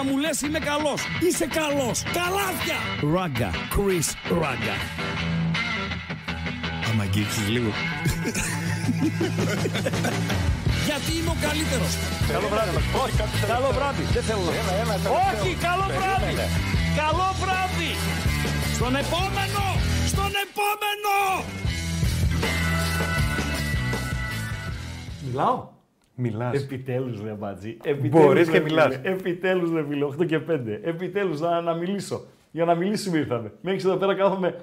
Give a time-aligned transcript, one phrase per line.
[0.00, 1.00] Απαγορεύεται να μου λες είμαι καλός.
[1.26, 2.02] Είσαι καλός.
[2.18, 2.78] Καλάθια.
[3.14, 3.50] Ράγκα.
[3.74, 4.08] Chris
[4.40, 4.76] Ράγκα.
[6.88, 7.70] Άμα αγγίξεις λίγο.
[10.86, 11.92] Γιατί είμαι ο καλύτερος.
[12.32, 12.70] Καλό βράδυ.
[13.02, 13.14] Όχι,
[13.46, 14.02] καλό βράδυ.
[14.12, 14.50] Δεν θέλω να.
[15.28, 16.32] Όχι, καλό βράδυ.
[17.00, 17.92] Καλό βράδυ.
[18.74, 19.64] Στον επόμενο.
[20.12, 21.14] Στον επόμενο.
[25.26, 25.69] Μιλάω.
[26.20, 26.62] Μιλάς.
[26.62, 27.76] Επιτέλους, ρε Μπατζή.
[27.82, 28.64] Επιτέλους, Μπορείς ρε και φίλε.
[28.64, 28.98] μιλάς.
[29.02, 30.80] Επιτέλους, ρε φίλε, 8 και 5.
[30.82, 32.24] Επιτέλους να, να μιλήσω.
[32.50, 33.52] Για να μιλήσουμε ήρθαμε.
[33.60, 34.56] Μέχρι εδώ πέρα κάθομαι.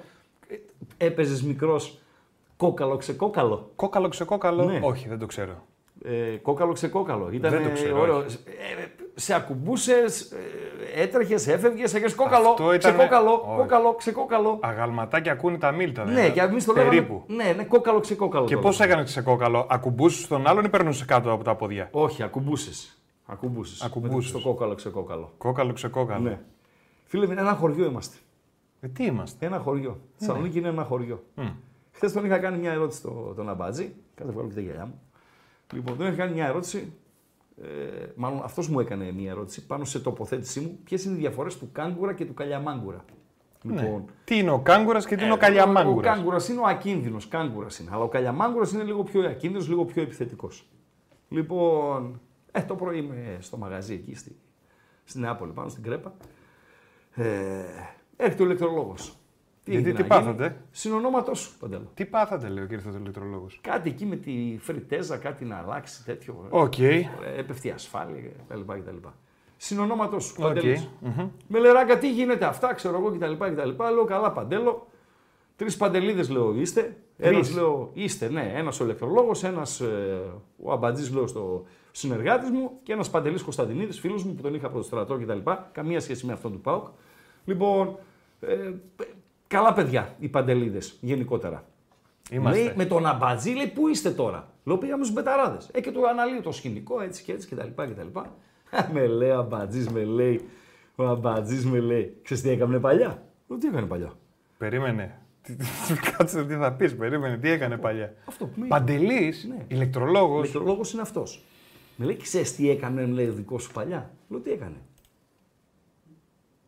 [0.96, 1.98] Έπαιζες μικρός
[2.56, 3.70] κόκαλο ξεκόκαλο.
[3.76, 4.64] Κόκαλο ξεκόκαλο.
[4.64, 4.78] Ναι.
[4.82, 5.66] Όχι, δεν το ξέρω.
[6.04, 7.30] Ε, κόκαλο ξεκόκαλο.
[7.32, 8.16] Ήταν Δεν το ξέρω, ωραίο.
[8.16, 8.36] όχι.
[8.46, 8.86] Ε,
[9.20, 12.48] σε ακουμπούσες, ε, έτρεχες, έφευγες, έκανες κόκαλο.
[12.48, 13.56] Αυτό ήταν- Ξεκόκαλο, όχι.
[13.58, 14.58] κόκαλο, ξεκόκαλο.
[14.62, 16.04] Αγαλματάκια ακούνε τα μίλτα.
[16.04, 16.30] Ναι, δηλαδή.
[16.32, 16.90] και εμείς το λέγαμε.
[16.90, 17.22] Περίπου.
[17.26, 18.46] Ναι, ναι, κόκαλο, ξεκόκαλο.
[18.46, 18.92] Και το πώς λέγαμε.
[18.92, 22.98] έκανες ξεκόκαλο, ακουμπούσες τον άλλον ή περνούσες κάτω από τα πόδια; Όχι, ακουμπούσες.
[23.26, 23.82] Ακουμπούσες.
[23.82, 24.30] Ακουμπούσες.
[24.30, 25.32] Στο κόκαλο, ξεκόκαλο.
[25.38, 26.22] Κόκαλο ξεκόκαλο.
[26.22, 26.40] Ναι.
[27.04, 28.16] Φίλε, με ένα χωριό είμαστε.
[28.80, 29.90] Ε, τι είμαστε; Ένα χωριό.
[29.90, 29.96] Ναι.
[30.16, 31.22] Θεσσαλονίκη είναι ένα χωριό.
[31.34, 31.46] Μμ.
[31.92, 33.94] Χθες τον είχα κάνει μια ερώτηση στο, τον Αμπάτζη.
[34.14, 35.00] Κάθε βγάλω και τα γυαλιά μου.
[35.72, 36.92] Λοιπόν, τον είχα κάνει μια ερώτηση.
[37.62, 40.78] Ε, μάλλον αυτός μου έκανε μια ερώτηση πάνω σε τοποθέτησή μου.
[40.84, 43.04] Ποιες είναι οι διαφορές του κάγκουρα και του καλιαμάγκουρα;
[43.62, 44.02] Ναι.
[44.24, 46.14] Τι είναι ο κάγκουρας και τι είναι ο Ε, Ο καλιαμάγκουρα.
[46.14, 47.28] κάγκουρας είναι ο ακίνδυνος.
[47.28, 47.90] Κάγκουρας είναι.
[47.92, 50.68] Αλλά ο καλιαμάγκουρας είναι λίγο πιο ακίνδυνος, λίγο πιο επιθετικός.
[51.28, 52.20] Λοιπόν,
[52.52, 54.36] ε, το πρωί είμαι στο μαγαζί εκεί στη,
[55.04, 56.14] στη Νεάπολη, πάνω στην Κρέπα.
[57.14, 57.62] Ε,
[58.16, 58.46] έρχεται ο
[59.72, 60.02] ηλεκτρολόγο.
[60.02, 61.90] Γιατί τι πάθατε; Συνονόματό σου, Παντέλο.
[61.94, 63.46] Τι πάθατε, λέει ο κύριος ηλεκτρολόγος.
[63.60, 66.46] Κάτι εκεί με τη φριτέζα, κάτι να αλλάξει τέτοιο.
[66.50, 66.78] Οκ.
[66.78, 68.60] Ε, έπεφτε η ασφάλεια κτλ.
[68.60, 69.08] κτλ.
[69.56, 70.34] Συνονόματό σου.
[70.38, 70.46] Οκ.
[70.46, 70.88] Παντέλος.
[71.00, 71.28] Μμμ.
[71.46, 73.32] Με λέει Ράγκα, τι γίνεται αυτά, ξέρω εγώ κτλ.
[73.32, 73.82] κτλ.
[73.92, 74.86] Λέω καλά, Παντέλο.
[75.56, 76.96] Τρεις Παντελήδες λέω είστε.
[77.18, 77.54] Ένας Τρεις.
[77.56, 78.52] λέω είστε, ναι.
[78.54, 79.80] Ένας ο ηλεκτρολόγος, ένας
[80.62, 84.66] ο αμπατζής λέω στο συνεργάτης μου και ένας παντελής Κωνσταντινίδης, φίλος μου που τον είχα
[84.66, 85.50] από το στρατό κτλ.
[85.72, 86.86] Καμία σχέση με αυτόν του ΠΑΟΚ.
[87.44, 87.98] Λοιπόν,
[88.40, 88.70] ε,
[89.48, 91.64] καλά παιδιά οι παντελίδες γενικότερα.
[92.30, 92.62] Είμαστε.
[92.62, 95.68] Λέει, με τον αμπατζή λέει πού είστε τώρα; Λέω πήγαμε στου μπεταράδες.
[95.72, 97.82] Ε, και του αναλύω το σκηνικό έτσι και έτσι κτλ.
[97.82, 98.18] κτλ.
[98.92, 100.48] με λέει ο αμπατζής, με λέει.
[100.96, 102.16] Ο αμπατζής με λέει.
[102.22, 104.12] Ξέρεις τι έκανε παλιά; Λέω, τι έκανε παλιά;
[104.58, 105.18] Περίμενε.
[105.42, 105.64] Τι- τι-
[106.16, 107.36] Κάτσε τι θα πεις, περίμενε.
[107.36, 108.74] Τι έκανε παλιά; Αυτό που με είπε.
[108.74, 109.64] Παντελής, Ναι.
[109.68, 110.36] ηλεκτρολόγος.
[110.36, 111.44] Ο ηλεκτρολόγος είναι αυτός.
[111.96, 114.76] Με λέει, ξέρεις τι έκανε, μου λέει, ο δικός σου παλιά; Λέω, τι έκανε;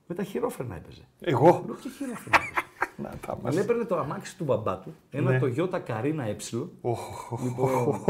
[0.06, 1.03] Με τα χειρόφρενα έπαιζε.
[1.21, 1.62] Εγώ.
[1.67, 2.67] Λέω, ποια χειρόφρενα έπαιζε.
[2.97, 3.56] Να τα Με μας.
[3.56, 5.38] έπαιρνε το αμάξι του μπαμπά του, ένα Ναι.
[5.38, 6.35] το Toyota Carina Ε.
[6.81, 8.00] Οχ, Λοιπόν,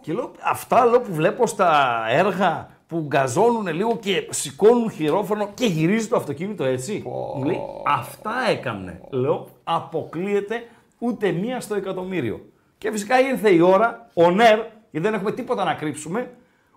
[0.00, 5.66] και λέω, αυτά λέω, που βλέπω στα έργα που γκαζώνουν λίγο και σηκώνουν χειρόφωνο και
[5.66, 7.02] γυρίζει το αυτοκίνητο έτσι.
[7.36, 9.00] Μου λέει, αυτά έκανε.
[9.10, 10.62] Λέω, αποκλείεται
[10.98, 12.40] ούτε μία στο εκατομμύριο.
[12.78, 14.58] Και φυσικά ήρθε η ώρα, ο ΝΕΡ,
[14.90, 16.30] γιατί δεν έχουμε τίποτα να κρύψουμε,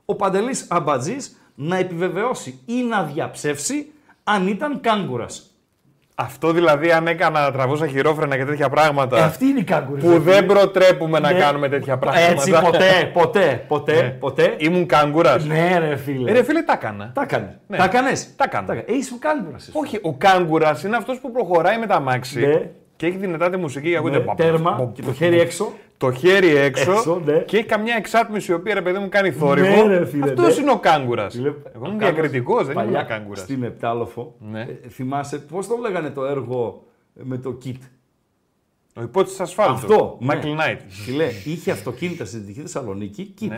[0.06, 3.92] ο Παντελής Αμπατζής να επιβεβαιώσει ή να διαψεύσει
[4.24, 5.53] αν ήταν κάγκουρας.
[6.16, 9.18] Αυτό δηλαδή αν έκανα τραβούσα χειρόφρενα και τέτοια πράγματα.
[9.18, 10.02] Ε, αυτή είναι η κάγκουρη.
[10.02, 11.40] που δεν προτρέπουμε να Ναι.
[11.40, 12.26] κάνουμε τέτοια πράγματα.
[12.28, 14.10] Έτσι, ποτέ, ποτέ, ποτέ, Ναι.
[14.10, 14.54] ποτέ.
[14.58, 15.46] Ήμουν κάγκουρας.
[15.46, 16.32] Ναι, ρε φίλε.
[16.32, 17.12] Ε, ρε φίλε, τα έκανα.
[17.14, 17.50] Τα έκανες.
[17.68, 17.78] Ναι.
[17.78, 18.36] Τα έκανες.
[18.36, 18.74] Τα έκανα.
[18.74, 19.62] Ε, είσαι ο κάγκουρας.
[19.68, 19.72] εσύ.
[19.78, 22.62] Όχι, ο κάγκουρας είναι αυτός που προχωράει με τα μάξι Ναι.
[22.96, 25.72] και έχει δυνατά τη μουσική και ακούγεται Ναι, παπ, τέρμα παπ, και το χέρι έξω.
[26.04, 27.38] Το χέρι έξω, Έξω, ναι.
[27.40, 29.86] και έχει καμιά εξάτμιση η οποία ρε παιδί μου κάνει θόρυβο.
[29.88, 30.62] Ναι, ρε φίλε, Αυτός ναι.
[30.62, 31.34] είναι ο κάγκουρας.
[31.34, 33.40] Φίλε, Εγώ ο είμαι Κάγκουρας διακριτικός, δεν παλιά είμαι κάγκουρας.
[33.40, 34.62] Στην Επτάλοφο, Ναι.
[34.62, 36.84] ε, θυμάσαι πώς το λέγανε το έργο
[37.14, 37.78] με το kit;
[38.96, 39.74] Ο υπότη ασφάλτου.
[39.74, 40.18] Αυτό.
[40.20, 40.54] Μάικλ ναι.
[40.54, 40.80] Νάιτ.
[40.88, 43.48] Φίλε, είχε αυτοκίνητα στη Δυτική Θεσσαλονίκη, kit.
[43.48, 43.58] Ναι.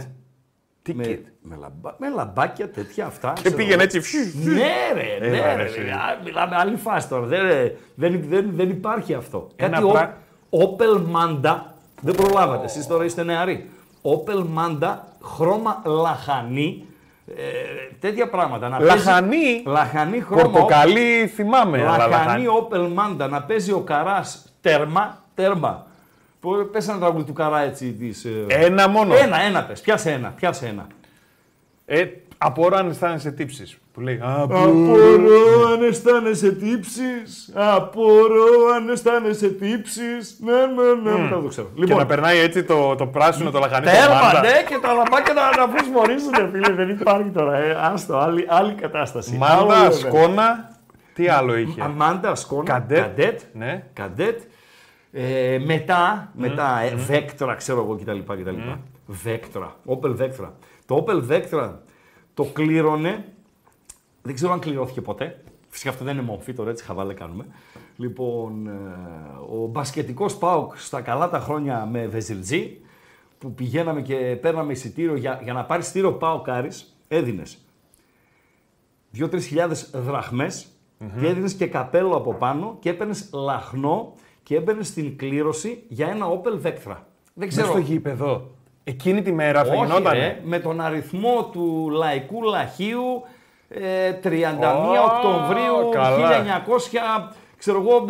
[0.81, 1.19] Τι Με, kit?
[1.41, 3.31] με, λαμπά, με λαμπάκια τέτοια αυτά.
[3.35, 3.83] Και ξέρω πήγαινε εγώ.
[3.83, 4.01] έτσι.
[4.01, 4.53] φιου, φιου.
[4.53, 5.79] Ναι, ρε, Έλα, ναι, ρε, ρε, εσύ.
[5.79, 7.25] α, Μιλάμε άλλη φάση τώρα.
[7.25, 7.41] Δεν,
[7.95, 9.47] δεν, δεν, δεν υπάρχει αυτό.
[9.55, 10.17] Ένα Κάτι πρά-
[10.49, 11.55] ο, Opel Manda,
[12.05, 13.69] δεν προλάβατε, εσείς τώρα είστε νεαροί.
[14.01, 16.85] Opel Manda, χρώμα λαχανί,
[17.27, 17.33] ε,
[17.99, 18.69] τέτοια πράγματα.
[18.69, 20.41] Να Λαχανί; Παίζει, λαχανί χρώμα.
[20.41, 21.81] Πορτοκαλί θυμάμαι.
[21.81, 22.45] αλλά Λαχανί λαχανί.
[22.69, 25.85] Opel Manda, να παίζει ο Καράς τέρμα, τέρμα.
[26.39, 28.25] Που πες ένα τραγούδι του Καρά έτσι της...
[28.25, 29.15] ε, Ένα μόνο.
[29.15, 30.87] Ένα, ένα πες, πιάσε ένα, πιάσε ένα.
[31.85, 32.05] Ε,
[32.37, 33.77] απορώ αν αισθάνεσαι τύψεις.
[33.93, 34.19] Που λέει.
[34.23, 37.51] Απορώ αν αισθάνεσαι τύψεις.
[37.53, 40.37] Απορώ αν αισθάνεσαι τύψεις.
[40.39, 41.21] Ναι, ναι, ναι.
[41.21, 41.67] Δεν το ξέρω.
[41.85, 43.85] Και να περνάει έτσι το, το πράσινο, το λαχανί.
[43.85, 44.41] το τέρμα, μάντα.
[44.41, 46.73] ναι, και τα λαμπάκια να, να φωσφορίζουν, φίλε.
[46.75, 47.57] Δεν υπάρχει τώρα.
[47.57, 49.35] Ε, άστο, άλλη, άλλη κατάσταση.
[49.37, 50.69] Μάντα, Άλλο, σκόνα.
[51.13, 52.99] Τι άλλο είχε; Αμάντα, σκόνα, Καντέτ.
[53.01, 53.39] καντέτ.
[53.53, 53.83] Ναι.
[53.93, 54.41] Καντέτ.
[55.11, 58.33] Ε, μετά, μετά ε, Βέκτρα, ξέρω εγώ κτλ.
[58.33, 58.55] κτλ.
[59.05, 60.49] Βέκτρα, Opel Vectra.
[60.85, 61.69] Το Opel Vectra
[62.35, 63.25] το κλήρωνε,
[64.21, 65.43] δεν ξέρω αν κληρώθηκε ποτέ.
[65.69, 67.45] Φυσικά αυτό δεν είναι μορφή, τώρα έτσι χαβάλε κάνουμε.
[67.97, 68.71] Λοιπόν, ε,
[69.53, 72.79] ο μπασκετικός ΠΑΟΚ στα καλά τα χρόνια με Βεζιλτζή,
[73.37, 77.57] που πηγαίναμε και παίρναμε εισιτήριο για, για να πάρει εισιτήριο ΠΑΟΚ Άρης, έδινες
[79.17, 80.67] 2-3 χιλιάδες δραχμές
[81.19, 84.13] και έδινες και καπέλο από πάνω και έπαιρνες λαχνό
[84.43, 86.97] και έμπαινες στην κλήρωση για ένα Opel Vectra.
[87.33, 87.67] Δεν Μέσα ξέρω.
[87.67, 88.54] στο γήπεδο.
[88.87, 90.13] Εκείνη τη μέρα θα Όχι, γινόταν.
[90.13, 93.23] ρε, με τον αριθμό του λαϊκού λαχείου
[93.69, 96.43] ε, 31 Ω, Οκτωβρίου καλά.
[97.27, 98.05] 1900, ξέρω εγώ,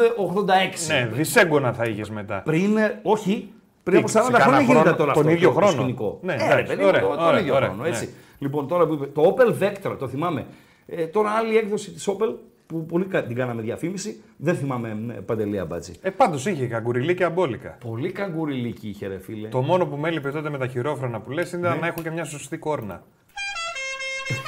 [0.45, 0.47] 86.
[0.87, 2.41] Ναι, δυσέγγωνα θα είχες μετά.
[2.45, 3.53] Πριν, ε, όχι,
[3.83, 5.71] πριν Τι, από 40 σε χρόνια κάνα γίνεται χρόνο, τώρα τον αυτό ίδιο το, χρόνο.
[5.71, 6.19] το σκηνικό.
[6.21, 7.89] Ναι, ε, ρε, εντάξει, παιδί μου, ωραία, το, τον ωραία, ίδιο ωραία, χρόνο, ναι.
[7.89, 8.09] έτσι.
[8.39, 10.45] Λοιπόν, τώρα που είπε, το Opel Vectra, το θυμάμαι.
[10.87, 12.33] Ε, τώρα άλλη έκδοση της Opel,
[12.67, 15.93] που πολύ κα- την κάναμε διαφήμιση, δεν θυμάμαι ε, παντελία μπάτζι.
[16.01, 17.77] Ε, πάντως είχε καγκουριλί και αμπόλικα.
[17.85, 19.47] Πολύ καγκουριλίκη είχε ρε φίλε.
[19.47, 21.59] Το μόνο που με έλειπε τότε με τα χειρόφρονα που λες Ναι.
[21.59, 23.03] ήταν να έχω και μια σωστή κόρνα.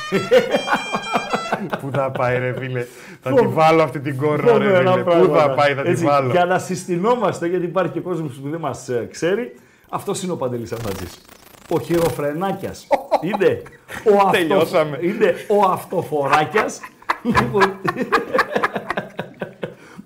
[1.81, 2.85] Πού θα πάει ρε φίλε,
[3.21, 5.39] θα τη βάλω αυτή την κόρνα ρε Φοβερά φίλε, πού πράγματα.
[5.41, 8.59] θα πάει θα τη Έτσι, βάλω; Για να συστηνόμαστε, γιατί υπάρχει και κόσμος που δεν
[8.59, 9.53] μας ξέρει,
[9.89, 11.05] αυτός είναι ο Παντελής Αφατζή.
[11.69, 12.87] Ο χειροφρενάκιας.
[13.27, 13.61] είναι
[14.11, 14.29] ο, αυτο...
[14.31, 14.99] Τελειώσαμε.
[15.01, 16.79] είναι ο αυτοφοράκιας.
[17.23, 17.79] Λοιπόν,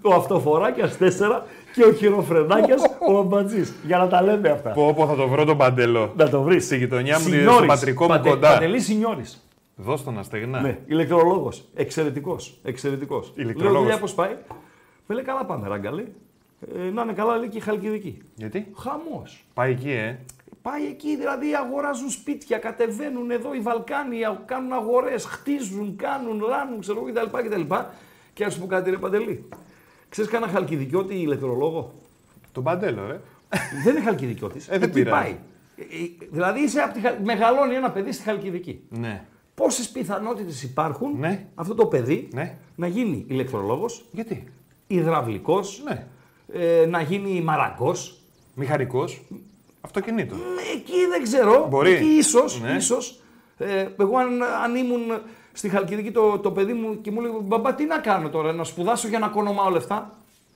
[0.02, 1.42] ο αυτοφοράκιας 4
[1.74, 3.64] και ο χειροφρενάκιας ο αμπατζή.
[3.86, 4.70] Για να τα λέμε αυτά.
[4.70, 6.14] Πω πω θα το βρω τον παντελό.
[6.16, 6.66] Να το βρεις.
[6.66, 8.54] Στη γειτονιά μου, στο πατρικό μου κοντά.
[8.54, 9.46] Παντελή Σινιώρης.
[9.76, 10.62] Δώσ' τον αστεγνά.
[10.62, 11.64] Ναι, ηλεκτρολόγος.
[11.76, 12.60] Εξαιρετικός.
[12.64, 13.34] Εξαιρετικός.
[13.36, 13.74] Ηλεκτρολόγος.
[13.74, 14.36] Λέω δουλειά πώς πάει;
[15.08, 16.14] Με λέει καλά πάμε, ραγκαλή.
[16.88, 18.22] Ε, να είναι καλά, λέει και η Χαλκιδική.
[18.36, 19.44] Γιατί, Χαμός.
[19.54, 20.20] πάει εκεί ε.
[20.62, 26.80] Πάει εκεί, δηλαδή αγοράζουν σπίτια, κατεβαίνουν εδώ οι Βαλκάνοι, α- κάνουν αγορές, χτίζουν, κάνουν, ράνουν,
[26.80, 27.38] ξέρω εγώ κτλ.
[27.48, 27.74] κτλ.
[28.34, 29.50] Και ας σου πω κάτι, ρε Παντελή.
[30.10, 31.94] Ξέρεις κανένα χαλκιδικιώτη ηλεκτρολόγο.
[32.52, 33.20] Τον παντέλο ρε.
[33.84, 34.68] δεν είναι χαλκιδικιώτης.
[34.68, 35.22] Ε, δεν εκεί πειράζει.
[35.24, 35.38] πάει.
[35.76, 38.84] Ε, ε, Δηλαδή είσαι από τη, Χα- μεγαλώνει ένα παιδί στη Χαλκιδική.
[38.90, 39.26] Ναι.
[39.56, 41.48] Πόσες πιθανότητες υπάρχουν Ναι.
[41.56, 42.58] αυτό το παιδί Ναι.
[42.76, 44.44] να γίνει ηλεκτρολόγος, Γιατί;
[44.88, 46.08] υδραυλικός, Ναι.
[46.54, 48.22] ε, να γίνει μαραγκός.
[48.56, 49.22] Μηχανικός.
[49.82, 50.36] Αυτοκινήτο.
[50.36, 51.68] Ε, Εκεί δεν ξέρω.
[51.70, 51.92] Μπορεί.
[51.92, 52.72] Εκεί ίσως, Ναι.
[52.78, 53.22] ίσως.
[53.58, 55.02] Ε, εγώ αν, αν ήμουν
[55.54, 58.64] στη Χαλκιδική το, το παιδί μου και μου λέει «Μπαμπά, τι να κάνω τώρα, να
[58.64, 60.16] σπουδάσω για να κονομάω λεφτά».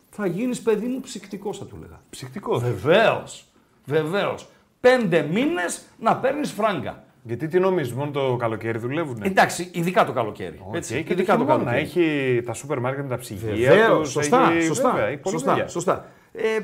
[0.10, 2.02] Θα γίνεις παιδί μου ψυκτικός, θα του έλεγα.
[2.10, 2.58] Ψυχτικό.
[2.60, 3.46] Βεβαίως,
[3.86, 4.48] βεβαίως.
[4.80, 7.04] Πέντε μήνες να παίρνεις φράγκα.
[7.24, 9.22] Γιατί τι νομίζεις, μόνο το καλοκαίρι δουλεύουν.
[9.24, 10.60] Εντάξει, ειδικά το καλοκαίρι.
[10.74, 11.72] έτσι, και ειδικά το το χειμώνα.
[11.72, 11.84] καλοκαίρι.
[11.84, 15.36] Έχει τα σούπερ μάρκετ με τα ψυγεία Βεβαίως, τους, σωστά, έχει- σωστά, βέβαια, έχει πολλή
[15.36, 15.68] σωστά, δουλειά.
[15.68, 16.06] σωστά.
[16.32, 16.58] Ε,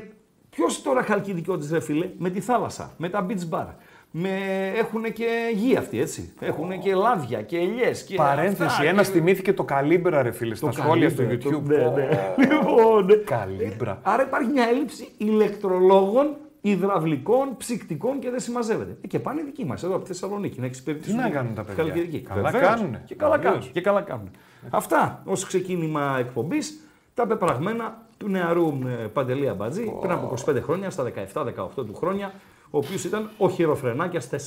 [0.56, 3.66] Ποιος τώρα χαλκιδικιώτη, ρε φίλε, με τη θάλασσα, με τα beach bar.
[4.14, 4.30] Με...
[4.76, 6.34] Έχουν και γη αυτοί, έτσι.
[6.40, 8.04] Έχουν και λάδια και ελιές.
[8.04, 9.14] Και Παρένθεση, αυτά, ένας και...
[9.18, 11.64] θυμήθηκε το καλύμπρα, ρε φίλε, στα σχόλια στο Καλύμπρα, YouTube.
[11.64, 12.46] το- Ναι, ναι.
[12.46, 13.14] Λοιπόν, ναι.
[13.16, 14.00] Καλύμπρα.
[14.02, 18.98] Άρα υπάρχει μια έλλειψη ηλεκτρολόγων, υδραυλικών, ψυκτικών και δεν συμμαζεύεται.
[19.02, 21.16] Ε, Και πάνε οι δικοί μας εδώ από τη Θεσσαλονίκη να εξυπηρετήσουν.
[21.16, 22.20] Τι να τη κάνουν τα παιδιά; Χαλκιδική.
[22.22, 22.74] Καλά Βεβαίως.
[22.76, 23.02] κάνουνε.
[23.06, 23.54] Και καλά Βεβαίως.
[23.56, 23.72] κάνουν.
[23.72, 24.30] Και καλά κάνουν.
[24.70, 26.80] Αυτά ως ξεκίνημα εκπομπής
[27.14, 32.34] τα πεπραγμένα του νεαρού ε, Παντελή Αμπατζή πριν από 25 χρόνια, στα 17-18 του χρόνια,
[32.70, 34.38] ο οποίος ήταν ο χειροφρενάκιας 4.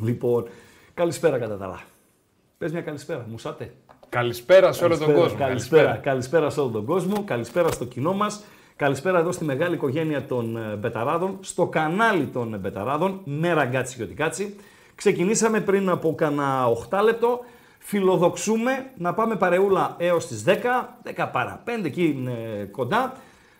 [0.00, 0.46] Λοιπόν,
[0.94, 1.80] καλησπέρα κατά τα άλλα.
[2.58, 3.74] Πες μια καλησπέρα, μουσάτε.
[4.08, 5.46] Καλησπέρα σε όλο τον Καλησπέρα, κόσμο.
[5.46, 5.96] Καλησπέρα.
[5.96, 7.24] καλησπέρα σε όλο τον κόσμο.
[7.24, 8.44] Καλησπέρα στο κοινό μας.
[8.76, 13.96] Καλησπέρα εδώ στη μεγάλη οικογένεια των ε, Μπεταράδων, στο κανάλι των ε, Μπεταράδων, με Ραγκάτση
[13.96, 14.56] κι ό,τι κάτσει.
[14.94, 17.40] Ξεκινήσαμε πριν από κανένα 8 λεπτό.
[17.86, 20.52] Φιλοδοξούμε να πάμε παρεούλα έως τις 10,
[21.16, 22.24] 10 παρά 5 εκεί
[22.60, 23.12] ε, κοντά,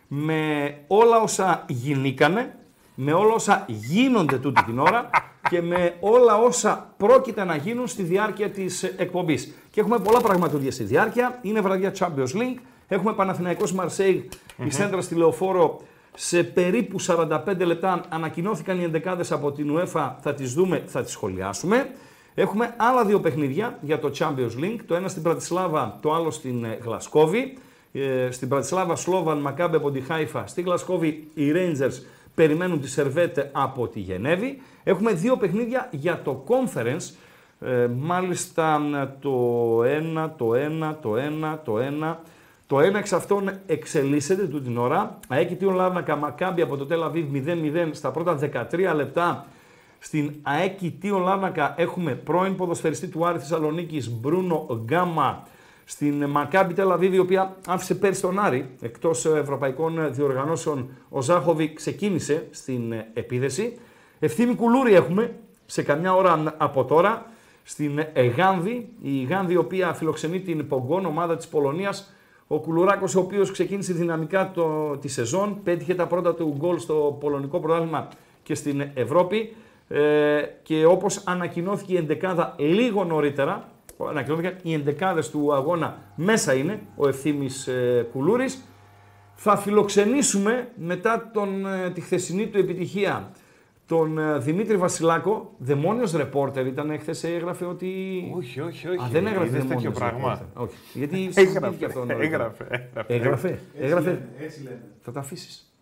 [0.08, 2.54] με όλα όσα γινήκανε,
[2.94, 5.10] με όλα όσα γίνονται τούτη την ώρα
[5.50, 9.54] και με όλα όσα πρόκειται να γίνουν στη διάρκεια της ε, εκπομπής.
[9.70, 11.38] Και έχουμε πολλά πραγματούδια στη διάρκεια.
[11.42, 12.58] Είναι βραδιά Champions League.
[12.88, 14.22] Έχουμε Παναθηναϊκός Μαρσέιγ,
[14.64, 15.80] η Σέντρα στη Λεωφόρο.
[16.14, 20.10] Σε περίπου 45 λεπτά ανακοινώθηκαν οι εντεκάδες από την UEFA.
[20.20, 21.90] Θα τις δούμε, θα τις σχολιάσουμε.
[22.34, 24.78] Έχουμε άλλα δύο παιχνίδια για το Champions League.
[24.86, 27.58] Το ένα στην Πρατισλάβα, το άλλο στην ε, Γλασκόβη.
[27.92, 30.46] Ε, στην Πρατισλάβα, Σλόβαν, Μακάμπε από τη Χάιφα.
[30.46, 32.02] Στη Γλασκόβη, οι Rangers
[32.34, 34.62] περιμένουν τη Σερβέτ από τη Γενέβη.
[34.84, 37.14] Έχουμε δύο παιχνίδια για το Conference.
[37.60, 38.80] Ε, μάλιστα
[39.20, 42.20] το ένα, το ένα, το ένα, το ένα.
[42.66, 45.18] Το ένα εξ αυτών εξελίσσεται τούτη την ώρα.
[45.28, 48.38] ΑΕΚ Τιον Λάρνακα Μακάμπι από το Τελαβίβ 0-0 στα πρώτα
[48.72, 49.46] 13 λεπτά.
[50.04, 55.46] Στην ΑΕΚ Τιον Λάρνακα έχουμε πρώην ποδοσφαιριστή του Άρη Θεσσαλονίκης Μπρούνο Γκάμα.
[55.84, 60.88] Στην Μακάμπι Τελαβίβ, η οποία άφησε πέρσι τον Άρη εκτός ευρωπαϊκών διοργανώσεων.
[61.08, 63.78] Ο Ζάχοβι ξεκίνησε στην επίδεση.
[64.18, 65.34] Ευθύμη Κουλούρη έχουμε
[65.66, 67.26] σε καμιά ώρα από τώρα
[67.62, 68.00] στην
[68.36, 68.88] Γάνδη.
[69.02, 72.14] Η Γάνδη, η οποία φιλοξενεί την Πογκόν, ομάδα της Πολωνίας.
[72.46, 77.16] Ο Κουλουράκος, ο οποίος ξεκίνησε δυναμικά το, τη σεζόν, πέτυχε τα πρώτα του γκολ στο
[77.20, 78.08] πολωνικό πρωτάθλημα
[78.42, 79.54] και στην Ευρώπη.
[79.94, 83.68] Ε, και όπως ανακοινώθηκε η εντεκάδα λίγο νωρίτερα,
[84.08, 88.64] ανακοινώθηκαν οι εντεκάδες του αγώνα μέσα είναι, ο Ευθύμης ε, Κουλούρης,
[89.34, 93.30] θα φιλοξενήσουμε μετά τον, ε, τη χθεσινή του επιτυχία
[93.86, 97.88] τον ε, Δημήτρη Βασιλάκο, δαιμόνιος ρεπόρτερ ήταν χθε έγραφε ότι...
[98.36, 99.04] Όχι, όχι, όχι.
[99.04, 100.28] Α, δεν έγραφε Είδες τέτοιο δαιμόνιος πράγμα.
[100.28, 100.62] ρεπόρτερ.
[100.62, 102.44] Όχι, γιατί Έγραφε, συζητήθηκε αυτό νωρίτερα.
[102.44, 103.14] έγραφε, έγραφε.
[103.14, 104.10] Έγραφε, έγραφε.
[104.10, 104.82] λένε, έτσι λένε.
[105.00, 105.73] Θα τα αφήσεις.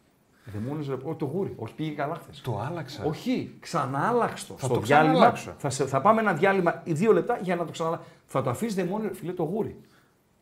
[0.44, 2.40] Δαιμόνιος ρεπόρτερ, το γούρι, όχι πήγε καλά χθες.
[2.40, 3.04] Το άλλαξα.
[3.04, 4.54] Όχι, ξανά άλλαξε το.
[4.56, 5.54] Θα Στο το διάλειμμα ξαναλλάξω.
[5.58, 8.06] θα, σε- θα πάμε ένα διάλειμμα δύο λεπτά για να το ξαναλάξω.
[8.26, 9.76] Θα το αφήσεις δαιμόνιο, φίλε, το γούρι.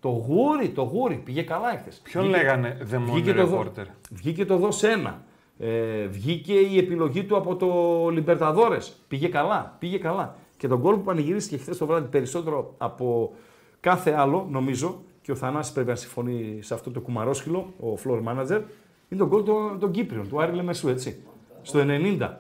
[0.01, 2.01] Το γούρι, το γούρι, πήγε καλά εχθές.
[2.03, 3.87] Ποιον Βγήκε- λέγανε δαιμόνιο βγήκε το, δο- ρεπόρτερ.
[4.11, 5.23] βγήκε το δω ένα.
[5.59, 8.97] Ε, βγήκε η επιλογή του από το Λιμπερταδόρες.
[9.09, 10.35] Πήγε καλά, πήγε καλά.
[10.57, 13.33] Και τον γκολ που πανηγυρίστηκε χθες το βράδυ περισσότερο από
[13.81, 18.23] κάθε άλλο, νομίζω, και ο Θανάσης πρέπει να συμφωνεί σε αυτό το κουμαρόσχυλο, ο floor
[18.29, 18.63] manager,
[19.11, 21.23] είναι τον γκολ των, των Κύπριων, του Άρη Λεμεσού, έτσι.
[21.63, 22.31] Στο 90.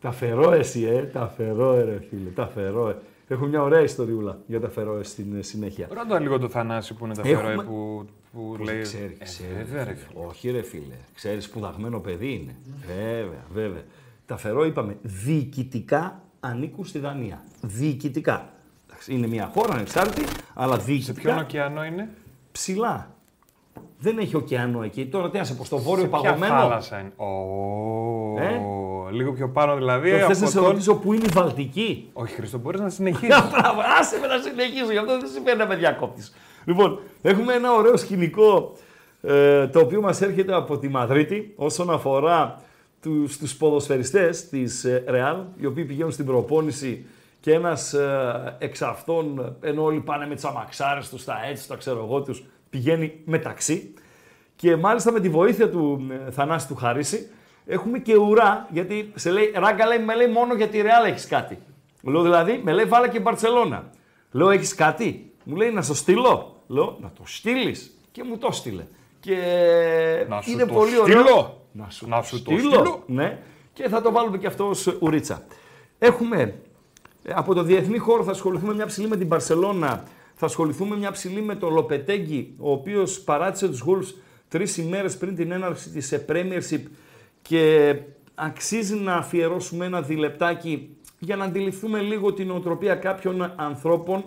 [0.00, 2.88] Τα φερό εσύ, ε, τα φερό, ε, ρε φίλε, τα φερό.
[2.88, 2.96] Ε.
[3.28, 5.88] Έχω μια ωραία ιστοριούλα για τα φερό ε, στην ε, συνέχεια.
[5.90, 8.80] Ρώτα λίγο το Θανάση που είναι τα Έχουμε- φερόε που, που λέει.
[8.80, 9.54] Ξέρεις, Ε, ξέρεις.
[9.56, 10.06] βέβαια, ρε φίλε.
[10.12, 10.24] φίλε.
[10.26, 10.94] Όχι, ρε φίλε.
[11.14, 12.56] Ξέρεις, σπουδαγμένο παιδί είναι.
[12.86, 13.82] Βέβαια, βέβαια.
[14.26, 17.44] Τα φερό, είπαμε, διοικητικά ανήκουν στη Δανία.
[17.62, 18.52] Διοικητικά.
[18.90, 22.08] Εντάξει, Είναι μια χώρα ανεξάρτητη, αλλά Σε ποιον διοικητικά ωκεανό είναι;
[22.52, 23.16] ψηλά.
[24.00, 25.06] Δεν έχει ωκεανό εκεί.
[25.06, 28.60] Τώρα τι να σε πω, στο βόρειο Σε ποια παγωμένο; θάλασσα είναι; Ω, Ε;
[29.12, 30.10] Λίγο πιο πάνω δηλαδή.
[30.10, 33.42] Θες από να σε τον- ρωτήσω πού είναι η Βαλτική; Όχι, Χρήστο, μπορείς να συνεχίσεις.
[33.50, 36.34] Μπράβο, άσε με να συνεχίσω, γι' αυτό δεν συμβαίνει να με διακόπτεις.
[36.64, 38.72] Λοιπόν, έχουμε ένα ωραίο σκηνικό
[39.22, 42.62] ε, το οποίο μας έρχεται από τη Μαδρίτη όσον αφορά
[43.02, 47.06] τους, τους ποδοσφαιριστές της ε, Real, οι οποίοι πηγαίνουν στην προπόνηση
[47.40, 51.76] και ένας ε, εξ αυτών, ενώ όλοι πάνε με τις αμαξάρες τους, τα έτσι, τα
[51.76, 53.94] ξέρω εγώ τους, πηγαίνει μεταξύ.
[54.56, 57.28] Και μάλιστα με τη βοήθεια του ε, Θανάση του Χαρίση
[57.66, 61.26] έχουμε και ουρά, γιατί σε λέει, Ράγκα λέει, με λέει μόνο για τη Ρεάλ έχεις
[61.26, 61.58] κάτι.
[62.02, 63.90] Λέω δηλαδή, με λέει βάλε και Μπαρτσελώνα.
[64.30, 66.56] Λέω έχεις κάτι; Μου λέει να στο στείλω.
[66.66, 67.98] Λέω να το στείλεις.
[68.12, 68.84] Και μου το στείλε.
[69.20, 69.36] Και
[70.28, 71.20] Να σου είναι το πολύ στείλω.
[71.20, 71.60] ωραίο.
[71.72, 72.70] Να σου, Να το, σου το στείλω.
[72.74, 73.02] στείλω.
[73.06, 73.38] Ναι.
[73.72, 75.42] Και θα το βάλουμε και αυτό ως ουρίτσα.
[75.98, 76.54] Έχουμε
[77.22, 80.04] ε, από το διεθνή χώρο θα ασχοληθούμε μια ψηλή με την Μπαρσελόνα.
[80.40, 84.14] Θα ασχοληθούμε μια ψηλή με τον Λοπετέγκη, ο οποίος παράτησε τους Wolves
[84.48, 86.82] τρεις ημέρες πριν την έναρξη της Premiership
[87.42, 87.94] και
[88.34, 94.24] αξίζει να αφιερώσουμε ένα διλεπτάκι για να αντιληφθούμε λίγο την οτροπία κάποιων ανθρώπων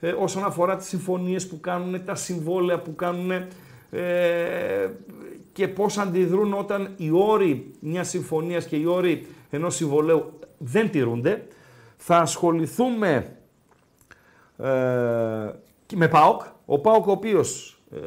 [0.00, 4.90] ε, όσον αφορά τις συμφωνίες που κάνουν, τα συμβόλαια που κάνουν ε,
[5.52, 11.46] και πώς αντιδρούν όταν οι όροι μιας συμφωνίας και οι όροι ενός συμβολέου δεν τηρούνται.
[11.96, 13.33] Θα ασχοληθούμε ε, και
[15.92, 16.42] με ΠΑΟΚ.
[16.66, 17.98] Ο ΠΑΟΚ ο οποίος ε,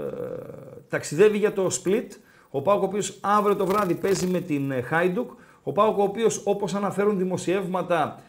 [0.89, 2.07] ταξιδεύει για το Split.
[2.49, 5.31] Ο ΠΑΟΚ ο οποίος αύριο το βράδυ παίζει με την ε, Χάιντουκ.
[5.63, 8.21] Ο ΠΑΟΚ ο οποίος όπως αναφέρουν δημοσιεύματα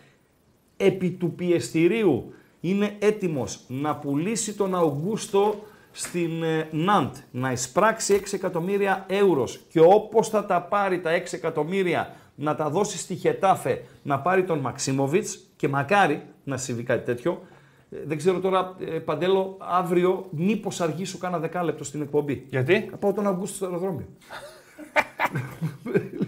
[0.77, 5.55] επί του πιεστηρίου είναι έτοιμος να πουλήσει τον Αουγκούστο
[5.91, 11.23] στην ε, Ναντ, να εισπράξει 6 εκατομμύρια ευρώς και όπως θα τα πάρει τα 6
[11.31, 17.05] εκατομμύρια να τα δώσει στη Χετάφε να πάρει τον Μαξίμοβιτς και μακάρι να συμβεί κάτι
[17.05, 17.43] τέτοιο.
[17.91, 22.47] Ε, Δεν ξέρω τώρα, ε, Παντέλο, αύριο μήπως αργήσω κάνα δεκάλεπτο στην εκπομπή.
[22.49, 24.07] Γιατί; Θα πάω τον Αυγούστο στο αεροδρόμιο.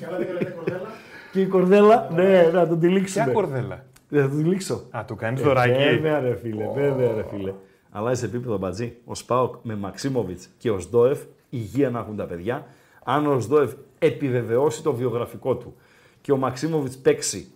[0.01, 0.88] Καλά δεν καλέτε κορδέλα.
[1.33, 3.25] Και η κορδέλα, ναι, να τον τυλίξουμε.
[3.25, 4.83] Ποια κορδέλα; Θα τον τυλίξω.
[4.90, 5.73] Α, του κάνεις Ε, δωράκι.
[5.73, 7.55] Βέβαια, ρε φίλε, βέβαια, ρε φίλε.
[7.90, 11.18] Αλλά σε επίπεδο μπατζή, ο Σπάοκ με Μαξίμοβιτς και ο Σντόεφ,
[11.51, 12.66] υγεία να έχουν τα παιδιά.
[13.05, 15.75] Αν ο Σντόεφ επιβεβαιώσει το βιογραφικό του
[16.20, 17.51] και ο Μαξίμοβιτς παίξει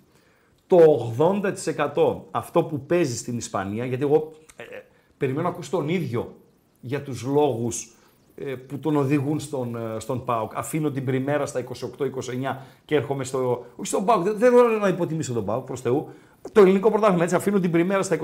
[0.77, 1.15] το
[1.95, 4.67] 80% αυτό που παίζει στην Ισπανία, γιατί εγώ ε, ε,
[5.17, 6.35] περιμένω να ακούσω τον ίδιο
[6.81, 7.95] για τους λόγους
[8.37, 10.53] ε, που τον οδηγούν στον, ε, στον ΠΑΟΚ.
[10.55, 11.65] Αφήνω την πριμέρα στα 28-29
[12.85, 13.67] και έρχομαι στο...
[13.77, 16.09] Όχι στον ΠΑΟΚ, δεν, δεν θέλω να υποτιμήσω τον ΠΑΟΚ, προς Θεού.
[16.53, 18.23] Το ελληνικό πρωτάθλημα, έτσι, αφήνω την πριμέρα στα 28-29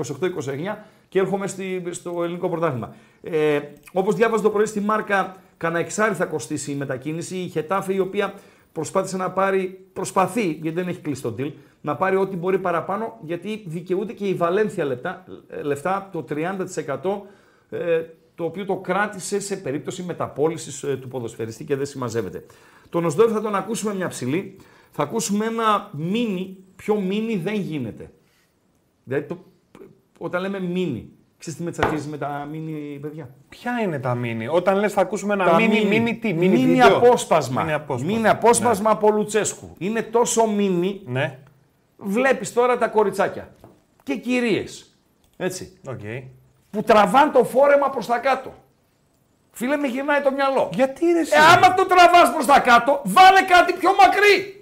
[1.09, 2.95] και έρχομαι στη, στο ελληνικό πρωτάθλημα.
[3.21, 3.59] Ε,
[3.93, 7.35] όπως διάβαζα το πρωί στη Μάρκα, κανένα εξάρι θα κοστίσει η μετακίνηση.
[7.37, 8.33] Η Χετάφε η οποία
[8.71, 13.19] προσπάθησε να πάρει, προσπαθεί, γιατί δεν έχει κλείσει το deal, να πάρει ό,τι μπορεί παραπάνω,
[13.21, 17.21] γιατί δικαιούται και η Βαλένθια λεπτά, ε, λεφτά, το 30%
[17.69, 18.03] ε,
[18.35, 22.45] το οποίο το κράτησε σε περίπτωση μεταπόλησης ε, του ποδοσφαιριστή και δεν συμμαζεύεται.
[22.89, 24.57] Τον Οσδόεφ θα τον ακούσουμε μια ψηλή,
[24.91, 28.11] θα ακούσουμε ένα μίνι, πιο μίνι δεν γίνεται.
[29.03, 29.43] Δηλαδή, το,
[30.17, 34.47] όταν λέμε μίνι, ξέρεις τι με τσακίζει με τα μίνι, παιδιά; Ποια είναι τα μίνι;
[34.47, 36.97] Όταν λες θα ακούσουμε ένα Τα μίνι, μίνι τι, μίνι μίνι βίντεο.
[36.97, 37.61] απόσπασμα.
[37.61, 38.15] Μίνι απόσπασμα.
[38.15, 39.75] Μίνι απόσπασμα από Λουτσέσκου.
[39.77, 41.37] Είναι τόσο μίνι, Ναι, ναι.
[41.97, 43.51] βλέπεις τώρα τα κοριτσάκια
[44.03, 44.95] και κυρίες,
[45.37, 45.99] έτσι, οκ.
[46.71, 48.53] που τραβάν το φόρεμα προς τα κάτω.
[49.51, 50.69] Φίλε, με γυρνάει το μυαλό.
[50.73, 54.60] Γιατί ρε εσύ; Ε, άμα το τραβάς προς τα κάτω, βάλε κάτι πιο μακρύ.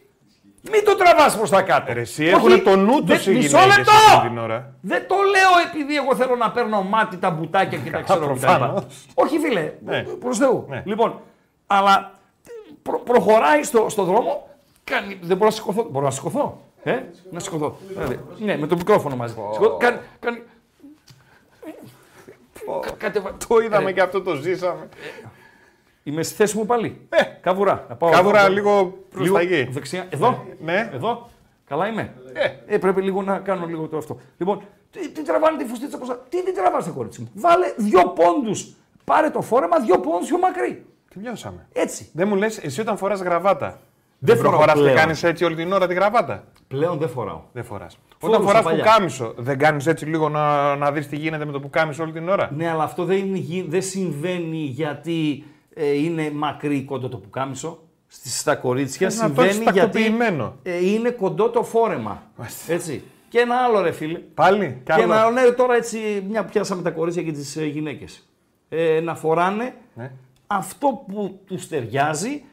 [0.71, 1.93] Μην το τραβάς προς τα κάτω.
[1.93, 3.91] Ρε εσύ έχουν το νου τους δεν- οι μισό γυναίκες λεπτό!
[4.15, 4.73] εκείνη την ώρα.
[4.81, 8.39] Δεν το λέω επειδή εγώ θέλω να παίρνω μάτι τα μπουτάκια και τα ξέρω κτλ.
[8.39, 8.83] προφανώς.
[9.13, 10.01] Όχι φίλε, Ναι.
[10.03, 10.65] προς Θεού.
[10.69, 10.81] Ναι.
[10.85, 11.21] Λοιπόν,
[11.67, 12.11] αλλά
[12.81, 14.47] προ- προχωράει στο, στο δρόμο,
[14.83, 15.83] Κάνει, δεν μπορώ να σηκωθώ.
[15.89, 16.61] Μπορώ να σηκωθώ.
[16.83, 16.99] Ε,
[17.31, 17.77] να σηκωθώ.
[17.87, 19.33] Δηλαδή, ναι, με το μικρόφωνο μαζί.
[19.53, 20.41] Σηκω- Κάνει, κάνει,
[22.81, 24.89] Κα- κατεβα- Το είδαμε Ε, και αυτό το ζήσαμε.
[26.09, 27.01] Είμαι στη θέση μου πάλι.
[27.09, 27.85] Ε, Καβουρά.
[27.89, 29.63] Να πάω Καβουρά εδώ, λίγο προς λίγο τα γη.
[29.71, 30.05] Δεξιά.
[30.09, 30.45] Εδώ.
[30.63, 30.89] Ναι.
[30.93, 31.29] Εδώ.
[31.67, 32.13] Καλά είμαι.
[32.33, 32.73] Ε.
[32.75, 34.17] Ε, πρέπει λίγο να κάνω λίγο το αυτό.
[34.37, 36.19] Λοιπόν, τι, τι τραβάνε τη φουστίτσα μπροστά.
[36.29, 38.67] Τι την τραβάς τα κορίτσι μου; Βάλε δύο πόντους.
[39.03, 40.85] Πάρε το φόρεμα δύο πόντους πιο μακρύ.
[41.09, 41.67] Τι μοιάσαμε.
[41.73, 42.09] Έτσι.
[42.13, 43.67] Δεν μου λες, εσύ όταν φοράς γραβάτα.
[44.21, 44.95] Δεν Δεν φοράω προχωράς και πλέον.
[44.97, 47.41] κάνεις έτσι όλη την ώρα τη γραβάτα; Πλέον δεν φοράω.
[47.53, 47.97] Δεν φοράς.
[48.17, 48.83] Φόρουσα Όταν φοράς παλιά.
[48.83, 52.29] πουκάμισο, δεν κάνεις έτσι λίγο να, να δεις τι γίνεται με το πουκάμισο όλη την
[52.29, 55.43] ώρα; Ναι, αλλά αυτό δεν, είναι, γι- δεν συμβαίνει γιατί
[55.81, 57.79] ε, είναι μακρύ κοντό το πουκάμισο.
[58.07, 60.55] Στις, στα κορίτσια Θες να το έχεις συμβαίνει γιατί τακτοποιημένο.
[60.63, 62.23] ε, είναι κοντό το φόρεμα.
[62.35, 62.73] Μάλιστα.
[62.73, 63.03] Έτσι.
[63.29, 64.19] Και ένα άλλο ρε φίλε.
[64.19, 65.03] Πάλι, κι Και άλλο.
[65.03, 68.29] ένα άλλο, ναι, τώρα έτσι, μια που πιάσαμε τα κορίτσια και τις ε, γυναίκες.
[68.69, 70.11] Ε, να φοράνε Ναι.
[70.47, 72.43] αυτό που τους ταιριάζει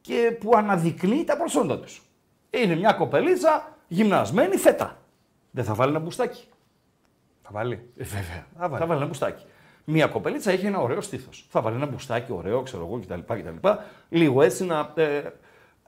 [0.00, 2.02] και που αναδεικνύει τα προσόντα τους.
[2.50, 4.96] Είναι μια κοπελίτσα γυμνασμένη φέτα.
[5.50, 6.44] Δεν θα βάλει ένα μπουστάκι.
[7.42, 7.74] Θα βάλει.
[7.96, 8.46] Ε, βέβαια.
[8.58, 8.80] Θα βάλει.
[8.80, 9.44] Θα βάλει ένα μπουστάκι.
[9.84, 11.46] Μία κοπελίτσα έχει ένα ωραίο στήθος.
[11.50, 13.34] Θα βάλει ένα μπουστάκι ωραίο, ξέρω εγώ κτλ.
[13.34, 13.68] κτλ.
[14.08, 14.92] Λίγο έτσι να.
[14.94, 15.22] Ε,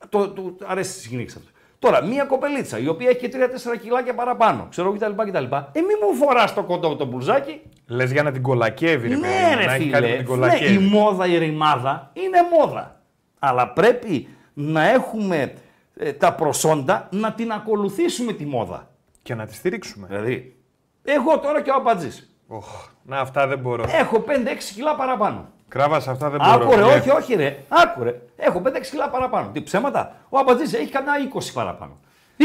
[0.08, 1.50] το, το, αρέσει στι γυναίκε αυτό.
[1.78, 3.36] Τώρα, μία κοπελίτσα η οποία έχει και
[3.74, 5.22] 3-4 κιλάκια παραπάνω, ξέρω εγώ κτλ.
[5.30, 5.44] κτλ.
[5.54, 7.60] Ε, μη μου φοράς το κοντό το μπουλζάκι.
[7.86, 9.92] Λες για να την κολακεύει, ρε παιδί ναι, μου, ρε να έχει φίλε.
[10.00, 10.74] κάτι που την Ναι, κολακεύει.
[10.84, 13.00] η μόδα, η ρημάδα είναι μόδα.
[13.38, 15.52] Αλλά πρέπει να έχουμε
[15.96, 18.88] ε, τα προσόντα να την ακολουθήσουμε τη μόδα.
[19.22, 20.06] Και να τη στηρίξουμε.
[20.06, 20.56] Δηλαδή,
[21.04, 22.33] εγώ τώρα και ο αμπατζής.
[22.46, 22.66] Οχ,
[23.02, 23.84] να, αυτά δεν μπορώ.
[23.88, 24.30] Έχω 5-6
[24.74, 25.48] κιλά παραπάνω.
[25.68, 26.64] Κράβας αυτά δεν μπορώ.
[26.64, 26.98] Άκουρε, Βλέπω.
[26.98, 27.58] όχι, όχι, ρε.
[27.68, 28.20] Άκουρε.
[28.36, 29.48] Έχω 5-6 κιλά παραπάνω.
[29.52, 30.16] Τι ψέματα.
[30.28, 31.96] Ο Αμπατζής έχει κανένα 20 παραπάνω.
[32.38, 32.42] 20!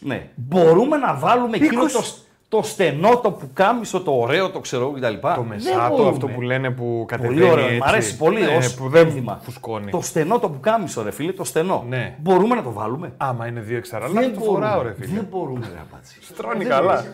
[0.00, 0.28] Ναι.
[0.34, 1.86] Μπορούμε να βάλουμε εκείνο 20.
[1.92, 2.02] το,
[2.48, 5.14] το στενό, το πουκάμισο, το ωραίο, το ξέρω εγώ κτλ.
[5.20, 6.08] Το Δεν μεσάτο, μπορούμε.
[6.08, 7.64] αυτό που λένε που κατεβαίνει Πολύ ωραίο.
[7.66, 7.78] έτσι.
[7.78, 9.38] Μ' αρέσει πολύ Ναι, ως που δεν ένδυμα.
[9.42, 9.90] φουσκώνει.
[9.90, 11.84] Το στενό, το πουκάμισο, ρε φίλε, το στενό.
[11.88, 12.16] Ναι.
[12.20, 14.66] Μπορούμε να το βάλουμε; Άμα είναι δύο εξαραλά, δεν το μπορούμε.
[14.66, 15.14] φοράω, ρε φίλε.
[15.14, 16.18] Δεν μπορούμε, ρε Αμπατζή.
[16.22, 17.04] Στρώνει καλά.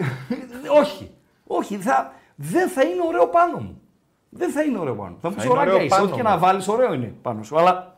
[0.82, 1.10] όχι.
[1.46, 3.80] Όχι, θα, δεν θα είναι ωραίο πάνω μου.
[4.28, 5.18] Δεν θα είναι ωραίο πάνω μου.
[5.20, 6.28] Θα μου πεις είναι ωραία ωραίο είσαι, πάνω ό,τι και μου.
[6.28, 7.58] να βάλεις ωραίο είναι πάνω σου.
[7.58, 7.96] Αλλά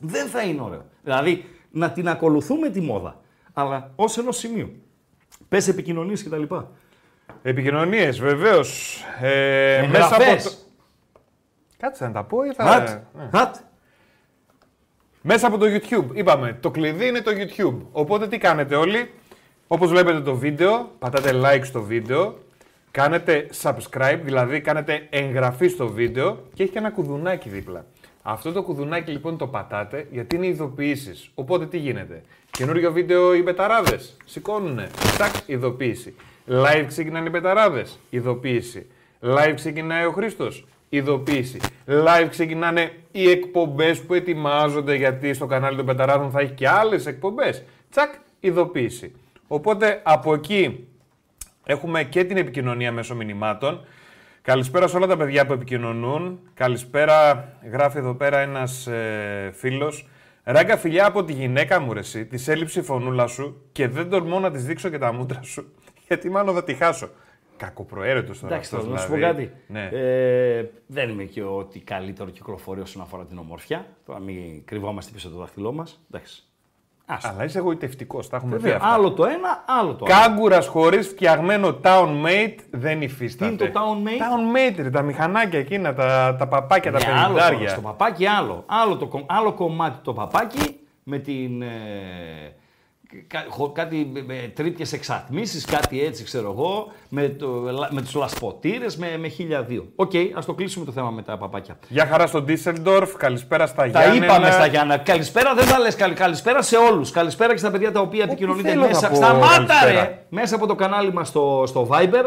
[0.00, 0.84] δεν θα είναι ωραίο.
[1.02, 3.20] Δηλαδή να την ακολουθούμε τη μόδα.
[3.52, 4.82] Αλλά ως ενός σημείου.
[5.48, 6.42] Πες επικοινωνίες κτλ.
[7.42, 9.00] Επικοινωνίες, βεβαίως.
[9.20, 10.44] Ε, μέσα από Εγγραφές.
[10.44, 10.50] το...
[11.78, 12.64] Κάτσε να τα πω ή θα...
[12.64, 13.28] Χατ, Ναι.
[13.32, 13.56] χατ.
[15.22, 16.04] Μέσα από το YouTube.
[16.16, 17.76] Είπαμε, το κλειδί είναι το YouTube.
[17.92, 19.10] Οπότε τι κάνετε όλοι;
[19.66, 22.38] Όπως βλέπετε το βίντεο, πατάτε like στο βίντεο,
[22.96, 27.84] κάνετε subscribe, δηλαδή κάνετε εγγραφή στο βίντεο και έχει και ένα κουδουνάκι δίπλα.
[28.22, 31.30] Αυτό το κουδουνάκι λοιπόν το πατάτε γιατί είναι ειδοποιήσεις.
[31.34, 34.16] Οπότε τι γίνεται; Καινούριο βίντεο οι μπεταράδες.
[34.24, 34.86] Σηκώνουνε.
[35.14, 36.14] Τσακ, ειδοποίηση.
[36.48, 37.98] Live ξεκινάνε οι μπεταράδες.
[38.10, 38.86] Ειδοποίηση.
[39.20, 40.66] Live ξεκινάει ο Χρήστος.
[40.88, 41.60] Ειδοποίηση.
[41.86, 47.06] Live ξεκινάνε οι εκπομπές που ετοιμάζονται γιατί στο κανάλι των Μπεταράδων θα έχει και άλλες
[47.06, 47.62] εκπομπές.
[47.90, 49.12] Τσακ, ειδοποίηση.
[49.46, 50.86] Οπότε από εκεί
[51.66, 53.86] έχουμε και την επικοινωνία μέσω μηνυμάτων.
[54.42, 56.40] Καλησπέρα σε όλα τα παιδιά που επικοινωνούν.
[56.54, 60.08] Καλησπέρα, γράφει εδώ πέρα ένας ε, φίλος.
[60.42, 64.08] Ράγκα φιλιά από τη γυναίκα μου ρε εσύ, της έλειψε η φωνούλα σου και δεν
[64.08, 65.72] τολμώ να της δείξω και τα μούτρα σου,
[66.08, 67.10] γιατί μάλλον θα τη χάσω.
[67.56, 69.44] Κακοπροαίρετος τώρα Εντάξει, αυτός, τώρα, να σου πω δηλαδή.
[69.44, 69.56] κάτι.
[69.66, 69.88] Ναι.
[69.92, 73.86] Ε, δεν είμαι και ότι καλύτερο κυκλοφορεί όσον αφορά την ομορφιά.
[74.06, 76.00] Τώρα μην κρυβόμαστε πίσω από το δάχτυλό μας.
[76.10, 76.42] Εντάξει.
[77.08, 77.28] Άστο.
[77.28, 78.88] Αλλά είσαι γοητευτικός, τα έχουμε πει Βέβαια, αυτά.
[78.88, 80.20] άλλο το ένα, άλλο το άλλο.
[80.20, 83.52] Κάγκουρας χωρίς φτιαγμένο town mate δεν Τι υφίσταται.
[83.52, 84.10] είναι το town mate?
[84.10, 87.68] Town mate, ρε, τα μηχανάκια εκείνα, τα, τα παπάκια, τα Ναι, άλλο τώρα, πενιντάρια.
[87.68, 88.62] στο παπάκι άλλο.
[88.66, 91.62] Άλλο, το, κομ- άλλο κομμάτι το παπάκι με την.
[91.62, 92.65] Ε, κα- χω-
[93.72, 98.96] κάτι με, με τρύπιες εξατμίσεις, κάτι έτσι ξέρω εγώ, με, το, λα- με τους λασποτήρες,
[98.96, 99.88] με, με χίλια δύο.
[99.96, 101.78] Οκ, ας το κλείσουμε το θέμα με τα παπάκια.
[101.88, 104.24] Γεια χαρά στον Ντίσελντορφ, καλησπέρα στα Τα Γιάννενα.
[104.24, 104.96] είπαμε στα Γιάννα.
[104.98, 105.94] Καλησπέρα, δεν τα λες.
[105.96, 107.10] Καλ, καλησπέρα σε όλους.
[107.10, 109.08] Καλησπέρα και στα παιδιά τα οποία επικοινωνείτε θέλω να μέσα.
[109.08, 109.92] πω Σταμάτα καλησπέρα.
[109.92, 110.18] ρε!
[110.28, 112.24] Μέσα από το κανάλι μας στο, στο Viber.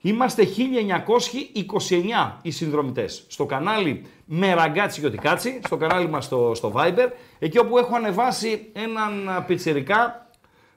[0.00, 3.24] Είμαστε 1929 οι συνδρομητές.
[3.28, 7.96] Στο κανάλι με ραγκάτσι και οτικάτσι, στο κανάλι μας στο, στο Viber, εκεί όπου έχω
[7.96, 10.28] ανεβάσει έναν πιτσιρικά,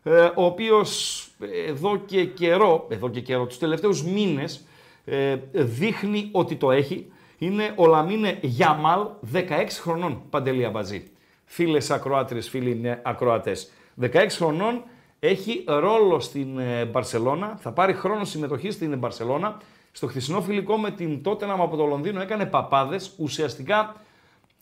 [0.03, 1.27] ε, ο οποίος
[1.67, 4.65] εδώ και καιρό, εδώ και καιρό, τους τελευταίους μήνες,
[5.05, 7.11] ε, δείχνει ότι το έχει.
[7.37, 11.11] Είναι ο Λαμίνε Γιαμάλ, 16 χρονών, Παντελή Αμπατζή.
[11.45, 13.71] Φίλες ακροάτρες, φίλοι ναι, ακροατές.
[14.01, 14.83] 16 χρονών,
[15.19, 19.57] έχει ρόλο στην ε, Μπαρσελώνα, θα πάρει χρόνο συμμετοχής στην Μπαρσελώνα.
[19.91, 23.13] Στο χθεσινό φιλικό με την Τότεναμ από το Λονδίνο έκανε παπάδες.
[23.17, 23.95] Ουσιαστικά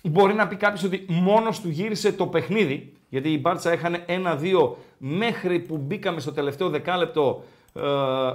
[0.04, 4.76] μπορεί να πει κάποιος ότι μόνος του γύρισε το παιχνίδι, γιατί η Μπάρτσα έχανε 1-2
[4.98, 7.44] μέχρι που μπήκαμε στο τελευταίο δεκάλεπτο
[7.74, 7.82] ε,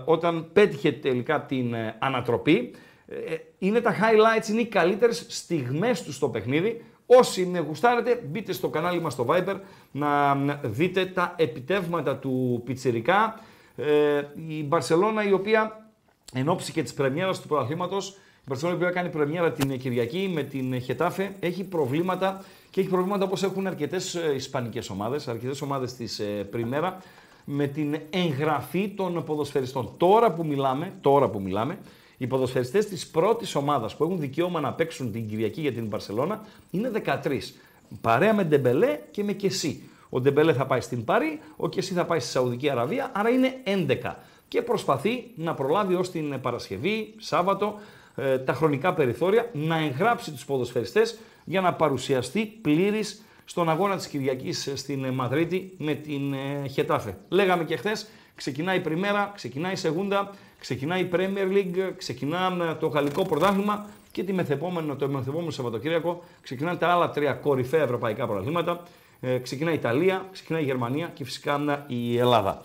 [0.05, 2.75] όταν πέτυχε τελικά την ε, ανατροπή.
[3.07, 6.85] Ε, είναι τα highlights, είναι οι καλύτερες στιγμές του στο παιχνίδι.
[7.19, 9.57] Όσοι με γουστάρετε, μπείτε στο κανάλι μας στο Viber
[9.91, 13.41] να δείτε τα επιτεύγματα του Πιτσιρικά.
[13.77, 15.91] Ε, η Μπαρσελώνα η οποία
[16.33, 20.31] εν ώψη και της πρεμιέρας του πρωταθλήματος, η Μπαρσελώνα η οποία κάνει πρεμιέρα την Κυριακή
[20.35, 25.63] με την Χετάφε, έχει προβλήματα και έχει προβλήματα όπως έχουν αρκετές ε, ισπανικές ομάδες, αρκετές
[25.63, 26.97] ομάδες της ε, Πριμέρα,
[27.45, 29.95] με την εγγραφή των ποδοσφαιριστών.
[29.97, 31.79] Τώρα που μιλάμε, τώρα που μιλάμε,
[32.17, 36.47] οι ποδοσφαιριστές της πρώτης ομάδας που έχουν δικαίωμα να παίξουν την Κυριακή για την Μπαρσελώνα
[36.71, 36.91] είναι
[37.25, 37.55] 13.
[38.01, 39.83] Παρέα με Ντεμπελέ και με Κεσί.
[40.09, 43.55] Ο Ντεμπελέ θα πάει στην Παρί, ο Κεσί θα πάει στη Σαουδική Αραβία, άρα είναι
[43.65, 44.15] 11.
[44.49, 47.79] Και προσπαθεί να προλάβει ως την Παρασκευή, Σάββατο,
[48.15, 54.07] ε, τα χρονικά περιθώρια, να εγγράψει τους ποδοσφαιριστές για να παρουσιαστεί πλήρης στον αγώνα της
[54.07, 57.17] Κυριακής στην Μαδρίτη με την ε, Χετάφε.
[57.29, 58.07] Λέγαμε και χθες,
[58.43, 63.87] ξεκινάει η Πριμέρα, ξεκινάει η Σεγούντα, ξεκινάει η Premier League, ξεκινά ε, το Γαλλικό Πρωτάθλημα
[64.13, 68.83] και τη μεθεπόμενο, το μεθεπόμενο Σαββατοκύριακο ξεκινάνε τα άλλα τρία κορυφαία ευρωπαϊκά πρωταθλήματα.
[69.21, 72.61] Ε, ξεκινάει η Ιταλία, ξεκινάει η Γερμανία και φυσικά η Ελλάδα.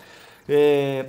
[0.45, 1.03] Ε,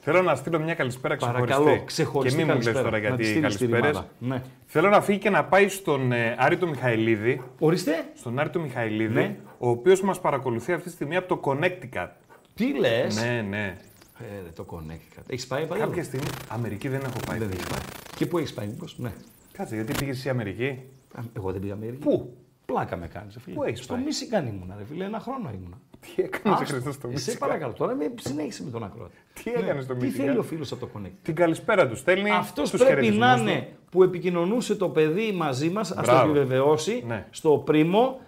[0.00, 1.48] Θέλω να στείλω μια καλησπέρα ξεχωριστή.
[1.52, 4.04] Παρακαλώ, ξεχωριστή Και μην μου λες τώρα γιατί καλησπέρες.
[4.18, 4.42] Ναι.
[4.66, 7.42] Θέλω να φύγει και να πάει στον ε, Άρη το Μιχαηλίδη.
[7.58, 7.92] Ορίστε.
[8.14, 9.36] Στον Άρη το Μιχαηλίδη, Ναι.
[9.58, 12.08] ο οποίος μας παρακολουθεί αυτή τη στιγμή από το Connecticut.
[12.56, 13.76] Τι λες; Ναι, ναι.
[14.18, 15.22] Ε, ρε, το Connecticut.
[15.26, 15.84] Έχεις πάει παλιά.
[15.84, 16.26] Κάποια στιγμή.
[16.48, 17.38] Αμερική δεν έχω πάει.
[17.38, 17.80] Δεν έχεις πάει.
[18.16, 19.12] Και πού έχεις πάει, μήπως; Ναι.
[19.52, 20.78] Κάτσε, γιατί πήγες εσύ Αμερική;
[21.14, 21.98] Α, Εγώ δεν πήγα Αμερική.
[22.02, 23.54] Πού; Πλάκα με κάνεις, φίλε.
[23.56, 25.04] Πού έχεις Στο πάει; Μίσιγκαν ήμουνα, ρε φίλε.
[25.04, 25.76] Ένα χρόνο ήμουνα.
[26.00, 26.72] Τι έκανες Άστο.
[26.72, 27.38] Χριστός στο Ε, Σε Μίσιγκαν.
[27.48, 29.16] παρακαλώ, τώρα με συνέχισε με τον ακρότη.
[29.42, 30.26] Τι έκανες στο Τι Μίσιγκαν.
[30.26, 32.30] θέλει ο φίλος από το Connect; Την καλησπέρα τους στέλνει.
[32.30, 33.40] Αυτός τους πρέπει χαιρετισμούς να του.
[33.42, 36.30] είναι που επικοινωνούσε το παιδί μαζί μας, ας το Μπράβο.
[36.30, 37.26] επιβεβαιώσει, Ναι.
[37.30, 38.20] στο πρίμο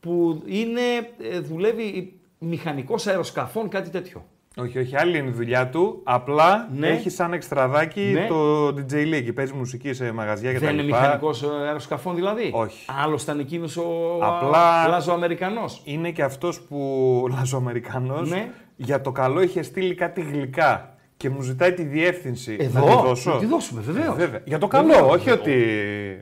[0.00, 0.80] που είναι,
[1.22, 4.24] ε, δουλεύει μηχανικός αεροσκαφών, κάτι τέτοιο.
[4.56, 6.00] Όχι, όχι, άλλη είναι η δουλειά του.
[6.04, 6.88] Απλά Ναι.
[6.88, 8.26] έχει σαν εξτραδάκι Ναι.
[8.26, 9.34] το DJ League.
[9.34, 10.64] Παίζει μουσική σε μαγαζιά κτλ.
[10.64, 12.86] Δεν είναι μηχανικός αεροσκαφών δηλαδή; Όχι.
[13.04, 15.80] Άλλος ήταν εκείνος ο Απλά- Λαζοαμερικανός.
[15.84, 16.78] Είναι και αυτός που
[17.30, 18.50] Λαζοαμερικανός Ναι.
[18.76, 22.56] για το καλό είχε στείλει κάτι γλυκά και μου ζητάει τη διεύθυνση.
[22.60, 23.30] Εδώ, να τη δώσω.
[23.32, 24.14] να τη δώσουμε, βεβαίως.
[24.14, 24.40] Ε, βέβαια.
[24.44, 25.10] Για το καλό, Βεβαίως.
[25.14, 25.52] όχι ότι.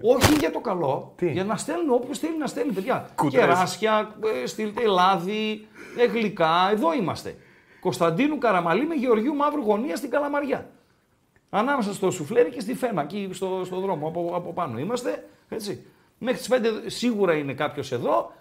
[0.02, 1.12] Όχι για το καλό.
[1.16, 3.06] Τι; Για να στέλνουν όποιος θέλει να στέλνει, παιδιά.
[3.14, 3.40] Κουτές.
[3.40, 5.66] Κεράσια, ε, στείλτε λάδι,
[5.98, 6.68] ε, γλυκά.
[6.72, 7.37] Εδώ είμαστε.
[7.81, 10.66] Κωνσταντίνου Καραμαλή με Γεωργίου Μαύρου Γωνία στην Καλαμαριά.
[11.50, 15.24] Ανάμεσα στο Σουφλέρι και στη Φέμα, εκεί στο, στο δρόμο από, από πάνω είμαστε.
[15.48, 15.85] Έτσι.
[16.18, 18.33] Μέχρι τις 5 σίγουρα είναι κάποιος εδώ.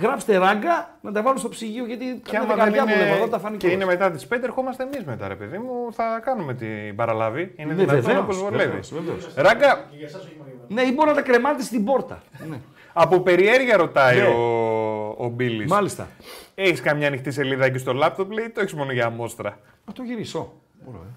[0.00, 3.02] Γράψτε ράγκα να τα βάλω στο ψυγείο γιατί Και καμιά άμα δεν δεκαριά είναι...
[3.02, 3.66] δουλεύω εδώ τα φάνηκε.
[3.66, 5.92] και είναι μετά τις 5, ερχόμαστε εμείς μετά, ρε παιδί μου.
[5.92, 7.52] Θα κάνουμε την παραλάβη.
[7.56, 8.64] Είναι Ναι, δυνατόν βεβαίως, όπως βολεύει.
[8.64, 9.28] βεβαίως, βεβαίως.
[9.34, 9.84] Ράγκα,
[10.68, 12.22] Ναι, ή μπορεί να τα κρεμάτε στην πόρτα.
[12.94, 13.02] Ναι.
[13.02, 14.26] από περιέργεια ρωτάει Ναι.
[14.26, 15.70] ο, ο Μπίλης.
[15.70, 16.08] Μάλιστα.
[16.54, 19.58] Έχεις καμιά ανοιχτή σελίδα εκεί στο λάπτοπ, λέει, ή το έχεις μόνο για αμόστρα.
[19.86, 20.52] Να το γυρίσω.
[20.84, 21.12] Μπορώ, ε.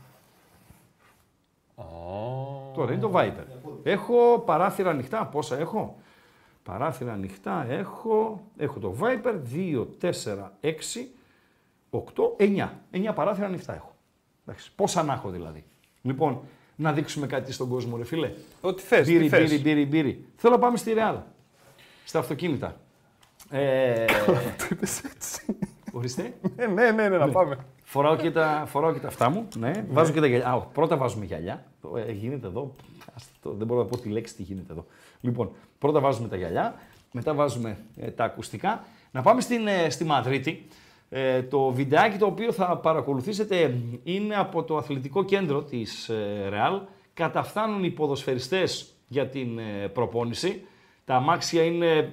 [2.74, 3.72] Τώρα είναι το Viper.
[3.84, 5.26] Έχω παράθυρα ανοιχτά.
[5.26, 5.98] Πόσα έχω;
[6.64, 8.44] Παράθυρα ανοιχτά έχω.
[8.58, 10.12] Έχω το Viper 2, 4,
[10.62, 10.72] 6,
[11.90, 12.00] 8,
[12.38, 12.70] 9.
[12.92, 13.96] 9 παράθυρα ανοιχτά έχω.
[14.46, 14.72] Εντάξει.
[14.76, 15.64] Πόσα να έχω δηλαδή.
[16.02, 16.40] Λοιπόν,
[16.76, 18.32] να δείξουμε κάτι στον κόσμο, ρε φίλε.
[18.62, 19.08] Ό,τι θες.
[19.08, 20.26] Μπύρι, μπύρι, μπύρι, μπύρι.
[20.36, 21.16] Θέλω να πάμε στη Real.
[22.08, 22.76] Στα αυτοκίνητα.
[23.50, 24.06] Ε,
[24.58, 25.58] Το είπε έτσι.
[25.92, 26.34] ορίστε.
[26.56, 27.58] ναι, ναι, ναι, ναι, να πάμε.
[27.84, 29.48] Φοράω και, τα, φοράω και τα αυτά μου.
[29.58, 29.86] Ναι.
[29.90, 30.48] Βάζω και τα γυαλιά.
[30.48, 31.66] Α, όχι, πρώτα βάζουμε γυαλιά.
[31.82, 32.76] Το, ε, γίνεται εδώ.
[33.16, 34.86] Άστα το, δεν μπορώ να πω τη λέξη τι γίνεται εδώ.
[35.22, 36.76] Λοιπόν, πρώτα βάζουμε τα γυαλιά.
[37.12, 38.84] Μετά βάζουμε ε, τα ακουστικά.
[39.12, 40.68] Να πάμε στην, ε, στη Μαδρίτη.
[41.10, 46.82] Ε, το βιντεάκι το οποίο θα παρακολουθήσετε είναι από το αθλητικό κέντρο της ε, Real.
[47.14, 50.62] Καταφθάνουν οι ποδοσφαιριστές για την ε, προπόνηση.
[51.08, 52.08] Τα αμάξια είναι ε,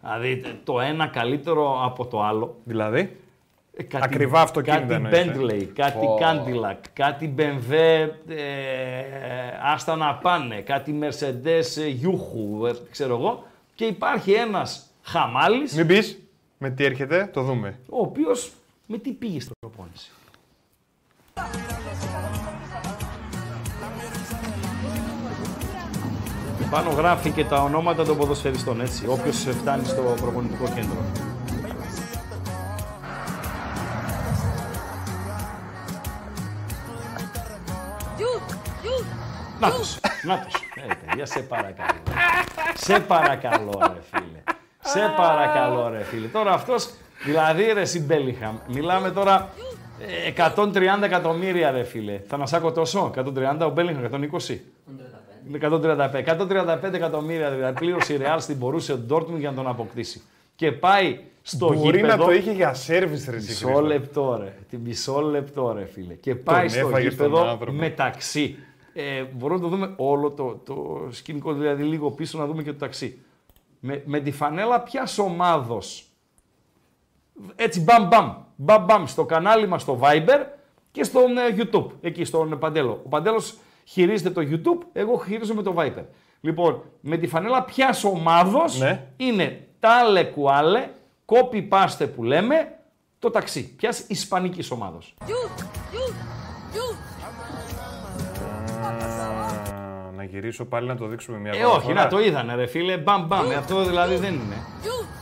[0.00, 2.56] δηλαδή το ένα καλύτερο από το άλλο.
[2.64, 3.16] Δηλαδή;
[3.76, 6.18] Ε, κάτι, Ακριβά αυτοκίνητα Κάτι εννοείς, ε; Bentley, κάτι Πω.
[6.20, 7.72] Cadillac, κάτι BMW,
[8.28, 8.38] ε,
[9.62, 13.46] άστα να πάνε, κάτι Mercedes ε, Γιούχου, ε, ξέρω εγώ.
[13.74, 16.18] Και υπάρχει ένας χαμάλης, Μην πεις
[16.58, 17.78] με τι έρχεται, το δούμε.
[17.88, 18.52] ο οποίος
[18.86, 20.10] με τι πήγε στην προπόνηση.
[26.70, 31.04] Πάνω γράφει και τα ονόματα των ποδοσφαιριστών, έτσι, όποιος φτάνει στο προπονητικό κέντρο.
[39.60, 40.54] Νάτος, νάτος.
[40.74, 41.98] Ε, παιδιά, σε παρακαλώ.
[42.74, 44.42] σε παρακαλώ, ρε φίλε.
[44.80, 46.26] Σε παρακαλώ, ρε φίλε.
[46.26, 46.90] Τώρα αυτός,
[47.24, 49.48] δηλαδή, ρε Σιμπέλιχαμ, μιλάμε τώρα
[50.26, 52.20] ε, 130 εκατομμύρια, ρε φίλε.
[52.28, 53.22] Θα σάκω τόσο, 130,
[53.60, 54.04] ο Μπέλιχαμ
[54.48, 54.58] 120.
[55.48, 56.78] Είναι 135.
[56.82, 60.22] 135 εκατομμύρια δηλαδή πλήρωσε η Real στην Μπορούσε Dortmund για να τον αποκτήσει.
[60.54, 62.16] Και πάει στο Μπορεί γήπεδο.
[62.16, 63.86] να το είχε για σερβις ρε εσύ, Μισό Χρήστο.
[63.86, 64.56] λεπτό ρε.
[64.68, 66.14] Τι μισό λεπτό ρε φίλε.
[66.14, 67.72] Και πάει στο έφαγες τον γήπεδο άνθρωπο.
[67.72, 68.56] μεταξύ.
[68.92, 72.72] Ε, μπορούμε να το δούμε όλο το, το σκηνικό, δηλαδή λίγο πίσω να δούμε και
[72.72, 73.18] το ταξί.
[73.80, 76.04] Με, με τη φανέλα ποια ομάδος.
[77.56, 78.32] Έτσι μπαμ μπαμ.
[78.56, 80.44] Μπαμ μπαμ στο κανάλι μας στο Viber
[80.90, 81.86] και στο ε, YouTube.
[82.00, 83.00] Εκεί στον Παντέλο.
[83.04, 86.04] Ο Παντέλος χειρίζεται το YouTube, εγώ χειρίζομαι το Viber.
[86.40, 89.06] Λοιπόν, με τη φανέλα ποια ομάδος Ναι.
[89.16, 90.88] είναι τάλε κουάλε,
[91.26, 92.74] copy paste που λέμε,
[93.18, 93.74] το ταξί.
[93.76, 95.14] Ποια ισπανικής ομάδος.
[98.84, 101.94] Α, Να γυρίσω πάλι να το δείξουμε μια Ε, ακόμα όχι, φορά.
[102.02, 103.50] να το είδανε ρε φίλε, μπαμ μπαμ.
[103.50, 104.56] Ε, Αυτό δηλαδή δεν είναι.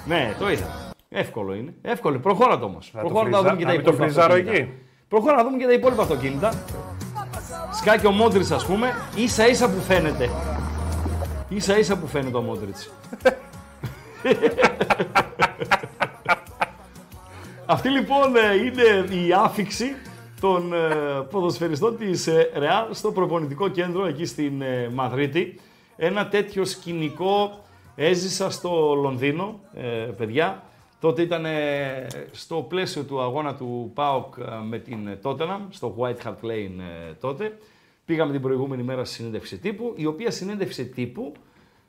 [0.07, 0.90] Ναι, το είδα.
[1.09, 1.75] Εύκολο είναι.
[1.83, 2.18] Εύκολο.
[2.18, 2.90] Προχώρα το όμως.
[2.92, 4.05] το Προχώρα να φρίζα- δούμε και να τα μην το υπόλοιπα.
[4.05, 4.62] φριζάρω αυτοκίνητα.
[4.62, 4.73] εκεί.
[5.09, 6.53] Προχώρα να δούμε και τα υπόλοιπα αυτοκίνητα.
[7.79, 10.31] Σκάκι ο Μόντριτς, ας πούμε, ίσα ίσα που φαίνεται.
[11.57, 12.91] σα ίσα που φαίνεται ο Μόντριτς.
[17.67, 19.97] Αυτή λοιπόν ε, είναι η άφηξη
[20.41, 20.77] των ε,
[21.31, 25.61] ποδοσφαιριστών της ε, Ρεάλ στο προπονητικό κέντρο εκεί στην ε, Μαδρίτη.
[25.97, 27.64] Ένα τέτοιο σκηνικό
[27.95, 29.87] έζησα στο Λονδίνο, ε,
[30.17, 30.62] παιδιά.
[31.00, 36.26] Τότε ήταν ε, στο πλαίσιο του αγώνα του ΠΑΟΚ ε, με την Tottenham, στο White
[36.26, 37.58] Hart Lane ε, τότε.
[38.04, 41.32] Πήγαμε την προηγούμενη μέρα στη συνέντευξη τύπου, η οποία συνέντευξη τύπου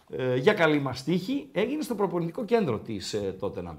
[0.10, 3.76] ε, για καλή μας τύχη έγινε στο προπονητικό κέντρο της ε, Tottenham.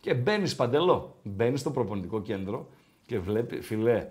[0.00, 2.68] Και μπαίνεις παντελό, μπαίνεις στο προπονητικό κέντρο
[3.06, 4.06] και βλέπεις, φιλέ,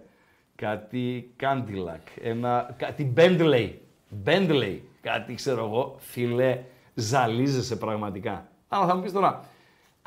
[0.56, 3.70] κάτι Cadillac, ένα, κάτι Bentley,
[4.26, 8.48] Bentley, κάτι ξέρω εγώ, φιλέ, ζαλίζεσαι πραγματικά.
[8.68, 9.46] Αλλά θα μου πεις τώρα,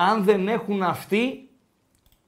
[0.01, 1.49] αν δεν έχουν αυτοί,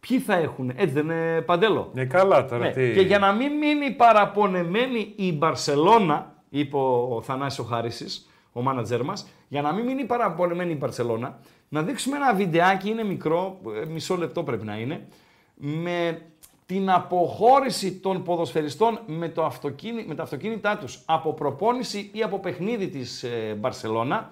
[0.00, 2.64] ποιοι θα έχουν, έτσι δεν είναι παντέλο; Ε, καλά τώρα.
[2.64, 2.92] Ναι, τι...
[2.92, 9.04] Και για να μην μείνει παραπονεμένη η Μπαρσελώνα, είπε ο Θανάσης ο Χάρισης, ο μάνατζέρ
[9.04, 13.86] μας, για να μην μείνει παραπονεμένη η Μπαρσελώνα, να δείξουμε ένα βιντεάκι, είναι μικρό, ε,
[13.86, 15.06] μισό λεπτό πρέπει να είναι,
[15.54, 16.22] με
[16.66, 22.38] την αποχώρηση των ποδοσφαιριστών με, το αυτοκίνη, με τα αυτοκίνητά τους από προπόνηση ή από
[22.38, 24.30] παιχνίδι της ε, Μπαρσελώνα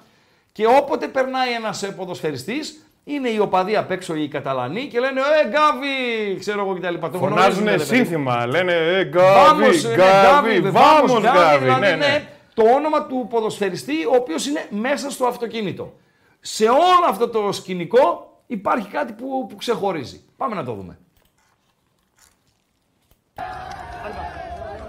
[0.52, 5.20] και όποτε περνάει ένας ε, ποδοσφαιριστής, είναι οι οπαδοί απ' έξω οι Καταλανοί και λένε
[5.20, 6.94] «Ε, Γκάβι!» ξέρω εγώ κτλ.
[6.94, 7.84] Το γνωρίζουν, Φωνάζουν ρε παιδί.
[7.84, 8.46] σύνθημα.
[8.46, 9.24] Λένε Ε, Γκάβι,
[9.60, 10.72] Βάμος, ναι, Γκάβι, βάμος,
[11.12, 11.64] βάμος, Γκάβι.
[11.64, 12.28] δηλαδή Ναι, είναι ναι.
[12.54, 15.92] το όνομα του ποδοσφαιριστή ο οποίος είναι μέσα στο αυτοκίνητο.
[16.40, 20.20] Σε όλο αυτό το σκηνικό υπάρχει κάτι που, που ξεχωρίζει.
[20.36, 20.98] Πάμε να το δούμε.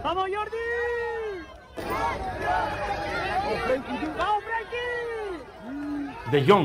[0.04, 0.66] ¡Vamos, Jordi!
[4.18, 4.44] ¡Vamos,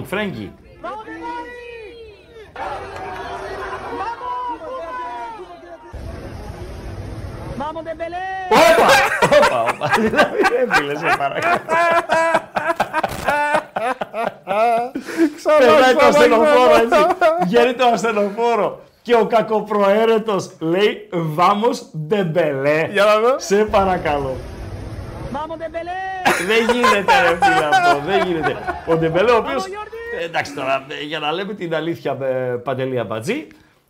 [0.09, 0.64] Frankie!
[7.75, 7.83] ¡Vamos!
[7.83, 8.17] ¡Vamos, Dembélé!
[8.51, 8.89] Όπα!
[9.39, 9.91] Όπα, όπα.
[9.99, 11.61] Δηλαδή, δεν φίλε, σε παρακαλώ.
[15.59, 17.07] Περνάει το ασθενοφόρο έτσι.
[17.45, 18.81] Βγαίνει το ασθενοφόρο.
[19.03, 22.89] Και ο κακοπροαίρετος λέει «Vamos Ντεμπελέ».
[22.93, 23.35] Για να δω.
[23.39, 24.37] Σε παρακαλώ.
[25.33, 25.99] ¡Vamos, Dembélé!
[26.47, 28.57] δεν γίνεται ρε φίλε αυτό, δεν γίνεται.
[28.87, 30.21] Ο Ντεμπελέ ο οποίος, Vamos, Jordi!
[30.21, 32.27] ε, εντάξει τώρα, ε, για να λέμε την αλήθεια ε,
[32.65, 33.47] Παντελή Αμπατζή,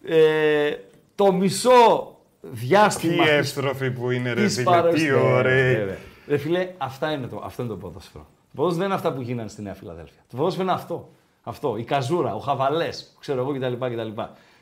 [0.09, 0.71] ε,
[1.15, 2.14] το μισό
[2.51, 4.65] διάστημα Τι της- εύστροφη που είναι, ρε της φίλε.
[4.71, 5.85] παρουσίας- Τι Ναι, ναι, ωραία.
[5.85, 5.97] ναι.
[6.29, 8.25] Ρε φίλε, αυτά είναι το, αυτό είναι το ποδόσφαιρο.
[8.25, 10.23] Το ποδόσφαιρο δεν είναι αυτά που γίνανε στη Νέα Φιλαδέλφια.
[10.31, 11.09] Το ποδόσφαιρο είναι αυτό.
[11.43, 11.77] Αυτό.
[11.77, 13.87] Η καζούρα, ο χαβαλές, ξέρω εγώ κτλ.
[13.87, 14.21] κτλ.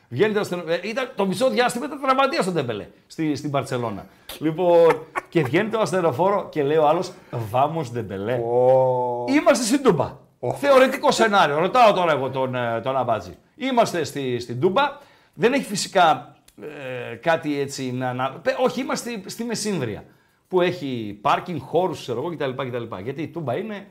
[0.09, 0.63] Βγαίνει το ασθενο...
[0.67, 4.05] ε, ήταν το μισό διάστημα ήταν τραυματία στον Τέμπελε στη, στην Παρσελώνα.
[4.39, 4.97] λοιπόν,
[5.29, 7.11] και βγαίνει το ασθενοφόρο και λέει ο άλλος,
[7.49, 8.33] Βάμος Ντεμπελέ.
[8.33, 10.17] Ω, Είμαστε στην Τούμπα.
[10.59, 11.59] Θεωρητικό σενάριο.
[11.59, 13.37] Ρωτάω τώρα εγώ τον, ε, τον Αμπάτζη.
[13.55, 14.97] Είμαστε στη, στην Τούμπα.
[15.33, 18.13] Δεν έχει φυσικά ε, κάτι έτσι να.
[18.13, 18.31] να...
[18.31, 20.05] πε- Όχι, είμαστε στη, στη Μεσίνδρια.
[20.47, 22.95] Που έχει πάρκινγκ, χώρους, ξέρω εγώ κτλ, κτλ.
[23.03, 23.87] Γιατί η Τούμπα είναι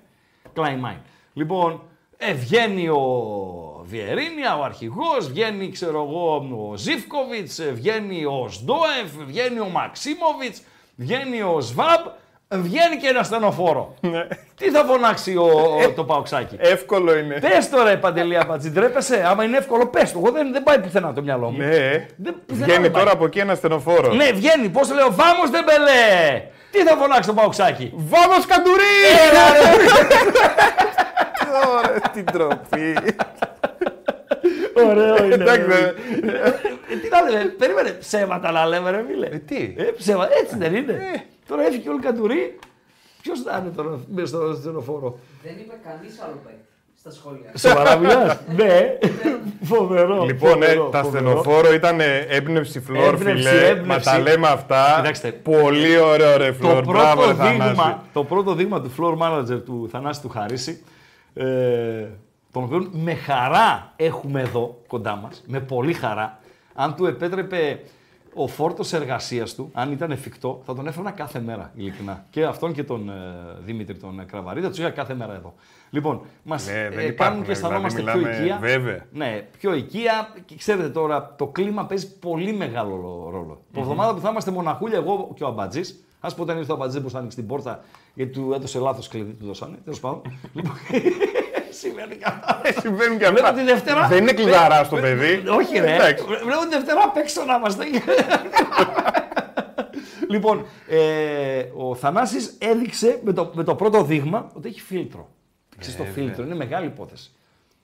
[0.52, 0.98] κλαϊμάιν.
[1.32, 1.82] Λοιπόν,
[2.16, 3.00] ε, βγαίνει ο
[3.84, 6.36] Βιερίνια, ο αρχηγός, βγαίνει ξέρω εγώ
[6.70, 10.62] ο Ζίφκοβιτς, ε, βγαίνει ο Σντόεφ, βγαίνει ο Μαξίμοβιτς,
[10.96, 12.10] βγαίνει ο Σβάμπ, ε,
[12.52, 13.94] βγαίνει και ένα στενοφόρο.
[14.00, 14.26] Ναι.
[14.56, 15.44] Τι θα φωνάξει ο,
[15.86, 16.56] ο- το Παοξάκι.
[16.58, 17.38] Εύκολο είναι.
[17.40, 20.18] Πες το ρε Παντελή Αμπατζή, ντρέπεσαι; Άμα είναι εύκολο, πες το.
[20.24, 21.56] Εγώ δεν, δεν πάει πουθενά το μυαλό μου.
[21.58, 22.06] Ναι.
[22.16, 23.02] Δεν- πουθενά Βγαίνει δεν πάει.
[23.02, 24.12] τώρα από εκεί ένα στενοφόρο.
[24.12, 24.68] Ναι, βγαίνει.
[24.68, 26.42] Πώς το λέω, Βάμος δεν μπελέ.
[26.70, 27.92] Τι θα φωνάξει το Παοξάκι.
[27.94, 28.96] Βάμος Καντουρί!
[29.28, 29.84] Έλα, ρε.
[31.78, 32.96] Ωραία, τι τροπή.
[34.88, 35.34] Ωραίο είναι.
[35.34, 35.74] Εντάξει, ρε.
[35.74, 36.48] ε,
[36.92, 37.90] Ε, τι να λέμε, περίμενε.
[37.90, 39.26] Ψέματα να λέμε, ρε φίλε.
[39.26, 41.00] Ε, τι; Ε, ψέμα, έτσι δεν είναι.
[41.48, 42.58] Τώρα έφυγε ο Καντουρί.
[43.22, 46.64] Ποιος θα είναι τώρα μέσα στο στενοφόρο; Δεν είπε κανείς άλλο παίκτη
[46.98, 47.52] στα σχόλια.
[47.58, 48.38] Σοβαρά μιλάς.
[48.56, 48.98] ναι.
[49.62, 50.24] Φοβερό.
[50.24, 51.26] Λοιπόν, ε, φοβερό, τα φοβερό.
[51.30, 53.66] στενοφόρο ήταν ε, έμπνευση φλόρ, Έμπνευση, φιλέ.
[53.68, 53.86] έμπνευση.
[54.08, 54.94] Μα τα λέμε αυτά.
[54.96, 55.32] Κοιτάξτε.
[55.32, 56.84] Πολύ ωραίο ρε Το φλόρ.
[56.84, 57.68] Μπράβο, πρώτο, ρε Θανάση.
[57.68, 60.82] δείγμα, το πρώτο δείγμα του floor manager του Θανάση του Χαρίση,
[61.34, 61.44] ε,
[62.52, 66.38] τον οποίο με χαρά έχουμε εδώ κοντά μας, με πολύ χαρά,
[66.74, 67.80] αν του επέτρεπε
[68.34, 72.24] ο φόρτος εργασίας του, αν ήταν εφικτό, θα τον έφερνα κάθε μέρα, ειλικρινά.
[72.30, 73.12] Και αυτόν και τον ε,
[73.64, 75.54] Δημήτρη τον ε, Κραβαρίδα, τους είχα κάθε μέρα εδώ.
[75.90, 78.58] Λοιπόν, μας Ναι, δεν ε, υπάρχουν, κάνουν και δηλαδή, αισθανόμαστε πιο μιλάμε- οικία.
[78.60, 79.06] βέβαια.
[79.12, 80.28] Ναι, πιο οικία.
[80.44, 83.28] Και ξέρετε τώρα, το κλίμα παίζει πολύ μεγάλο ρόλο.
[83.30, 83.60] ρόλο.
[83.72, 86.04] Την εβδομάδα που θα είμαστε μοναχούλια, εγώ και ο Αμπατζής.
[86.20, 89.08] Α πω όταν ήρθε ο Αμπατζής που θα ανοίξει την πόρτα, γιατί του έδωσε λάθος
[89.08, 89.76] κλειδί, του δώσανε.
[89.84, 90.22] Τέλος πάντων.
[91.82, 92.80] λοιπόν, Συμβαίνει και αυτά.
[92.80, 93.58] Συμβαίνουν και Βλέπω αυτά.
[93.58, 94.06] τη Δευτέρα.
[94.08, 95.42] Δεν είναι κλειδαρά στο παιδί.
[95.48, 95.94] Όχι, ρε.
[95.94, 96.24] Εντάξει.
[96.24, 97.84] Βλέπω τη Δευτέρα απ' έξω να είμαστε.
[100.28, 105.28] λοιπόν, ε, ο Θανάσης έδειξε με το, με το πρώτο δείγμα ότι έχει φίλτρο.
[105.78, 107.32] Ξέρεις το φίλτρο, είναι μεγάλη υπόθεση.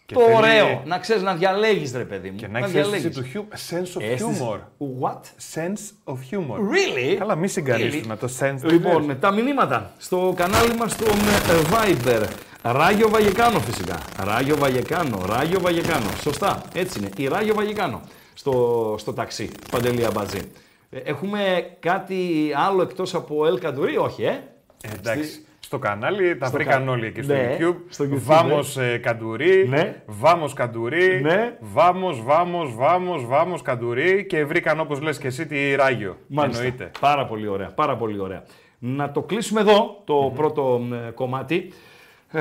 [0.06, 2.36] Και το θέλει- ωραίο, να ξέρεις να διαλέγεις ρε παιδί μου.
[2.36, 3.16] Και να έχεις αίσθηση διαλέγεις.
[3.16, 4.58] του χιου- sense of Αίσθηση- humor.
[5.02, 5.20] What?
[5.54, 6.56] Sense of humor.
[6.56, 7.14] Really?
[7.18, 8.06] Καλά, μη συγκαλείς Really?
[8.06, 11.10] με το sense του Λοιπόν, τα μηνύματα στο κανάλι μας στο ε,
[11.72, 12.26] Viber.
[12.62, 13.98] Ράγιο Βαγεκάνο φυσικά.
[14.24, 16.10] Ράγιο Βαγεκάνο, Ράγιο Βαγεκάνο.
[16.20, 17.08] Σωστά, έτσι είναι.
[17.16, 18.00] Η Ράγιο Βαγεκάνο
[18.34, 20.40] στο, στο ταξί, Παντελή Αμπατζή.
[20.90, 21.38] Ε, Έχουμε
[21.80, 24.28] κάτι άλλο εκτός από El Καντουρί, όχι, ε.
[24.82, 25.42] Ε, εντάξει.
[25.60, 27.74] Στο κανάλι τα βρήκαν κα- όλοι εκεί στο Ναι, YouTube.
[27.88, 30.02] στο YouTube, Βάμος ε, Καντουρί, Ναι.
[30.06, 31.56] Βάμος Καντουρί, Ναι.
[31.60, 36.16] Βάμος, Βάμος, Βάμος, Βάμος Καντουρί και βρήκαν όπως λες και εσύ τη Ράγιο.
[36.26, 36.62] Μάλιστα.
[36.62, 36.90] Εννοείται.
[37.00, 37.66] Πάρα πολύ ωραία.
[37.74, 38.42] Πάρα πολύ ωραία.
[38.78, 41.72] Να το κλείσουμε εδώ το πρώτο ε, κομμάτι.
[42.32, 42.40] Ε,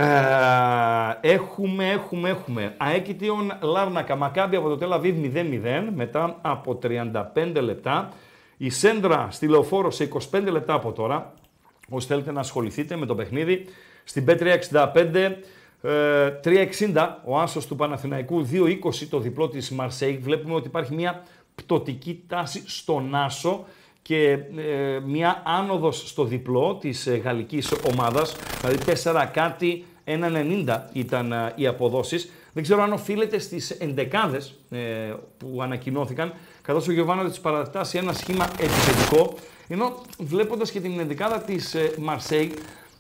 [1.21, 2.75] έχουμε, έχουμε, έχουμε.
[2.77, 8.11] Αέκητιον Λάρνακα, Μακάμπι από το Τελαβίβ 0-0 μετά από 35 λεπτά.
[8.57, 11.33] Η Σέντρα στη Λεωφόρο σε 25 λεπτά από τώρα.
[11.89, 13.65] Όσοι θέλετε να ασχοληθείτε με το παιχνίδι.
[14.03, 15.31] Στην B365
[15.81, 20.17] ε, 3.60 ο άσος του Παναθηναϊκού, 2.20 το διπλό της Μαρσέη.
[20.17, 21.23] Βλέπουμε ότι υπάρχει μια
[21.55, 23.65] πτωτική τάση στον άσο
[24.07, 31.31] και ε, μια άνοδος στο διπλό της ε, γαλλικής ομάδας, δηλαδή 4 κάτι, 1,90 ήταν
[31.31, 32.31] ε, οι αποδόσεις.
[32.53, 34.79] Δεν ξέρω αν οφείλεται στις εντεκάδες ε,
[35.37, 39.35] που ανακοινώθηκαν, καθώς ο Γιωβάνο της παρατάσσει ένα σχήμα επιθετικό,
[39.67, 42.53] ενώ βλέποντας και την ενδεκάδα της ε, Μαρσέη,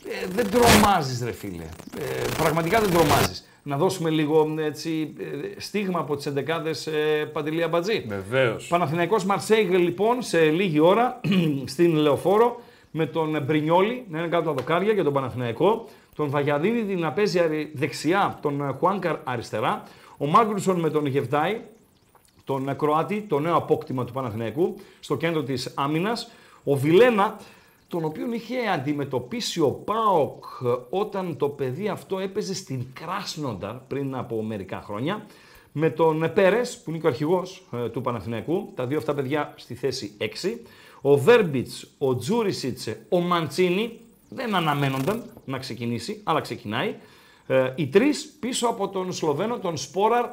[0.05, 1.63] ε, δεν τρομάζεις ρε φίλε.
[1.99, 3.47] Ε, πραγματικά δεν τρομάζεις.
[3.67, 8.05] Να δώσουμε λίγο έτσι, ε, στίγμα από τις εντεκάδες ε, Παντελή Αμπατζή.
[8.07, 8.67] Βεβαίως.
[8.67, 11.19] Παναθηναϊκός Μαρσέιγ λοιπόν σε λίγη ώρα
[11.73, 12.61] στην Λεωφόρο
[12.91, 17.39] με τον Μπρινιόλη να είναι κάτω τα δοκάρια για τον Παναθηναϊκό, τον Βαγιαδίνη να παίζει
[17.39, 19.83] αρι- δεξιά, τον Χουάνκαρ αριστερά,
[20.17, 21.61] ο Μάγκρουσον με τον Γεβδάη,
[22.43, 26.31] τον Κροάτη, το νέο απόκτημα του Παναθηναϊκού, στο κέντρο της άμυνας,
[26.63, 27.37] ο Βιλένα,
[27.87, 30.43] τον οποίον είχε αντιμετωπίσει ο ΠΑΟΚ
[30.89, 35.25] όταν το παιδί αυτό έπαιζε στην Κράσνονταρ πριν από μερικά χρόνια,
[35.71, 39.53] με τον Πέρες, που είναι και ο αρχηγός ε, του Παναθηναϊκού, τα δύο αυτά παιδιά
[39.55, 40.25] στη θέση 6,
[41.01, 46.95] ο Βέρμπιτς, ο Τζούρισιτς, ο Μαντσίνη, δεν αναμένονταν να ξεκινήσει, αλλά ξεκινάει.
[47.47, 50.25] Ε, οι τρεις πίσω από τον Σλοβαίνο, τον Σπόραρ,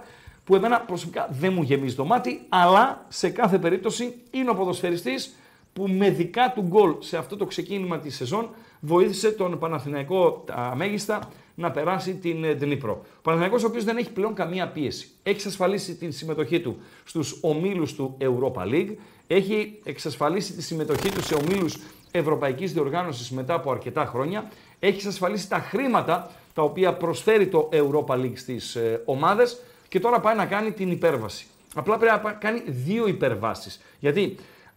[0.45, 5.35] που εμένα προσωπικά δεν μου γεμίζει το μάτι, αλλά σε κάθε περίπτωση είναι ο ποδοσφαιριστής
[5.75, 8.49] που με δικά του γκολ σε αυτό το ξεκίνημα της σεζόν
[8.81, 12.93] βοήθησε τον Παναθηναϊκό τα μέγιστα να περάσει την ε, Δνήπρο.
[12.93, 15.09] Ο Παναθηναϊκός ο οποίος δεν έχει πλέον καμία πίεση.
[15.23, 18.95] Έχει εξασφαλίσει την συμμετοχή του στους ομίλους του Europa League,
[19.27, 21.79] έχει εξασφαλίσει τη συμμετοχή του σε ομίλους
[22.11, 28.15] Ευρωπαϊκής Διοργάνωσης μετά από αρκετά χρόνια, έχει εξασφαλίσει τα χρήματα τα οποία προσφέρει το Europa
[28.15, 31.47] League στις ε, ομάδες και τώρα πάει να κάνει την υπέρβαση.
[31.75, 33.81] Απλά πρέπει να πα- κάνει δύο υπερβάσεις.
[33.99, 34.37] Γιατί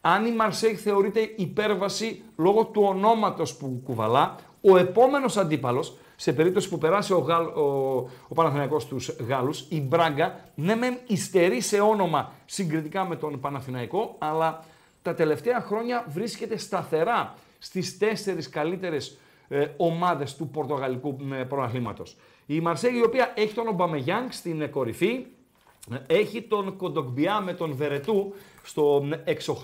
[0.10, 6.70] αν η Μαρσέη θεωρείται υπέρβαση λόγω του ονόματος που κουβαλά, ο επόμενος αντίπαλος, σε περίπτωση
[6.70, 7.96] που περάσει ο, Γαλ, ο,
[8.28, 14.16] ο Παναθηναϊκός στους Γάλλους, η Μπράγκα, ναι μεν υστερεί σε όνομα συγκριτικά με τον Παναθηναϊκό,
[14.18, 14.64] αλλά
[15.02, 22.18] τα τελευταία χρόνια βρίσκεται σταθερά στις τέσσερις καλύτερες ε, ομάδες του Πορτογαλικού ε, πρωταθλήματος.
[22.46, 25.26] Η Μαρσέγη η οποία έχει τον Ομπαμεγιάνγκ στην ε, κορυφή,
[26.08, 28.34] έχει τον Κοντογκμπιά με τον Βερετού
[28.68, 29.04] στο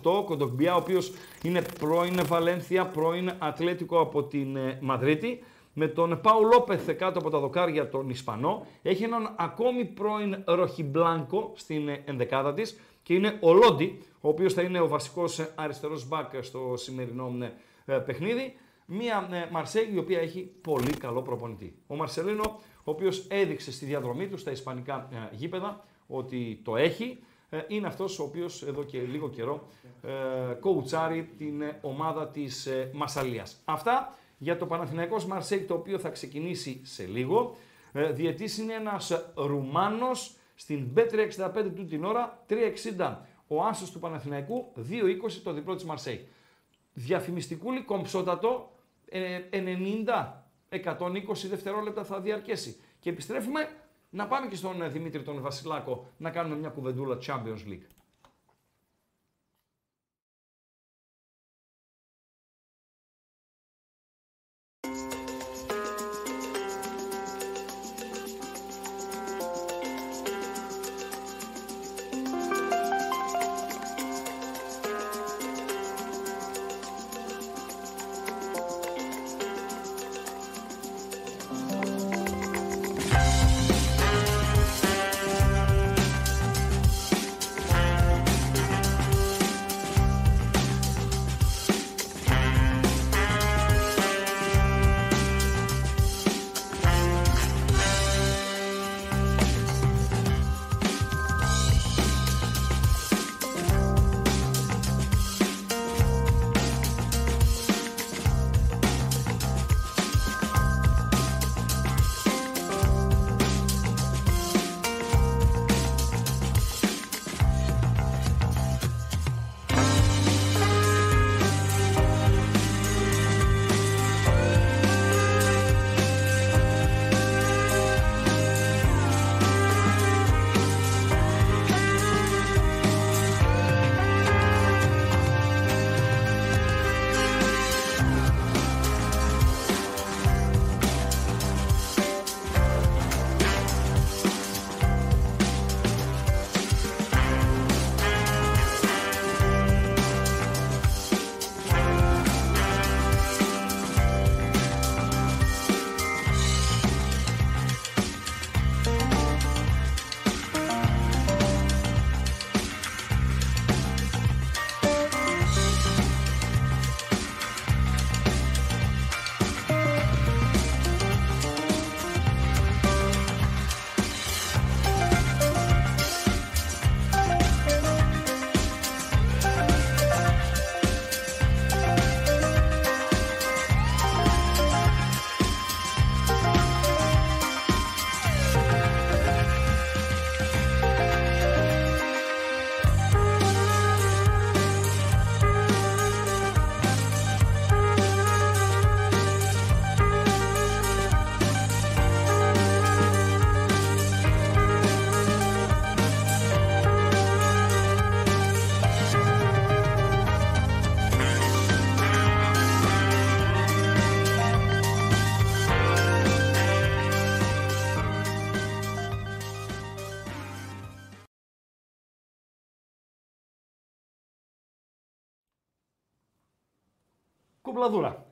[0.03, 0.23] 6-8.
[0.25, 5.43] Κοντογκμπιά, ο οποίος είναι πρώην Βαλένθια, πρώην Ατλέτικο από την ε, Μαδρίτη.
[5.73, 8.65] Με τον Πάου Λόπεθ κάτω από τα δοκάρια τον Ισπανό.
[8.81, 14.53] Έχει έναν ακόμη πρώην Ροχιμπλάνκο στην ε, ενδεκάδα της και είναι ο Λόντι, ο οποίος
[14.53, 17.35] θα είναι ο βασικός ε, αριστερός μπακ στο σημερινό
[17.85, 18.55] ε, παιχνίδι.
[18.85, 21.75] Μία ε, Μαρσέγη η οποία έχει πολύ καλό προπονητή.
[21.87, 27.19] Ο Μαρσελίνο, ο οποίος έδειξε στη διαδρομή του στα ισπανικά ε, γήπεδα ότι το έχει.
[27.53, 29.67] Ε, είναι αυτός ο οποίος εδώ και λίγο καιρό
[30.01, 33.61] ε, κοουτσάρει την ε, ομάδα της ε, Μασαλίας.
[33.65, 37.55] Αυτά για το Παναθηναϊκός Μαρσέγ το οποίο θα ξεκινήσει σε λίγο.
[37.91, 42.43] Ε, διετής είναι ένας Ρουμάνος στην B365 του την ώρα
[42.97, 43.15] 360.
[43.47, 46.27] Ο άσος του Παναθηναϊκού 2.20 το διπλό της Μαρσέη.
[46.93, 48.71] Διαφημιστικούλη κομψότατο
[49.09, 49.57] ε, 90,
[50.69, 50.79] 120
[51.49, 52.75] δευτερόλεπτα θα διαρκέσει.
[52.99, 53.69] Και επιστρέφουμε
[54.13, 57.85] να πάμε και στον ε, Δημήτρη τον Βασιλάκο να κάνουμε μια κουβεντούλα Champions League.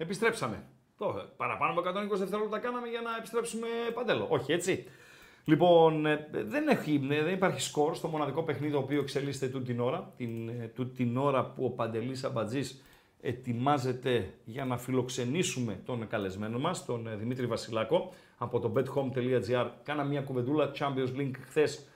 [0.02, 0.64] Επιστρέψαμε.
[0.98, 4.26] Το, παραπάνω από 120 δευτερόλεπτα κάναμε για να επιστρέψουμε παντέλο.
[4.30, 4.86] Όχι έτσι.
[5.46, 9.66] Λοιπόν, ε, δεν, έχει, ε, δεν υπάρχει σκορ στο μοναδικό παιχνίδι το οποίο εξελίσσεται τούτη
[9.66, 10.14] την ώρα.
[10.18, 12.82] Την, ε, τούτη την ώρα που ο Παντελής Αμπατζής
[13.22, 19.70] ετοιμάζεται για να φιλοξενήσουμε τον καλεσμένο μας, τον Δημήτρη Βασιλάκο, από το bethome.gr.
[19.84, 21.88] Κάνα μια κουβεντούλα Champions League χθες.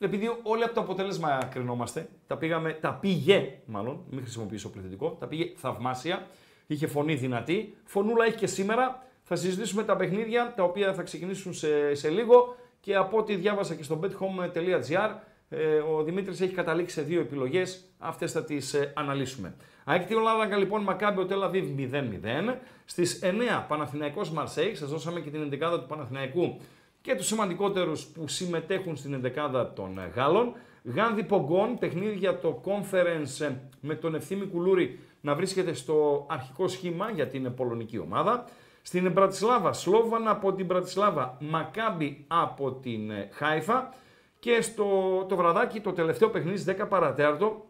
[0.00, 5.26] Επειδή όλοι από το αποτέλεσμα κρινόμαστε, τα, πήγαμε, τα πήγε, μάλλον, μην χρησιμοποιήσω πληθυντικό, τα
[5.26, 6.26] πήγε θαυμάσια,
[6.66, 11.54] είχε φωνή δυνατή, φωνούλα έχει και σήμερα, θα συζητήσουμε τα παιχνίδια τα οποία θα ξεκινήσουν
[11.54, 15.10] σε, σε λίγο και από ό,τι διάβασα και στο bethome.gr
[15.48, 19.54] ε, ο Δημήτρης έχει καταλήξει σε δύο επιλογές, αυτές θα τις ε, αναλύσουμε.
[19.84, 22.54] ΑΕΚ Λάδαγκα λοιπόν Μακάμπι Τελαβίβ 0-0.
[22.84, 23.28] Στις 9
[23.68, 26.56] Παναθηναϊκός Μαρσέη, σας δώσαμε και την 11 του Παναθηναϊκού
[27.00, 30.54] και τους σημαντικότερους που συμμετέχουν στην 11 των Γάλλων.
[30.84, 33.50] Γάνδη Πογκόν, παιχνίδι για το conference ε,
[33.80, 38.44] με τον Ευθύμη Κουλούρη να βρίσκεται στο αρχικό σχήμα για την πολωνική ομάδα.
[38.82, 43.94] Στην Μπρατισλάβα, Σλόβανα από την Μπρατισλάβα, Μακάμπι από την ε, Χάιφα
[44.38, 44.84] και στο
[45.28, 47.64] το βραδάκι το τελευταίο παιχνίδι 10 παρατέρτο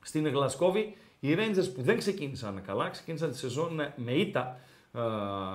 [0.00, 4.58] στην Γλασκόβη οι Rangers που δεν ξεκίνησαν καλά, ξεκίνησαν τη σεζόν ε, με ήττα
[4.92, 5.00] ε,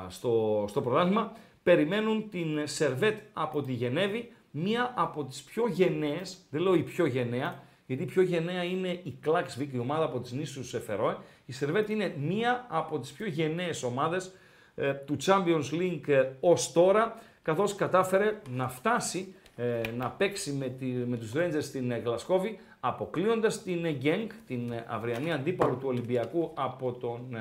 [0.08, 1.32] στο, στο πρωτάθλημα,
[1.64, 7.06] περιμένουν την Σερβέτ από τη Γενέβη, μία από τις πιο γενναίες, δεν λέω η πιο
[7.06, 11.16] γενναία, γιατί η πιο γενναία είναι η Klaxvik, η ομάδα από τις νήσους Φερόε.
[11.46, 14.34] Η Σερβέτ είναι μία από τις πιο γενναίες ομάδες
[14.76, 20.68] ε, του Champions League ε, ως τώρα, καθώς κατάφερε να φτάσει ε, να παίξει με,
[20.68, 26.92] τη, με τους Rangers στην Γλασκόβη, αποκλείοντας την Genk, την αυριανή αντίπαλο του Ολυμπιακού από
[26.92, 27.38] τον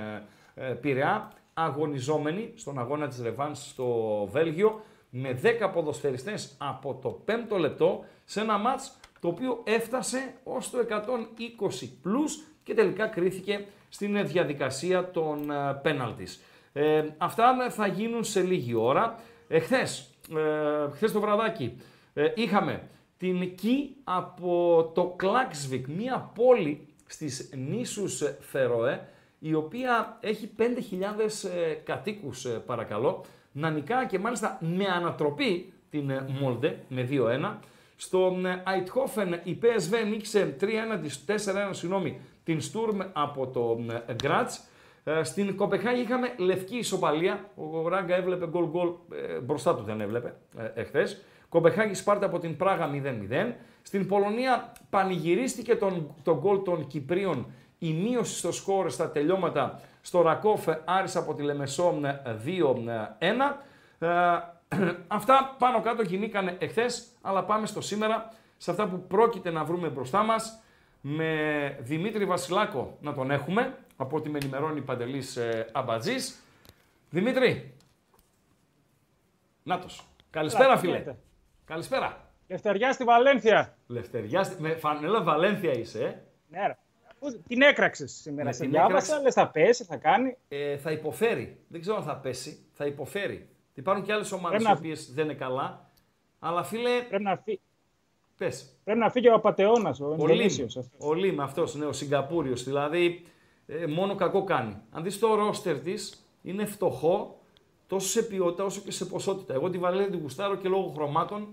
[0.80, 4.80] Πειραιά, αγωνιζόμενη στον αγώνα της Ρεβάνς στο Βέλγιο,
[5.10, 10.78] με 10 ποδοσφαιριστές από το 5ο λεπτό, σε ένα μάτς το οποίο έφτασε ως το
[10.78, 16.40] 120 πλούς και τελικά κρίθηκε στην διαδικασία των πέναλτις.
[16.72, 19.18] Ε, αυτά θα γίνουν σε λίγη ώρα.
[19.48, 21.76] Εχθές, ε, χθες το βραδάκι,
[22.14, 22.82] ε, είχαμε
[23.18, 29.00] την Κι από το Κλάξβικ, μία πόλη στις νήσους Φερόε,
[29.38, 36.12] η οποία έχει 5.000 ε, κατοίκους ε, παρακαλώ, να νικά και μάλιστα με ανατροπή την
[36.40, 37.54] Μόλντε με 2-1.
[37.96, 40.64] Στον Αιτχόφεν η PSV νίκησε 3-1,
[41.26, 41.36] 4-1
[41.70, 43.78] συγγνώμη, την Στουρμ από το
[44.14, 44.64] Γκράτς.
[45.04, 47.50] Ε, στην Κοπεχάγη είχαμε λευκή ισοπαλία.
[47.54, 51.24] Ο Ράγκα έβλεπε γκολ γκολ, ε, μπροστά του δεν έβλεπε ε, εχθές.
[51.48, 52.90] Κοπεχάγη Σπάρτα από την Πράγα
[53.30, 53.52] 0-0.
[53.82, 57.46] Στην Πολωνία πανηγυρίστηκε τον, τον γκολ των Κυπρίων
[57.78, 62.10] η μείωση στο σκόρ στα τελειώματα στο Ρακόφ Άρης από τη Λεμεσό 2-1.
[63.18, 64.08] Ε,
[65.08, 69.88] αυτά πάνω κάτω γινήκανε εχθές, αλλά πάμε στο σήμερα, σε αυτά που πρόκειται να βρούμε
[69.88, 70.60] μπροστά μας,
[71.00, 76.42] με Δημήτρη Βασιλάκο να τον έχουμε, από ό,τι με ενημερώνει Παντελής ε, Αμπατζής.
[77.10, 77.74] Δημήτρη,
[79.62, 80.04] νάτος.
[80.30, 81.04] Καλησπέρα φίλε.
[81.64, 82.32] Καλησπέρα.
[82.48, 83.76] Λευτεριά στη Βαλένθια.
[83.86, 84.62] Λευτεριά στη...
[84.62, 86.22] Με φανέλα Βαλένθια είσαι, ε.
[86.48, 86.76] Ναι, ρε.
[87.48, 88.44] Την έκραξες σήμερα.
[88.48, 89.22] Ναι, σε την διάβασα, έκραξε.
[89.22, 90.36] λες θα πέσει, θα κάνει.
[90.48, 91.60] Ε, θα υποφέρει.
[91.68, 92.58] Δεν ξέρω αν θα πέσει.
[92.72, 93.48] Θα υποφέρει.
[93.74, 95.90] Υπάρχουν και άλλες ομάδες Πρέπει οι να- οποίες δεν είναι καλά.
[96.38, 97.60] Αλλά φίλε, Πρέπει να, φύ...
[98.44, 98.66] πες.
[98.84, 100.76] Πρέπει να φύγει ο Απατεώνας, ο Ο Λίμ, Ινδονήσιος.
[100.76, 101.08] αυτός.
[101.08, 102.64] ο Λίμ αυτός, ναι, ο Σιγκαπούριος.
[102.64, 103.22] Δηλαδή,
[103.66, 104.76] ε, μόνο κακό κάνει.
[104.90, 107.38] Αν δεις το ρόστερ της, είναι φτωχό
[107.86, 109.54] τόσο σε ποιότητα όσο και σε ποσότητα.
[109.54, 111.46] Εγώ τη Βαλένθια την γουστάρω και λόγω χρωμάτων.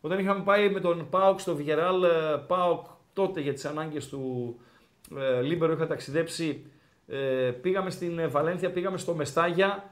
[0.00, 2.02] Όταν είχαμε πάει με τον Πάοκ στο Βιγιαρεάλ,
[2.46, 4.56] Πάοκ τότε για τις ανάγκες του
[5.18, 6.66] ε, Λίμπερο είχα ταξιδέψει,
[7.06, 9.90] ε, πήγαμε στην ε, Βαλένθια, πήγαμε στο Μεστάγια,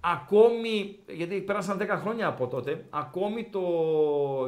[0.00, 3.60] ακόμη, γιατί πέρασαν 10 χρόνια από τότε, ακόμη το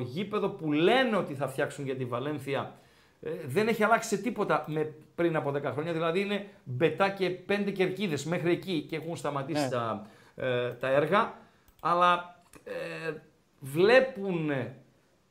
[0.00, 2.74] γήπεδο που λένε ότι θα φτιάξουν για τη Βαλένθια
[3.20, 5.92] ε, δεν έχει αλλάξει σε τίποτα με, πριν από 10 χρόνια.
[5.92, 9.68] Δηλαδή είναι μπετά και πέντε κερκίδες μέχρι εκεί και έχουν σταματήσει Ναι.
[9.68, 11.34] τα, ε, τα έργα.
[11.80, 13.12] Αλλά ε,
[13.60, 14.50] βλέπουν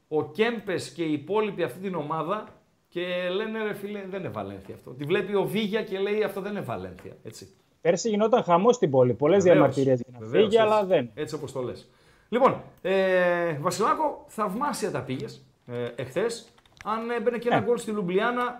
[0.08, 2.48] ο Κέμπες και οι υπόλοιποι αυτή την ομάδα
[2.90, 4.92] και λένε ρε φίλε δεν είναι Βαλένθια αυτό.
[4.92, 7.18] Τη βλέπει ο Βίγια και λέει αυτό δεν είναι Βαλένθια.
[7.24, 7.48] Έτσι.
[7.82, 9.14] Πέρσι γινόταν χαμός στην πόλη.
[9.14, 10.68] Πολλές Βεβαίως, διαμαρτυρίες για να βεβαίως, φύγει, έτσι.
[10.68, 11.10] αλλά δεν.
[11.14, 11.90] Έτσι όπως το λες.
[12.30, 16.48] Λοιπόν, ε, Βασιλάκο, θαυμάσια τα πήγες ε, εχθές.
[16.86, 17.66] Αν έμπαινε και ένα Ναι.
[17.66, 18.58] γκολ στη Λουμπλιάνα,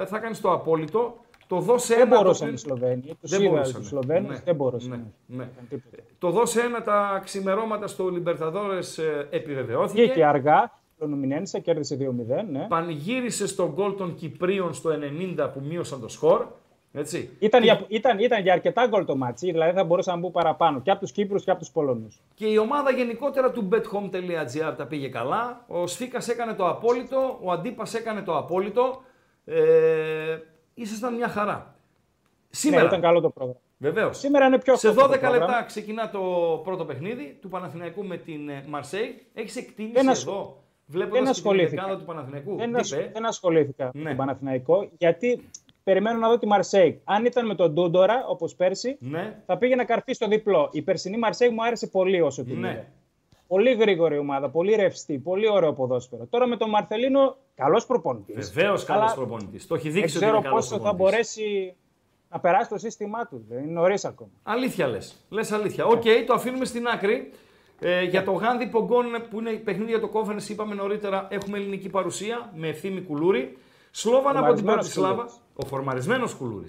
[0.00, 1.16] ε, θα κάνεις το απόλυτο.
[1.46, 2.16] Το δώσε Δεν ένα.
[2.16, 2.52] μπορούσαν το...
[2.52, 3.16] οι Σλοβαίνοι.
[3.20, 4.40] Τους Δεν είδα μπορούσαν, του Σλοβαίνους, ναι.
[4.44, 4.90] δεν μπορούσαν.
[4.90, 5.50] Ναι, να ναι.
[5.54, 6.02] κάνουν τίποτα.
[6.18, 10.02] Το δώσε ένα τα ξημερώματα στο Λιμπερταδόρες ε, επιβεβαιώθηκε.
[10.02, 12.04] Βγήκε αργά, το Νομινένισα, κέρδισε 2-0.
[12.50, 12.66] Ναι.
[12.68, 14.90] Πανηγύρισε στον γκολ των Κυπρίων στο
[15.36, 16.46] 90 που μείωσαν το σκορ.
[16.94, 17.36] Έτσι.
[17.38, 20.80] Ήταν, για, ήταν, ήταν για αρκετά γκολ το ματς, δηλαδή θα μπορούσαν να μπουν παραπάνω
[20.80, 22.20] και από τους Κύπρους και από τους Πολωνούς.
[22.34, 25.64] Και η ομάδα γενικότερα του bethome.gr τα πήγε καλά.
[25.68, 29.02] Ο Σφίκας έκανε το απόλυτο, ο Αντίπας έκανε το απόλυτο.
[29.44, 30.38] Ε,
[30.74, 31.74] ήσασταν μια χαρά.
[32.50, 32.82] Σήμερα.
[32.82, 33.60] Ναι, ήταν καλό το πρόγραμμα.
[33.78, 34.18] Βεβαίως.
[34.18, 35.46] Σήμερα είναι πιο Σε εύκολο 12 το πρόγραμμα.
[35.46, 36.20] λεπτά ξεκινά το
[36.64, 39.26] πρώτο παιχνίδι του Παναθηναϊκού με την ε, Μαρσέη.
[39.34, 41.82] Έχεις εκτίμηση Δεν ασ- εδώ, βλέποντας δεν την ασχολήθηκα.
[41.82, 42.56] ενδεκάδα του Παναθηναϊκού.
[42.56, 44.02] Δεν, Τι ασ- είπε; δεν ασχολήθηκα Ναι.
[44.02, 45.48] με τον Παναθηναϊκό, γιατί
[45.82, 47.00] περιμένω να δω τη Μαρσέη.
[47.04, 50.68] Αν ήταν με τον Τούντορ, όπως πέρσι, Ναι, θα πήγαινε καρφί στο διπλό.
[50.72, 52.70] Η περσινή Μαρσέη μου άρεσε πολύ όσο την Ναι.
[52.70, 52.84] είδα.
[53.46, 56.26] Πολύ γρήγορη ομάδα, πολύ ρευστή, πολύ ωραίο ποδόσφαιρο.
[56.30, 58.52] Τώρα με τον Μαρθελίνο, καλός προπονητής.
[58.52, 59.66] βεβαίως καλός Αλλά προπονητής.
[59.66, 61.74] Το έχει Δεν δείξει ότι ξέρω είναι καλός πόσο θα μπορέσει
[62.30, 63.44] να περάσει το σύστημά του.
[63.48, 64.30] Δεν είναι νωρίς ακόμα.
[64.42, 65.16] Αλήθεια λες.
[65.28, 65.84] Λες αλήθεια.
[65.86, 67.30] Οκ, το αφήνουμε στην άκρη.
[67.80, 71.88] Ε, για το Γάνδη Πογκόν που είναι παιχνίδι για το Conference, είπαμε νωρίτερα, έχουμε ελληνική
[71.88, 73.58] παρουσία με ευθύμη κουλούρη.
[73.94, 75.14] Σλόβαν από την Φορμαρισμένος Πρατισλάβα.
[75.14, 75.40] Κουλούρης.
[75.54, 76.68] Ο φορμαρισμένος κουλούρη.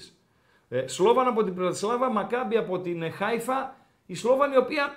[0.70, 3.76] Ε, Σλόβαν από την Πρατισλάβα, Μακάμπι από την ε, Χάιφα.
[4.06, 4.96] Η Σλόβαν η οποία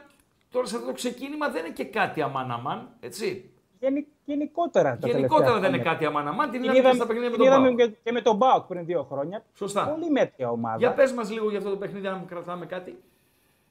[0.50, 3.50] τώρα σε αυτό το ξεκίνημα δεν είναι και κάτι αμάν-αμάν, έτσι.
[3.80, 5.92] Γενι, γενικότερα τα Γενικότερα τελευταία δεν είναι χρόνια.
[5.92, 6.50] κάτι αμάν-αμάν.
[6.50, 7.86] Την Την είδαμε και είδαμε, στα παιχνίδια με την τον είδαμε Πάο.
[7.86, 9.44] και, και με τον Μπάουκ πριν δύο χρόνια.
[9.54, 9.88] Σωστά.
[9.88, 10.76] Πολύ μέτρια ομάδα.
[10.76, 13.02] Για πες μας λίγο για αυτό το παιχνίδι, αν κρατάμε κάτι.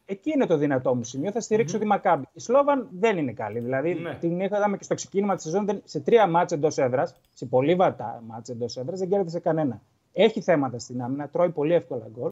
[0.05, 1.31] Εκεί είναι το δυνατό μου σημείο.
[1.31, 2.25] Θα στηρίξω τη Μακάμπη.
[2.33, 3.59] Η Σλόβαν δεν είναι καλή.
[3.59, 4.15] Δηλαδή Ναι.
[4.19, 7.75] την είχαμε και στο ξεκίνημα της σεζόν δεν- σε τρία μάτια εντός έδρας, σε πολύ
[7.75, 9.81] βατά μάτια εντός έδρας, δεν κέρδισε κανένα.
[10.13, 12.31] Έχει θέματα στην άμυνα, τρώει πολύ εύκολα γκολ.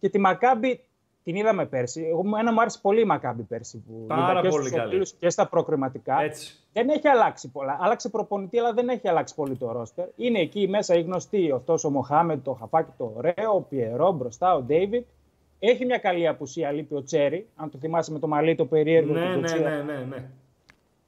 [0.00, 0.80] Και τη Μακάμπη
[1.24, 2.02] την είδαμε πέρσι.
[2.10, 3.78] Εγώ, εμένα μου άρεσε πολύ η Μακάμπη πέρσι.
[3.78, 4.88] Που Πάρα είδα και πολύ στους καλή.
[4.88, 6.20] ομίλους και στα προκριματικά.
[6.20, 6.56] Έτσι.
[6.72, 7.78] Δεν έχει αλλάξει πολλά.
[7.80, 10.06] Άλλαξε προπονητή, αλλά δεν έχει αλλάξει πολύ το ρόστερ.
[10.16, 11.50] Είναι εκεί μέσα οι γνωστοί.
[11.54, 15.06] Αυτός ο Μοχάμετ, το Χαφάκι, το ωραίο, ο Πιερό μπροστά, ο Ντέιβιτ.
[15.58, 17.48] Έχει μια καλή απουσία, λείπει ο Τσέρι.
[17.56, 19.12] Αν το θυμάσαι με το μαλλί το περίεργο.
[19.12, 19.70] Ναι, του ναι, Κοτσίρα.
[19.70, 20.30] ναι, ναι, ναι.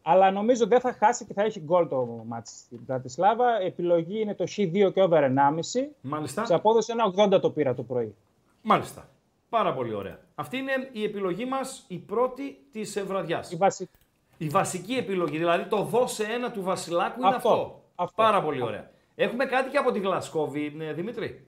[0.03, 3.61] Αλλά νομίζω δεν θα χάσει και θα έχει γκολ το μάτς στην Πρατισλάβα.
[3.61, 5.89] Επιλογή είναι το Χ2 και over 1,5.
[6.01, 6.45] Μάλιστα.
[6.45, 8.15] Σε απόδοση 1,80 το πήρα το πρωί.
[8.63, 9.09] Μάλιστα.
[9.49, 10.19] Πάρα πολύ ωραία.
[10.35, 13.51] Αυτή είναι η επιλογή μας, η πρώτη της ε, βραδιάς.
[13.51, 13.91] Η βασική.
[14.39, 17.49] Η βασική επιλογή, δηλαδή το δώσε ένα του Βασιλάκου είναι αυτό.
[17.49, 17.83] Αυτό.
[17.95, 18.23] Αυτό.
[18.23, 18.91] Πάρα πολύ ωραία.
[19.15, 21.48] Έχουμε κάτι και από τη Γλασκόβη, ε, Δημήτρη;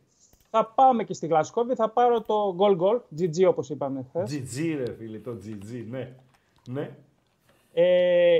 [0.50, 4.30] Θα πάμε και στη Γλασκόβη, θα πάρω το goal goal, GG όπως είπαμε χθες.
[4.32, 6.12] GG ρε φίλε, το GG, ναι.
[6.68, 6.90] Ναι.
[7.72, 8.36] Ε,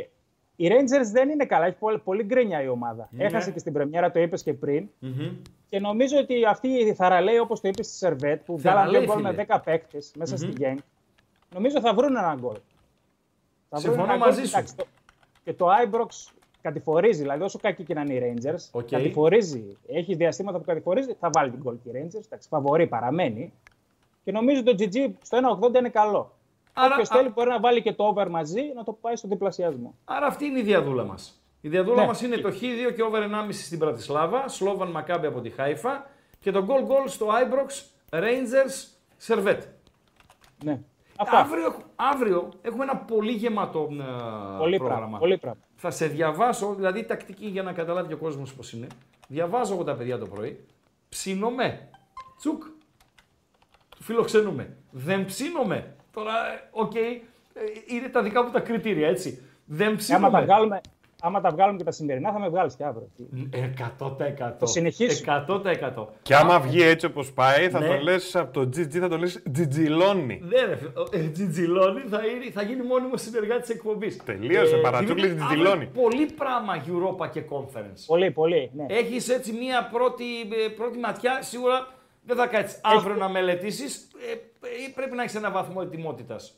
[0.57, 3.09] οι Rangers δεν είναι καλά, έχει πολύ, πολύ γκρίνια η ομάδα.
[3.11, 3.25] Ναι.
[3.25, 4.89] Έχασε και στην πρεμιέρα, το είπες και πριν.
[4.99, 5.33] Μμμ.
[5.69, 9.13] Και νομίζω ότι αυτή η θαρραλέη, όπως το είπες στη Σερβέτ, που βγάλαν Θαρραλέη, δύο
[9.15, 9.45] γκολ με φίλε.
[9.49, 10.79] 10 παίκτες μέσα στην Γκενκ,
[11.55, 12.55] νομίζω θα βρουν έναν γκολ.
[13.69, 14.47] Θα βρουν Συμφωνώ έναν μαζί γκολ.
[14.49, 14.57] σου.
[14.57, 14.87] Εντάξει, το-
[15.45, 16.33] Και το Ibrox
[16.63, 18.89] κατηφορίζει, δηλαδή όσο κακοί και να είναι οι Rangers, Οκ.
[18.89, 19.77] κατηφορίζει.
[19.87, 22.25] Έχει διαστήματα που κατηφορίζει, θα βάλει την γκολ και οι Rangers.
[22.27, 23.53] Εντάξει, φαβορεί, παραμένει.
[24.25, 26.33] Και νομίζω το GG στο 1,80 είναι καλό.
[26.73, 29.95] Άρα, Όποιος θέλει μπορεί να βάλει και το over μαζί να το πάει στο διπλασιασμό.
[30.05, 31.43] άρα αυτή είναι η διαδούλα μας.
[31.61, 32.07] Η διαδούλα Ναι.
[32.07, 36.51] μας είναι το Χ2 και over 1,5 στην Πρατισλάβα, Σλόβαν Μακάμπι από τη Χάιφα και
[36.51, 38.89] το goal goal στο Ibrox Rangers
[39.27, 39.63] Servette.
[40.65, 40.81] Ναι.
[41.17, 41.39] Αυτά.
[41.39, 44.99] Αύριο, αύριο έχουμε ένα πολύ γεμάτο ε, Πολύ πρόγραμμα.
[45.01, 45.19] πράγμα.
[45.19, 45.61] Πολύ πράγμα.
[45.83, 48.87] Θα σε διαβάσω, δηλαδή τακτική για να καταλάβει ο κόσμος πώς είναι.
[49.29, 50.65] Διαβάζω εγώ τα παιδιά το πρωί.
[51.09, 51.89] Ψήνομαι.
[52.39, 52.63] Τσουκ.
[54.01, 54.77] Φιλοξενούμε.
[54.91, 55.95] Δεν ψήνομαι.
[56.13, 57.21] Τώρα, ε, οκ, ε,
[57.87, 59.43] είναι τα δικά μου τα κριτήρια, έτσι.
[59.65, 60.41] Δεν Άμα τα, ψήνομαι.
[60.43, 60.81] βγάλουμε,
[61.21, 63.09] άμα τα βγάλουμε και τα σημερινά, θα με βγάλεις και αύριο.
[63.51, 64.57] Ε, 100%.
[64.59, 65.25] Το συνεχίσω.
[65.49, 66.07] 100%.
[66.23, 67.87] Και άμα βγει έτσι όπως πάει, θα Ναι.
[67.87, 70.41] το λες από το GG, θα το λες τζιτζιλόνι.
[70.49, 74.17] Ναι, ρε, φίλε, ο- ε, Τζιτζιλόνι θα, είναι, θα γίνει μόνιμος συνεργάτης εκπομπής.
[74.25, 75.87] Τελείωσε, παρατσούκλι Τζιτζιλόνι.
[75.87, 78.05] Πολύ πράγμα Europa και Conference.
[78.07, 78.71] Πολύ, πολύ.
[78.75, 78.87] Ναι.
[78.89, 81.87] Έχεις έτσι μία πρώτη, ε, πρώτη ματιά, σίγουρα
[82.23, 84.09] δεν θα κάτσεις αύριο να μελετήσεις.
[84.31, 84.33] Ε,
[84.67, 86.55] ε, πρέπει να έχεις ένα βαθμό ετοιμότητας.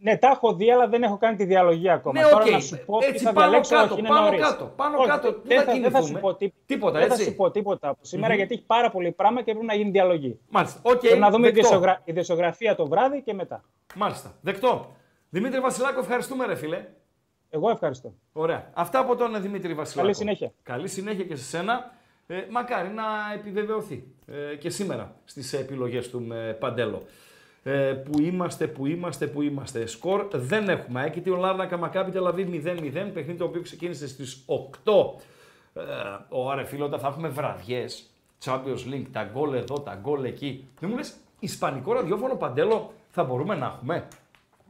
[0.00, 2.20] Ναι, τα έχω δει, αλλά δεν έχω κάνει τη διαλογή ακόμα.
[2.22, 2.50] Ναι, Τώρα οκ.
[2.50, 4.40] να σου πω τι Έτσι, θα πάνω διαλέξω, κάτω, όχι, είναι πάνω νωρίς.
[4.40, 6.98] κάτω, πάνω Όχι, κάτω, πού δεν θα θα, δεν θα σου κινηθούμε; πω τί- Τίποτα,
[6.98, 7.22] δεν έτσι.
[7.24, 9.90] θα σου πω τίποτα από σήμερα, γιατί έχει πάρα πολύ πράγμα και πρέπει να γίνει
[9.90, 10.38] διαλογή.
[10.50, 10.80] Μάλιστα.
[10.82, 11.68] Οκ, Πρέπει να δούμε η δεκτό.
[11.68, 13.64] δισκογρα- η δισκογραφία το βράδυ και μετά.
[13.94, 14.34] Μάλιστα.
[14.40, 14.94] Δεκτό.
[15.30, 16.84] Δημήτρη Βασιλάκο, ευχαριστούμε, ρε φίλε.
[17.50, 18.12] Εγώ ευχαριστώ.
[18.32, 18.70] Ωραία.
[18.74, 20.00] Αυτά από τον Δημήτρη Βασιλάκο.
[20.06, 20.52] Καλή συνέχεια.
[20.62, 21.92] Καλή συνέχεια και σε σένα.
[22.26, 23.02] Ε, μακάρι να
[23.34, 24.04] επιβεβαιωθεί
[24.52, 27.02] ε, και σήμερα στις επιλογές του με Παντέλο.
[27.68, 29.86] Ε, που είμαστε, που είμαστε, που είμαστε.
[29.86, 31.04] Σκορ δεν έχουμε.
[31.04, 33.10] Έκειτη ο Λάρνακα Μακάπη Τελαβή 0-0.
[33.14, 34.92] Παιχνίδι το οποίο ξεκίνησε στις 8.
[35.74, 35.82] Ε,
[36.28, 38.10] ωραία φίλε, όταν θα έχουμε βραδιές,
[38.44, 40.68] Champions League, τα γκολ εδώ, τα γκολ εκεί.
[40.80, 44.08] Δεν μου λες, Ισπανικό ραδιόφωνο Παντέλο θα μπορούμε να έχουμε;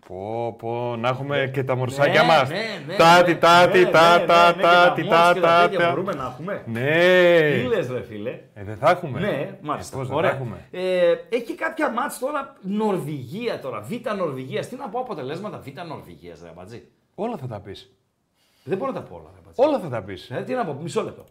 [0.09, 2.49] Πω, πω, να έχουμε και τα μορσάκια Ναι, μας.
[2.49, 2.57] ναι,
[2.87, 5.31] ναι, Τάτι, ναι, τάτι, ναι, τα, ναι, τα, ναι, και τα, τα τι, μός τα,
[5.35, 5.89] και τα τα, τέτοια τα.
[5.89, 6.63] Μπορούμε να έχουμε.
[6.67, 7.61] Ναι.
[7.61, 8.31] Τι λες ρε φίλε.
[8.55, 9.21] Ε, δεν θα έχουμε.
[9.21, 9.97] Ναι, μάλιστα.
[9.97, 10.31] Ε, πώς δεν Ωραία.
[10.31, 10.67] θα έχουμε.
[10.71, 14.69] Ε, έχει κάποια μάτς τώρα Νορβηγία τώρα, Β' Νορβηγίας.
[14.69, 16.83] Τι να πω αποτελέσματα Β' Νορβηγίας, ρε Μπατζή.
[17.15, 17.93] Όλα θα τα πεις.
[18.65, 19.63] Δεν μπορώ να τα πω όλα, ρε Μπατζή.
[19.63, 20.31] Όλα θα τα πεις.
[20.31, 21.25] Ε, τι να πω, μισό λεπτό.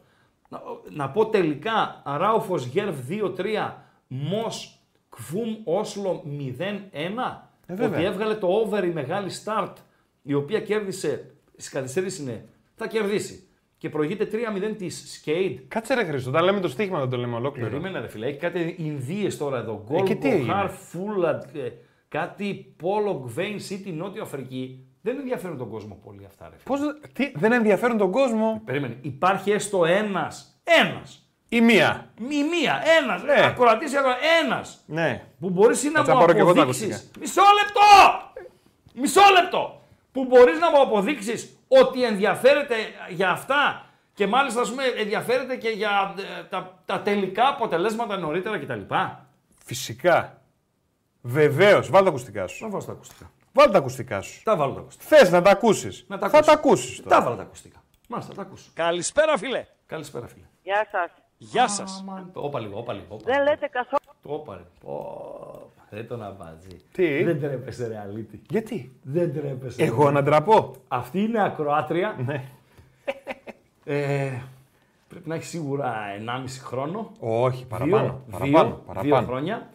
[0.49, 3.73] Να, να πω τελικά Ράουφος Γέρβ 2-3,
[4.07, 7.46] Μος Κβούμ Όσλο 0-1.
[7.67, 7.97] Ε, βέβαια.
[7.97, 9.73] ότι έβγαλε το over η μεγάλη start,
[10.21, 12.45] η οποία κέρδισε, στις καθυστερήσεις είναι,
[12.75, 13.41] θα κερδίσει.
[13.77, 15.57] και προηγείται 3-0 της Skate.
[15.67, 17.69] Κάτσε ρε Χρήστο, όταν λέμε το στοίχημα δεν το λέμε ολόκληρο.
[17.69, 18.27] Περίμενε, ρε φίλε.
[18.27, 19.85] Έχει κάτι Ινδίες τώρα εδώ.
[19.91, 21.71] Ε, και Γκολ, τι έγινε; Μποχάρ, Φούλαντ, ε,
[22.07, 24.87] κάτι Πόλο, Γκβέιν, City, Νότιο Αφρική.
[25.01, 26.77] Δεν ενδιαφέρουν τον κόσμο πολύ αυτά, ρε φίλε.
[26.77, 26.79] Πώς,
[27.13, 28.61] τι, δεν ενδιαφέρουν τον κόσμο.
[28.65, 28.97] Περίμενε.
[29.01, 30.61] Υπάρχει έστω ένας.
[30.63, 31.26] Ένας.
[31.49, 32.07] Η μία.
[32.19, 32.81] Μη μία.
[33.01, 33.23] Ένας.
[33.23, 33.45] Ναι.
[33.45, 33.91] Ακροατής,
[34.43, 34.83] ένας.
[34.85, 35.23] Ναι.
[35.39, 36.95] Που μπορείς να Κάτσε να μου πάρω και εγώ τα αποδείξεις.
[36.95, 37.19] ακουστικά.
[37.19, 38.31] Μισό λεπτό!
[38.93, 39.81] Μισό λεπτό!
[40.11, 42.75] Που μπορείς να μου αποδείξεις ότι ενδιαφέρεται
[43.09, 48.59] για αυτά και μάλιστα ας πούμε, ενδιαφέρεται και για ε, τα, τα τελικά αποτελέσματα νωρίτερα
[48.59, 48.81] κτλ.
[49.65, 50.41] Φυσικά.
[51.21, 51.89] Βεβαίως.
[51.89, 52.63] Βάλτε τα ακουστικά σου.
[52.63, 53.31] Να βάλω τα ακουστικά.
[53.53, 54.41] Βάλτε τα ακουστικά σου.
[54.43, 55.15] Τα βάλω τα ακουστικά.
[55.17, 56.05] Θες να τα ακούσεις.
[56.07, 56.51] Να τα Θα ακούσω.
[56.53, 57.21] τα ακούσεις Τα τώρα.
[57.23, 57.83] βάλω τα ακουστικά.
[58.07, 58.69] Μάλιστα, τα ακούσω.
[58.73, 59.65] Καλησπέρα, φίλε.
[59.85, 60.45] Καλησπέρα, φίλε.
[60.63, 61.11] Γεια σας.
[61.37, 62.03] Γεια σας.
[62.33, 63.05] Όπα λίγο, όπα λίγο.
[63.09, 63.23] Όπα.
[63.33, 64.01] Δεν λέτε καθόλου.
[64.21, 64.61] Το όπα ρε.
[64.85, 66.67] Πω, Δεν τον αβάζει.
[66.91, 68.41] Τι; Δεν τρέπεσαι ρε αλήτη.
[68.49, 69.83] Γιατί; Δεν τρέπεσαι.
[69.83, 70.71] Εγώ να ντραπώ.
[70.87, 72.15] Αυτή είναι ακροάτρια.
[72.25, 72.43] Ναι.
[73.85, 74.41] Ε,
[75.07, 77.11] πρέπει να έχει σίγουρα 1,5 χρόνο.
[77.19, 77.97] Όχι, παραπάνω.
[78.03, 79.01] δύο, παραπάνω, δύο, παραπάνω.
[79.17, 79.69] δύο χρόνια.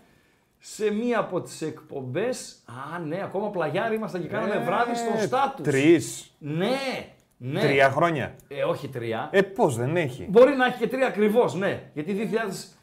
[0.58, 2.62] Σε μία από τις εκπομπές,
[2.94, 5.66] α ναι, ακόμα πλαγιάρι ήμασταν και κάναμε Ε, βράδυ στο στάτους.
[5.66, 6.30] Τρεις.
[6.38, 7.11] Ναι,
[7.44, 7.60] ναι.
[7.60, 8.34] Τρία χρόνια.
[8.48, 9.28] Ε, όχι τρία.
[9.32, 11.82] Ε, πώς δεν έχει; Μπορεί να έχει και τρία ακριβώς, ναι.
[11.94, 12.76] Γιατί 2000,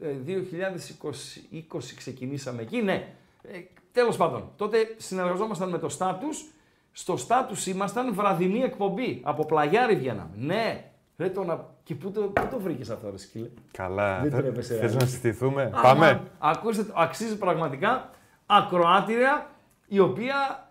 [0.00, 3.08] ε, 2020 ξεκινήσαμε εκεί, ναι.
[3.42, 3.58] Ε,
[3.92, 6.44] τέλος πάντων, τότε συνεργαζόμασταν με το στάτους.
[6.92, 9.20] Στο στάτους ήμασταν βραδινή εκπομπή.
[9.24, 10.30] Από πλαγιάρι βγαίναμε.
[10.34, 10.84] Ναι.
[11.18, 11.66] Ρε, το να...
[11.82, 14.20] Και πού το, πού το βρήκες αυτό, ρε σκύλε; Καλά.
[14.20, 14.98] Δεν Θε- τρέπεσαι, Θες ρε.
[14.98, 16.20] να συστηθούμε; Άμα- Πάμε.
[16.38, 18.10] Ακούστε, το, αξίζει πραγματικά
[18.46, 19.50] ακροάτρια
[19.86, 20.69] η οποία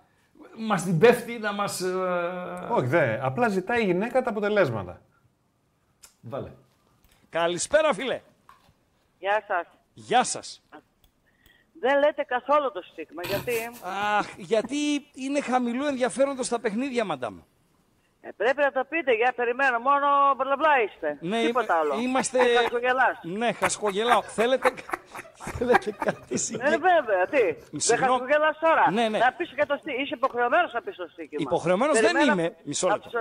[0.59, 1.81] μας την πέφτει να μας...
[1.81, 3.19] ε, Όχι, δε.
[3.21, 5.01] Απλά ζητάει η γυναίκα τα αποτελέσματα.
[6.21, 6.51] Βάλε.
[7.29, 8.21] Καλησπέρα, φίλε.
[9.19, 9.67] Γεια σας.
[9.93, 10.61] Γεια σας.
[11.81, 13.21] Δεν λέτε καθόλου το στίγμα.
[13.23, 13.53] Γιατί;
[14.17, 14.75] Αχ, γιατί
[15.13, 17.39] είναι χαμηλού ενδιαφέροντος τα παιχνίδια, μαντάμ.
[18.21, 19.11] Ε, πρέπει να το πείτε.
[19.13, 19.79] Για περιμένω.
[19.79, 20.07] Μόνο
[20.37, 21.17] μπλα μπλα είστε.
[21.21, 22.01] Ναι, Τίποτα είμαι- άλλο.
[22.03, 23.17] είμαστε- Ε, χασκογελάς.
[23.23, 24.21] Ναι, χασκογελάω.
[24.21, 24.67] θέλετε,
[25.57, 26.81] θέλετε κάτι Ε, συγκεκριμένο.
[26.89, 28.11] βέβαια, τι; Δεν Συγγνώμη.
[28.19, 28.91] χασκογελάς τώρα.
[28.91, 29.17] Ναι, ναι.
[29.17, 30.01] Να πεις και το στίγμα.
[30.01, 31.37] Είσαι υποχρεωμένος να πεις το στίγμα.
[31.47, 32.55] Υποχρεωμένος δεν Περιμένω είμαι.
[32.63, 33.19] Μισό από λεπτό.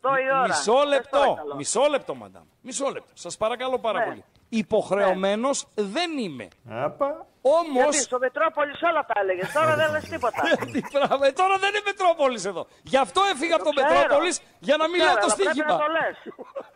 [0.00, 0.42] Τις, ε, 8 η ώρα.
[0.46, 1.18] Μισό Σας λεπτό.
[1.18, 1.54] παρακαλώ.
[1.54, 2.42] Μισό λεπτό, μαντάμ.
[2.62, 3.10] Μισό λεπτό.
[3.14, 4.04] Σας παρακαλώ πάρα Ναι.
[4.04, 4.24] πολύ.
[4.48, 6.48] Υποχρεωμένος δεν είμαι.
[6.70, 7.26] Απα.
[7.42, 7.80] Όμω.
[7.80, 9.52] Γιατί στο Μετρόπολης όλα τα έλεγες.
[9.52, 10.42] Τώρα δεν λες τίποτα.
[10.72, 12.66] Τι πράγμα, ε, τώρα δεν είναι Μετρόπολης εδώ.
[12.82, 13.88] Γι' αυτό έφυγα από το ξέρω.
[13.98, 15.72] Μετρόπολης για να μην λέω Ξέρω, το αλλά πρέπει στοίχημα.
[15.76, 16.16] να το λες.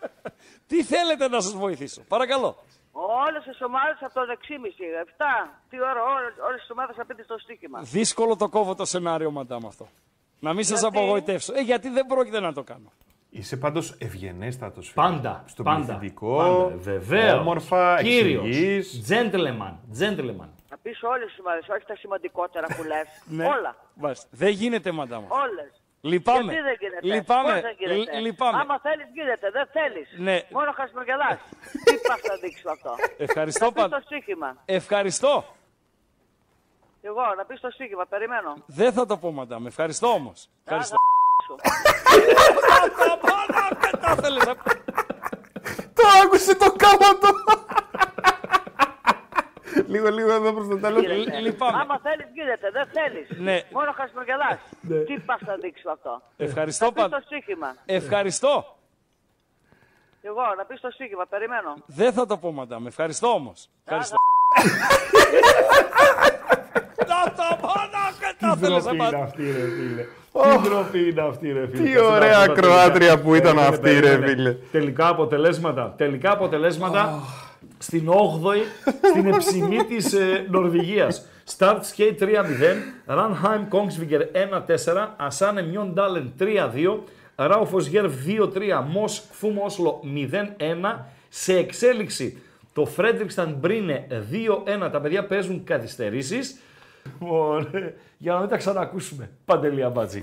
[0.70, 2.56] Τι θέλετε να σας βοηθήσω, παρακαλώ.
[3.26, 5.60] Όλες τις ομάδες από το 6,5, 7.
[5.68, 6.02] Τι ώρα,
[6.48, 7.80] όλες τις ομάδες θα πείτε στο στοίχημα.
[7.82, 9.88] Δύσκολο το κόβω το σενάριο, μαντάμ αυτό.
[10.40, 11.52] Να μην σας Γιατί; απογοητεύσω.
[11.56, 12.92] Ε, γιατί δεν πρόκειται να το κάνω.
[13.36, 14.80] Είσαι πάντως ευγενέστατο.
[14.94, 15.44] Πάντα.
[15.46, 15.78] Στο πάντα.
[15.78, 16.36] πληθυντικό.
[16.36, 16.76] Πάντα.
[16.76, 17.38] Βεβαίως.
[17.40, 18.46] Όμορφα, Κύριος.
[18.46, 19.04] εξηγείς.
[19.08, 19.74] Gentleman.
[20.00, 20.48] Gentleman.
[20.70, 23.06] Να πεις όλες τις ομάδε, όχι τα σημαντικότερα που λες.
[23.38, 23.44] Ναι.
[23.46, 23.76] Όλα.
[23.94, 24.26] Μάλιστα.
[24.30, 25.24] Δεν γίνεται, μαντάμ.
[25.28, 25.82] Όλες.
[26.00, 26.52] Λυπάμαι.
[26.52, 27.52] Γιατί δεν γίνεται; Λυπάμαι.
[27.52, 28.58] Πώς δεν γίνεται; Λ- λυπάμαι.
[28.60, 29.50] Άμα θέλεις, γίνεται.
[29.50, 30.08] Δεν θέλεις.
[30.18, 30.42] Ναι.
[30.50, 31.38] Μόνο χασμογελάς.
[31.84, 34.00] Τι πας να δείξει αυτό; Ευχαριστώ Να πεις το πάντα.
[34.04, 34.56] στοίχημα.
[34.64, 35.44] Ευχαριστώ.
[37.02, 38.06] Εγώ, να πεις το στοίχημα.
[38.06, 38.54] Περιμένω.
[38.66, 39.66] Δεν θα το πω, μαντάμ.
[39.66, 40.48] Ευχαριστώ όμως.
[40.64, 40.96] Ευχαριστώ.
[41.44, 41.54] Σου.
[42.98, 44.54] Τα πάντα δεν τα θέλεις να-
[45.94, 47.28] Το άκουσε το κάματο.
[49.86, 51.02] λίγο, λίγο εδώ προς το τέλος.
[51.02, 51.38] Γίνεται.
[51.40, 51.80] λυπάμαι.
[51.80, 52.70] Άμα θέλεις, γίνεται.
[52.70, 53.28] Δεν θέλεις.
[53.38, 53.62] Ναι.
[53.72, 54.58] Μόνο χασμογελάς.
[55.06, 56.22] Τι πας να δείξεις αυτό.
[56.36, 57.20] Ευχαριστώ Πεις το πάντα.
[57.24, 57.74] στοίχημα.
[57.84, 58.76] Ευχαριστώ.
[60.22, 61.26] Εγώ, να πεις το στοίχημα.
[61.26, 61.74] Περιμένω.
[61.86, 62.86] Δεν θα το πω, μαντάμ.
[62.86, 63.68] Ευχαριστώ όμως.
[63.84, 64.16] Ευχαριστώ.
[66.96, 69.12] Τα τα πάντα δεν τα θέλεις να πας.
[69.22, 70.02] αυτή, ρε φίλε.
[70.32, 71.82] Τι ντροπή είναι αυτή, ρε φίλε.
[71.84, 73.18] Τι Κάτσε να ωραία δω τα ακροάτρια τελικά.
[73.18, 74.26] που ήταν Περίμενε, αυτή, ρε περίμενε.
[74.26, 74.52] φίλε.
[74.72, 75.94] Τελικά αποτελέσματα.
[75.96, 77.22] Τελικά αποτελέσματα
[77.78, 81.26] στην 8η, στην εψημή της ε, Νορβηγίας.
[81.58, 82.26] Start Skate 3-0,
[83.06, 84.22] Ranheim Kongsvinger
[84.66, 86.98] 1-4, Asane Mjøndalen 3-2,
[87.36, 89.90] Raufoss Jerv 2-3, Moss Kfum Oslo
[90.94, 90.98] 0-1.
[91.28, 92.42] Σε εξέλιξη
[92.74, 93.98] το Fredrikstad Brine
[94.86, 94.90] 2-1.
[94.92, 96.58] Τα παιδιά παίζουν καθυστερήσεις.
[97.18, 97.92] Ωραία.
[98.18, 99.30] Για να μην τα ξανακούσουμε.
[99.44, 100.20] Παντελή Αμπάτζη.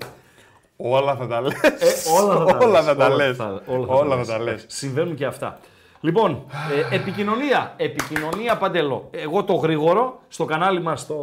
[0.78, 1.54] Όλα θα τα λες.
[1.64, 2.86] Ε, όλα θα τα Όλα λες.
[2.86, 3.36] θα τα λες.
[3.38, 4.52] θα- Όλα θα τα λες.
[4.54, 4.66] λες.
[4.68, 5.60] Συμβαίνουν και αυτά.
[6.04, 6.44] Λοιπόν,
[6.92, 7.74] ε, επικοινωνία.
[7.78, 9.08] Επικοινωνία παντελώ.
[9.12, 11.18] Εγώ το γρήγορο στο κανάλι μας στο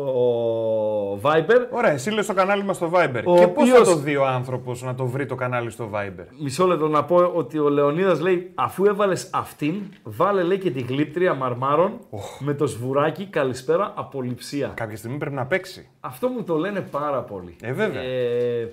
[1.23, 1.67] Viber.
[1.71, 3.23] Ωραία, εσύ λες στο κανάλι μας στο Viber.
[3.25, 5.91] Ο και πώς θα οποίος- το δει ο άνθρωπος να το βρει το κανάλι στο
[5.95, 10.71] Viber; Μισό λεπτό να πω ότι ο Λεωνίδας λέει αφού έβαλες αυτήν, βάλε λέει και
[10.71, 11.93] τη γλύπτρια μαρμάρων
[12.39, 14.73] με το σβουράκι καλησπέρα απολυψία.
[14.75, 15.89] Κάποια στιγμή πρέπει να παίξει.
[16.01, 17.57] Αυτό μου το λένε πάρα πολύ.
[17.63, 18.03] Ε, βέβαια.
[18.03, 18.73] Ε,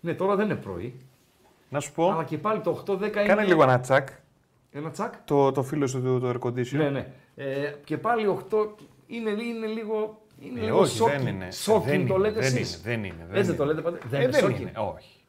[0.00, 0.94] ναι, τώρα δεν είναι πρωί.
[1.68, 3.26] Να σου πω, Αλλά και πάλι το 8-10 είναι.
[3.26, 4.08] κάνε λίγο ένα τσακ.
[4.76, 5.14] Ένα τσακ.
[5.24, 6.76] Το, το φίλο σου το, το air condition.
[6.76, 7.06] Ναι, ναι.
[7.36, 8.56] Ε, και πάλι 8
[9.06, 10.20] είναι, είναι λίγο.
[10.40, 11.10] Είναι Ε, λίγο όχι, shocking.
[11.10, 11.48] δεν είναι.
[11.66, 12.74] Shocking δεν το είναι, λέτε δεν εσείς.
[12.74, 13.26] είναι, δεν είναι.
[13.28, 13.56] Δεν Έτσι δεν είναι.
[13.56, 13.98] το λέτε πάντα.
[14.08, 14.60] Δεν Ε, είναι δεν shocking.
[14.60, 15.20] είναι, όχι.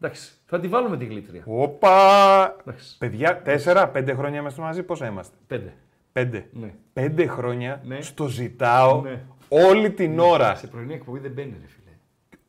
[0.00, 1.42] Εντάξει, θα τη βάλουμε τη γλήτρια.
[1.46, 2.56] Όπα!
[2.60, 2.96] Εντάξει.
[2.98, 5.74] Παιδιά, τέσσερα, πέντε χρόνια είμαστε μαζί, πόσα είμαστε; Πέντε.
[6.12, 6.46] Πέντε.
[6.52, 6.74] Ναι.
[6.92, 8.00] Πέντε χρόνια Ναι.
[8.00, 9.22] στο ζητάω Ναι.
[9.48, 10.54] όλη την ώρα.
[10.54, 11.90] Σε πρωινή εκπομπή δεν μπαίνει, ρε φίλε.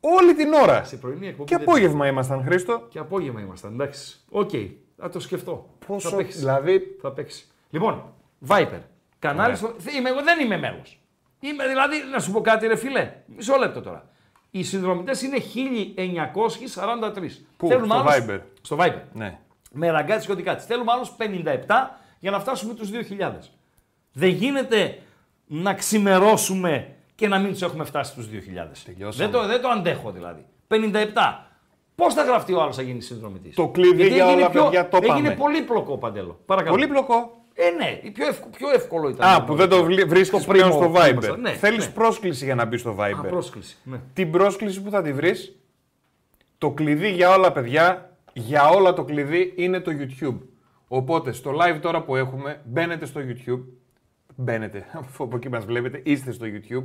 [0.00, 0.84] Όλη την ώρα.
[0.84, 1.48] Σε πρωινή εκπομπή.
[1.48, 2.72] Και δεν απόγευμα ήμασταν, Χρήστο.
[2.76, 2.88] μπαίνει.
[2.90, 3.72] Και απόγευμα ήμασταν.
[3.72, 4.16] Εντάξει.
[4.30, 4.50] Οκ.
[4.96, 5.68] Θα το σκεφτώ.
[5.86, 6.40] Πόσο, Θα παίξεις.
[6.40, 7.50] δηλαδή, Θα παίξεις.
[7.70, 8.12] Λοιπόν,
[8.48, 8.80] Viber.
[9.18, 9.74] Κανάλι στο...
[9.96, 11.00] Είμαι, εγώ δεν είμαι μέλος.
[11.40, 13.12] Είμαι δηλαδή, να σου πω κάτι, ρε φίλε.
[13.26, 14.08] Μισό λεπτό τώρα.
[14.50, 17.44] Οι συνδρομητές είναι 1943.
[17.56, 18.40] Πού, Θέλουμε στο άλλους- Viber?
[18.60, 19.00] Στο Viber.
[19.12, 19.38] ναι.
[19.72, 20.64] Με Ραγκάτση και ό,τι κάτσει.
[20.64, 23.32] Θέλουμε άλλους 57 για να φτάσουμε τους 2.000.
[24.12, 24.98] Δεν γίνεται
[25.46, 28.82] να ξημερώσουμε και να μην τους έχουμε φτάσει στου 2.000.
[28.84, 29.30] Τελειώσαμε.
[29.30, 30.44] Δεν το, δεν το αντέχω δηλαδή.
[30.68, 31.45] 57.
[31.96, 35.28] Πώς θα γραφτεί ο άλλος να γίνει συνδρομητής; Το κλειδί για όλα, παιδιά, το Έγινε
[35.28, 35.34] πάμε.
[35.34, 36.40] πολύπλοκο παντέλο.
[36.46, 36.74] Παρακαλώ.
[36.76, 37.30] Πολύπλοκο.
[37.54, 39.28] Ε, ναι, η πιο, ευκο- πιο εύκολο ήταν.
[39.34, 41.10] Α, που δεν το βρίσκεις Το πλέον πρίμο στο που Viber.
[41.10, 41.40] ήμασταν.
[41.40, 41.92] Ναι, Θέλεις ναι.
[41.92, 43.28] πρόσκληση για να μπεις στο Α, Viber.
[43.28, 43.76] πρόσκληση.
[43.84, 44.00] Ναι.
[44.12, 45.56] Την πρόσκληση που θα τη βρεις,
[46.58, 50.36] το κλειδί για όλα, παιδιά, για όλα το κλειδί είναι το YouTube.
[50.88, 53.60] Οπότε στο live τώρα που έχουμε, μπαίνετε στο YouTube.
[54.36, 56.84] Μπαίνετε, αφού από εκεί μας βλέπετε, είστε στο YouTube.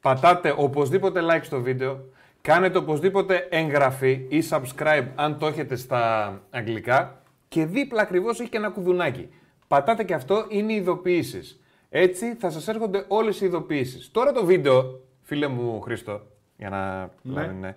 [0.00, 2.00] Πατάτε οπωσδήποτε like στο βίντεο.
[2.40, 7.22] Κάνετε οπωσδήποτε εγγραφή ή subscribe αν το έχετε στα αγγλικά.
[7.48, 9.28] Και δίπλα ακριβώς έχει και ένα κουδουνάκι.
[9.68, 11.60] Πατάτε και αυτό, είναι οι ειδοποιήσεις.
[11.90, 14.10] Έτσι θα σας έρχονται όλες οι ειδοποιήσεις.
[14.10, 16.20] Τώρα το βίντεο, φίλε μου Χρήστο,
[16.56, 17.76] για να δηλαδή, ναι.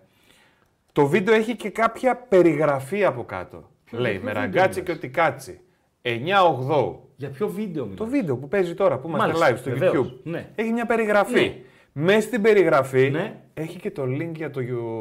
[0.92, 3.70] Το βίντεο έχει και κάποια περιγραφή από κάτω.
[3.92, 5.60] Λέει, ποιο με βίντεο ραγκάτσι μιλάς; και ότι κάτσι.
[6.02, 6.96] 9-8.
[7.16, 10.08] Για ποιο βίντεο μιλάς; Το βίντεο που παίζει τώρα, που είμαστε Μάλιστα, live στο βεβαίως,
[10.08, 10.20] YouTube.
[10.24, 10.50] ναι.
[10.56, 11.40] Έχει μια περιγραφή.
[11.42, 11.56] Ναι.
[12.04, 13.41] Μέσα στην περιγραφή Ναι.
[13.54, 14.60] Έχει και το link για το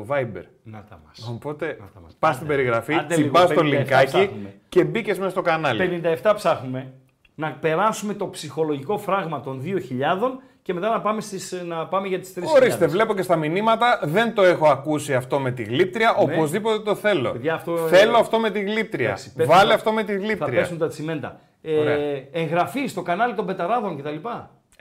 [0.08, 0.42] Viber.
[0.62, 1.28] Να τα μας.
[1.30, 2.16] Οπότε Να τα μας.
[2.18, 2.34] πας Άντε.
[2.34, 4.54] στην περιγραφή, Άντε τσιμπάς λίγο, το 57 linkάκι ψάχνουμε.
[4.68, 6.02] και μπήκε μέσα στο κανάλι.
[6.22, 6.92] 57 ψάχνουμε
[7.34, 12.18] να περάσουμε το ψυχολογικό φράγμα των 2.000 και μετά να πάμε, στις, να πάμε για
[12.20, 12.42] τις 3.000.
[12.54, 16.32] Ορίστε, βλέπω και στα μηνύματα, δεν το έχω ακούσει αυτό με τη γλύπτρια, Ναι.
[16.34, 17.30] οπωσδήποτε το θέλω.
[17.32, 19.06] Παιδιά, αυτό, θέλω ε, αυτό με τη γλύπτρια.
[19.06, 20.60] Εντάξει, πέσουν Βάλε τα- αυτό με τη Θα γλύπτρια.
[20.60, 21.40] πέσουν τα τσιμέντα.
[21.62, 21.96] Ε, Ωραία.
[22.32, 24.16] εγγραφή στο κανάλι των πεταράδων κτλ.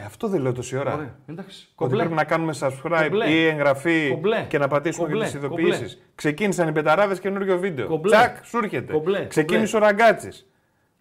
[0.02, 0.94] Ε, αυτό δεν λέω τόση ώρα.
[0.94, 1.62] Ωραία, εντάξει.
[1.66, 1.98] Ότι Κομπλέ.
[1.98, 3.30] πρέπει να κάνουμε subscribe Κομπλέ.
[3.30, 4.46] ή εγγραφή Κομπλέ.
[4.50, 5.26] και να πατήσουμε Κομπλέ.
[5.26, 6.02] και τι ειδοποιήσεις.
[6.16, 7.88] Ξεκίνησαν οι πεταράδε καινούριο βίντεο.
[7.88, 8.16] Κομπλέ.
[8.16, 8.94] Τσακ, σου έρχεται.
[8.94, 9.26] Κομπλέ.
[9.28, 10.32] Ξεκίνησε ο ραγκάτσι.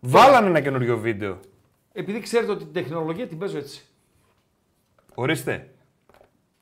[0.01, 1.41] Βάλανε ένα καινούριο βίντεο.
[1.93, 3.87] Επειδή ξέρετε ότι την τεχνολογία την παίζω έτσι.
[5.15, 5.71] Ορίστε.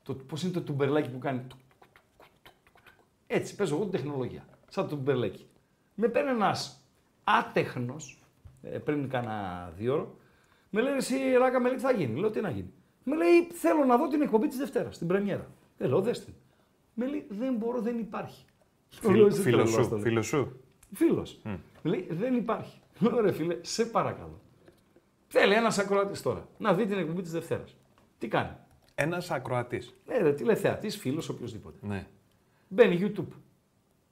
[0.03, 1.41] Το, πώς είναι το τουμπερλάκι που κάνει.
[3.27, 4.45] Έτσι, παίζω εγώ την τεχνολογία.
[4.69, 5.47] Σαν το τουμπερλάκι.
[5.95, 6.81] Με παίρνει ένας
[7.23, 8.19] άτεχνος,
[8.83, 10.15] πριν κάνα δύο ώρο,
[10.69, 12.19] με λέει εσύ ράκα με λέει τι θα γίνει.
[12.19, 12.73] Λέω τι να γίνει.
[13.03, 15.47] Με λέει θέλω να δω την εκπομπή της Δευτέρας, την πρεμιέρα.
[15.77, 16.33] Ε, λέω δες την.
[16.93, 18.45] Με λέει δεν μπορώ, δεν υπάρχει.
[19.01, 19.89] Λέω, «Είσαι Φίλος τρελός», το σου.
[19.89, 19.99] λέω.
[19.99, 20.59] Φίλος σου.
[20.93, 21.39] Φίλος.
[21.43, 22.79] Με λέει δεν υπάρχει.
[22.99, 24.41] Λέω ρε φίλε, σε παρακαλώ.
[25.27, 27.75] Θέλει ένας ακροατής τώρα να δει την εκπομπή της Δευτέρας.
[28.17, 28.51] Τι κάνει;
[28.95, 29.93] Ένας ακροατής.
[30.05, 31.77] Ναι, ρε, τηλεθεατής, φίλος, οποιοδήποτε.
[31.81, 32.07] Ναι.
[32.67, 33.27] Μπαίνει YouTube.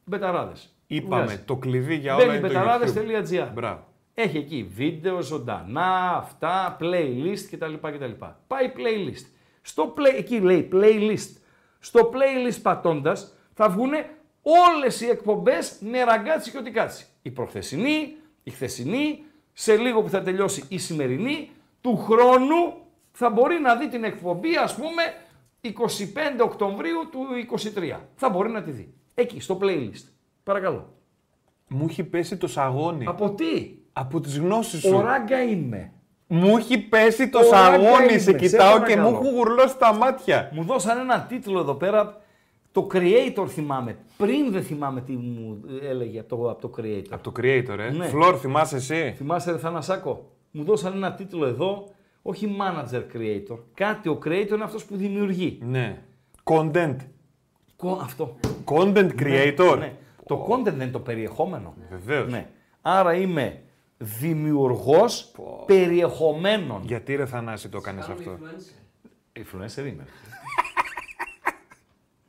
[0.06, 0.76] Μπεταράδες.
[0.88, 2.88] Είπαμε, το κλειδί για όλα Μπαίνει είναι το YouTube.
[2.88, 3.52] μπεταράδες.gr.
[3.54, 3.88] Μπράβο.
[4.18, 7.74] Έχει εκεί βίντεο, ζωντανά, αυτά, playlist κτλ.
[7.74, 8.12] κτλ.
[8.48, 9.26] Πάει playlist.
[9.62, 11.38] Στο play, εκεί λέει playlist.
[11.80, 13.92] Στο playlist πατώντας θα βγουν
[14.42, 17.06] όλες οι εκπομπές με Ραγκάτση και ό,τι κάτσει.
[17.22, 21.50] Η προχθεσινή, η χθεσινή, σε λίγο που θα τελειώσει η σημερινή,
[21.82, 22.74] του χρόνου
[23.12, 25.04] θα μπορεί να δει την εκπομπή, ας πούμε,
[25.62, 25.72] 25
[26.44, 27.26] Οκτωβρίου του
[27.96, 28.00] 23.
[28.16, 28.94] Θα μπορεί να τη δει.
[29.14, 30.10] Εκεί, στο playlist.
[30.44, 30.94] Παρακαλώ.
[31.68, 33.06] Μου έχει πέσει το σαγόνι.
[33.06, 34.96] Από τι; Από τις γνώσεις σου.
[34.96, 35.92] Ο ράγκα είμαι.
[36.28, 38.04] Μου έχει πέσει το Ωραία, σαγόνι.
[38.04, 39.10] είμαι, Σε σε κοιτάω και παρακαλώ.
[39.10, 40.50] μου έχουν γουρλώσει τα μάτια.
[40.54, 42.22] Μου δώσαν ένα τίτλο εδώ πέρα.
[42.72, 43.98] Το creator θυμάμαι.
[44.18, 47.04] Πριν δεν θυμάμαι τι μου έλεγε από το, από το creator.
[47.10, 47.90] Από το creator, ε.
[47.92, 48.06] Ναι.
[48.06, 51.90] Φλόρ, θυμάσαι εσύ; Θυμάσαι ρε Θανασάκο; Μου δώσαν ένα τίτλο εδώ.
[52.22, 53.58] Όχι manager creator.
[53.74, 55.60] Κάτι ο creator είναι αυτός που δημιουργεί.
[55.62, 56.02] Ναι.
[56.44, 56.96] Content.
[57.76, 58.36] Κο- αυτό.
[58.66, 59.76] Content creator.
[59.80, 59.94] Ναι.
[60.26, 61.74] Το content δεν είναι το περιεχόμενο.
[61.90, 62.32] Βεβαίως.
[62.32, 62.48] Ναι.
[62.82, 63.60] Άρα είμαι
[63.98, 65.32] δημιουργός
[65.66, 66.82] περιεχομένων.
[66.86, 69.40] Γιατί ρε Θανάση το κάνεις Κάνουμε αυτό; influencer.
[69.40, 70.06] Influencer είμαι.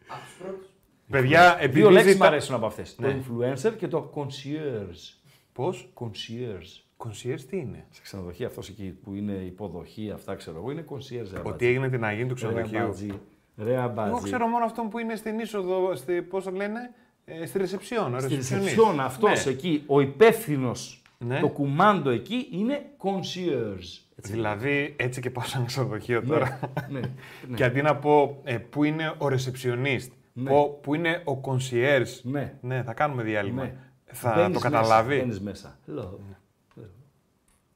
[0.08, 0.66] Από τους πρώτους.
[1.10, 2.96] Παιδιά, επειδή Δύο λέξεις ζητά- μου αρέσουν από αυτές.
[2.98, 3.12] Ναι.
[3.12, 5.14] Το influencer και το concierge.
[5.52, 6.82] Πώς; Concierge.
[6.96, 11.10] Concierge τι είναι; Σε ξενοδοχεία αυτός εκεί που είναι υποδοχή, αυτά ξέρω εγώ, είναι concierge.
[11.32, 11.66] ρε Ότι αμπατζή.
[11.66, 12.78] έγινε την Αγίνη του Ρε ξενοδοχείου.
[12.78, 13.20] αμπατζή.
[13.56, 14.10] Ρε αμπατζή.
[14.10, 16.94] Εγώ ξέρω μόνο αυτό που είναι στην είσοδο, στη, πώς το λένε,
[17.24, 18.14] ε, στη ρεσεψιόν.
[18.14, 18.68] ο Στη ρεσεψιονίστ.
[18.76, 19.50] ρεσεψιόν αυτός Ναι.
[19.52, 21.40] εκεί, ο υπεύθυνος, Ναι.
[21.40, 24.00] το κουμάντο εκεί είναι concierge.
[24.18, 24.32] Έτσι.
[24.32, 26.60] Δηλαδή, έτσι και πάω σε ένα ξενοδοχείο Ναι, τώρα.
[26.88, 27.00] ναι,
[27.48, 27.56] ναι.
[27.56, 30.50] Και αντί να πω ε, που είναι ο ρεσεψιονίστ, Ναι.
[30.50, 32.20] πω που είναι ο concierge.
[32.22, 32.54] Ναι.
[32.60, 33.62] Ναι, θα κάνουμε διάλειμμα.
[33.62, 33.74] Ναι.
[34.04, 35.08] Θα Μπαίνεις το καταλάβει.
[35.08, 35.78] Μέσα, μπαίνεις μέσα.
[35.86, 36.02] Hello.
[36.02, 36.86] Hello.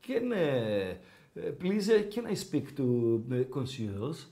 [0.06, 2.84] Can, uh, please, uh, can I speak to
[3.30, 4.26] the concierge?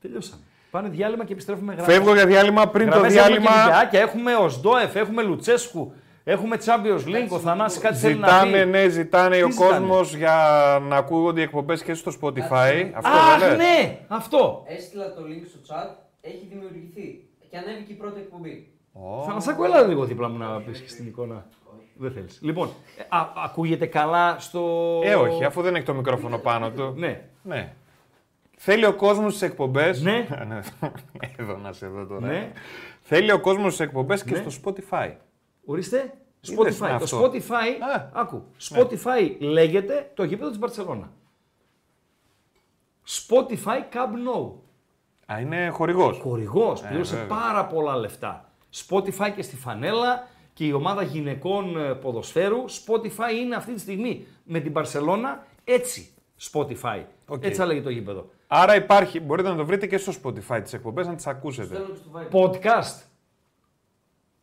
[0.00, 0.42] Τελειώσαμε.
[0.70, 1.88] Πάνε διάλειμμα και επιστρέφουμε γράμμα.
[1.88, 3.50] Φεύγω για διάλειμμα πριν το διάλειμμα.
[3.90, 5.92] Και έχουμε ο Σντόεφ, έχουμε Λουτσέσκου,
[6.32, 8.68] έχουμε Champions League, ο Θανάσης κάτι θέλει να Ζητάνε, πει.
[8.70, 10.34] ναι, ζητάνε Τι ο ζητάνε; κόσμος για
[10.82, 12.90] να ακούγονται οι εκπομπές και στο Spotify.
[12.94, 14.64] Αυτό Αχ, δεν λες; ναι, αυτό.
[14.66, 17.20] Έστειλα το link στο chat, έχει δημιουργηθεί.
[17.50, 18.70] Και ανέβηκε η πρώτη εκπομπή.
[19.26, 21.46] Θα μας ακούω, έλα λίγο δίπλα μου να πεις και στην εικόνα.
[21.98, 22.38] Δεν θέλεις.
[22.42, 22.68] Λοιπόν,
[22.98, 24.60] ε, α, ακούγεται καλά στο...
[25.04, 26.92] Ε, όχι, αφού δεν έχει το μικρόφωνο πάνω του.
[26.96, 27.20] Ναι.
[27.42, 27.72] Ναι.
[28.56, 30.02] Θέλει ο κόσμος στι εκπομπές.
[30.02, 30.26] Ναι.
[31.38, 32.26] Εδώ να σε δω τώρα.
[32.26, 32.52] Ναι.
[33.02, 34.50] Θέλει ο κόσμος στι εκπομπές και Ναι.
[34.50, 35.10] στο Spotify.
[35.66, 36.14] Ορίστε.
[36.40, 36.88] Είδες Spotify.
[36.88, 41.12] Το αυτό; Spotify, Α, άκου, Spotify λέγεται το γήπεδο της Μπαρτσελώνα.
[43.06, 44.52] Spotify Camp Nou.
[45.32, 46.18] Α, είναι χορηγός.
[46.18, 47.36] Χορηγός, πλήρωσε βέβαια.
[47.36, 48.50] πάρα πολλά λεφτά.
[48.88, 52.64] Spotify και στη φανέλα και η ομάδα γυναικών ε, ποδοσφαίρου.
[52.70, 56.10] Spotify είναι αυτή τη στιγμή με την Μπαρσελώνα έτσι.
[56.52, 57.02] Spotify.
[57.26, 57.44] OK.
[57.44, 58.30] Έτσι θα λέγει το γήπεδο.
[58.46, 61.74] Άρα υπάρχει, μπορείτε να το βρείτε και στο Spotify τις εκπομπές να τις ακούσετε.
[61.74, 62.40] Θέλω και στο Viber.
[62.40, 63.02] Podcast.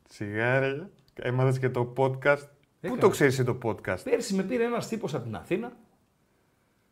[0.09, 0.89] Σιγάρια.
[1.15, 2.39] Έμαθες και το podcast.
[2.39, 3.01] Πού Έκανα.
[3.01, 5.71] το ξέρεις το podcast; Πέρσι με πήρε ένας τύπος από την Αθήνα,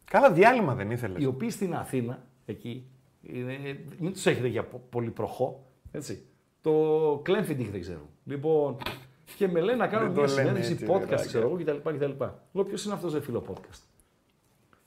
[0.06, 1.24] Καλά διάλειμμα δεν ήθελες.
[1.24, 2.86] οι οποίοι στην Αθήνα, εκεί,
[3.22, 6.26] είναι, μην τους έχετε για πο- πολύ προχώ, έτσι.
[6.62, 8.10] Το Κλέμφιντιγκ δεν ξέρω.
[8.26, 8.78] Λοιπόν,
[9.38, 11.56] και με λένε να κάνω Δεν το μια λένε συνέντευξη έτσι, podcast, ρε, ξέρω εγώ
[11.58, 11.90] κτλ.
[11.90, 12.24] κτλ.
[12.52, 13.82] Λέω, ποιος είναι αυτός, δεν φίλο podcast;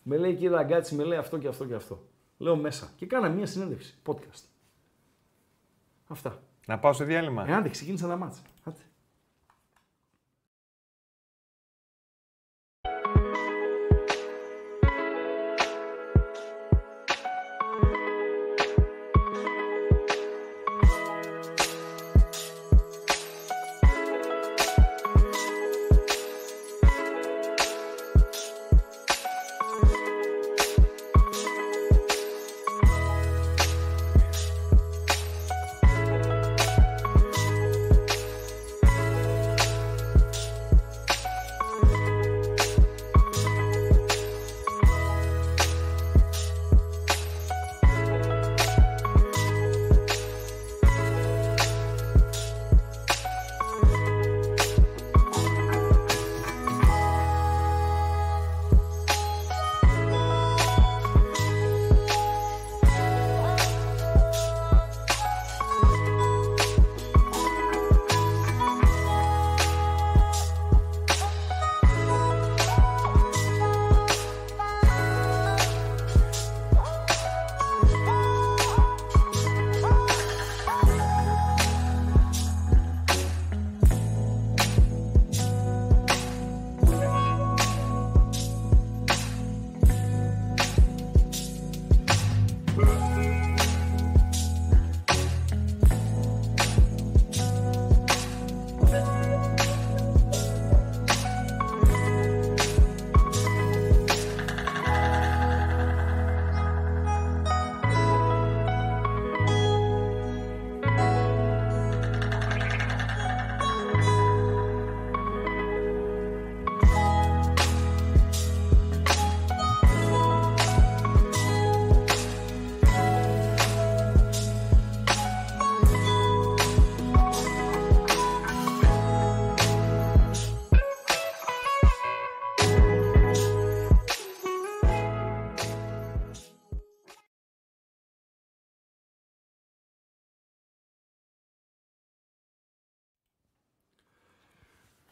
[0.03, 2.03] Με λέει, κύριε Αγκάτση, με λέει αυτό και αυτό και αυτό.
[2.39, 2.89] Λέω μέσα.
[2.97, 4.43] Και κάνα μια συνέντευξη podcast.
[6.09, 6.43] Αυτά.
[6.66, 7.49] Να πάω σε διάλειμμα.
[7.49, 8.41] Ε, άντε, ξεκίνησα τα μάτσα.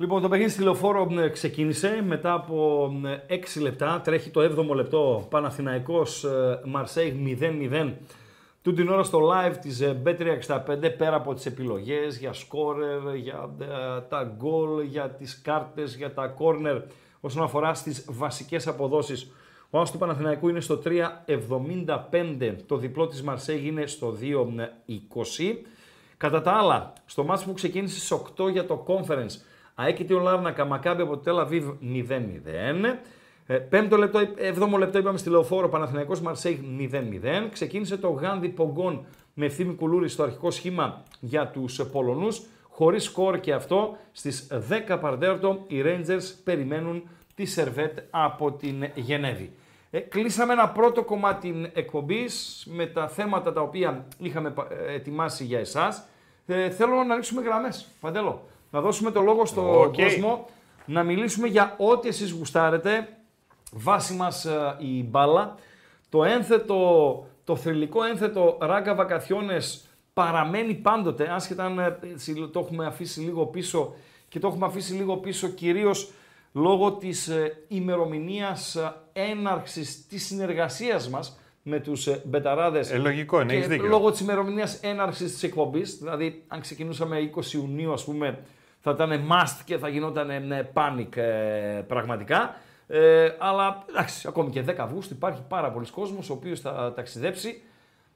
[0.02, 2.90] Λοιπόν, το παιχνίδι στη λεωφόρο ε, ξεκίνησε μετά από
[3.28, 4.00] 6 λεπτά.
[4.04, 5.26] Τρέχει το 7ο λεπτό.
[5.30, 7.12] Παναθηναϊκός ε, Μαρσέιγ
[7.72, 7.92] 0-0.
[8.62, 13.50] Του την ώρα στο live της ε, Bet365 πέρα από τις επιλογές για σκόρερ, για
[13.60, 13.64] ε,
[14.08, 16.76] τα γκολ, για τις κάρτες, για τα κόρνερ
[17.20, 19.32] όσον αφορά στις βασικές αποδόσεις.
[19.70, 22.56] Ο Άσος του Παναθηναϊκού είναι στο 3,75.
[22.66, 25.56] Το διπλό της Μαρσέιγ είναι στο 2,20.
[26.16, 30.64] Κατά τα άλλα, στο μάτς που ξεκίνησε στις 8 για το Conference, Αέκητη ο Λάρνακα,
[30.64, 32.98] Μακάμπι από το Τελαβίβ 0-0.
[33.46, 37.48] Ε, Πέμπτο λεπτό, εβδόμο λεπτό είπαμε στη Λεωφόρο, Παναθηναϊκός Μαρσέιγ 0-0.
[37.52, 39.04] Ξεκίνησε το Γάνδι Πογκόν
[39.34, 42.42] με ευθύμη κουλούρι στο αρχικό σχήμα για τους Πολωνούς.
[42.68, 44.48] Χωρίς σκορ και αυτό, στις
[44.88, 47.02] 10 Παρδέρτο οι Rangers περιμένουν
[47.34, 49.52] τη Σερβέτ από την Γενέβη.
[49.90, 55.44] Ε, κλείσαμε ένα πρώτο κομμάτι εκπομπής με τα θέματα τα οποία είχαμε πα- ε, ετοιμάσει
[55.44, 56.06] για εσάς.
[56.46, 57.88] Ε, θέλω να ανοίξουμε γραμμές.
[58.00, 58.42] Παντέλο,
[58.72, 59.94] να δώσουμε το λόγο στον Οκ.
[59.94, 60.48] κόσμο,
[60.84, 63.08] να μιλήσουμε για ό,τι εσείς γουστάρετε.
[63.72, 65.54] Βάση μας ε, η μπάλα.
[66.08, 69.84] Το ένθετο το θρυλικό ένθετο Ράγκα Vacaciones
[70.14, 73.94] παραμένει πάντοτε, άσχετα αν ε, έτσι, το έχουμε αφήσει λίγο πίσω
[74.28, 76.10] και το έχουμε αφήσει λίγο πίσω κυρίως
[76.52, 82.90] λόγω της ε, ημερομηνίας ε, έναρξης της συνεργασίας μας με τους ε, μπεταράδες.
[82.90, 83.86] Ε, λογικό είναι, και έχεις δίκιο.
[83.86, 88.38] λόγω της ημερομηνίας έναρξης της εκπομπής, δηλαδή αν ξεκινούσαμε 20 Ιουνίου ας πούμε
[88.82, 92.54] θα ήταν must και θα γινόταν ε, panic ε, πραγματικά.
[92.86, 97.62] Ε, αλλά εντάξει, ακόμη και 10 Αυγούστου υπάρχει πάρα πολλοί κόσμος ο οποίος θα ταξιδέψει.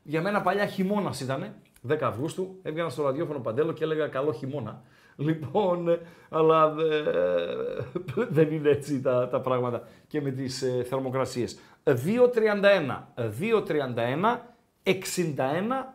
[0.02, 1.54] Για μένα παλιά χειμώνας ήταν,
[1.88, 4.82] 10 Αυγούστου, έβγαινα στο ραδιόφωνο Παντέλο και έλεγα καλό χειμώνα.
[5.16, 11.58] Λοιπόν, ε, αλλά ε, δεν είναι έτσι τα, τα πράγματα και με τις ε, θερμοκρασίες.
[11.84, 11.94] 2.31,
[13.40, 14.38] 2.31,
[14.82, 14.92] 61,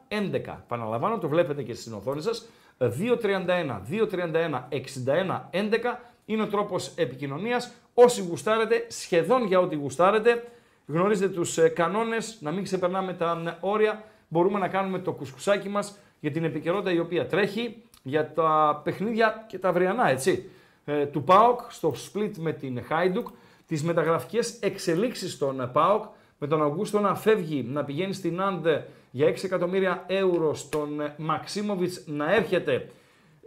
[0.08, 0.58] 11.
[0.68, 2.50] Παναλαμβάνω, το βλέπετε και στην οθόνη σας.
[2.82, 7.72] 2.31, 2.31, 61, 11 είναι ο τρόπος επικοινωνίας.
[7.94, 10.44] Όσοι γουστάρετε, σχεδόν για ό,τι γουστάρετε,
[10.88, 14.03] γνωρίζετε τους ε, κανόνες, να μην ξεπερνάμε τα ε, όρια.
[14.28, 19.45] Μπορούμε να κάνουμε το κουσκουσάκι μας για την επικαιρότητα η οποία τρέχει, για τα παιχνίδια
[19.48, 20.49] και τα αυριανά, έτσι.
[20.86, 23.28] Ε, του ΠΑΟΚ στο split με την Χάιντουκ,
[23.68, 26.03] τις μεταγραφικές εξελίξεις στον ΠΑΟΚ,
[26.38, 28.68] με τον Αυγούστο να φεύγει, να πηγαίνει στην Αντ
[29.12, 32.74] για 6 εκατομμύρια ευρώ, στον ε, Μαξίμοβιτς να έρχεται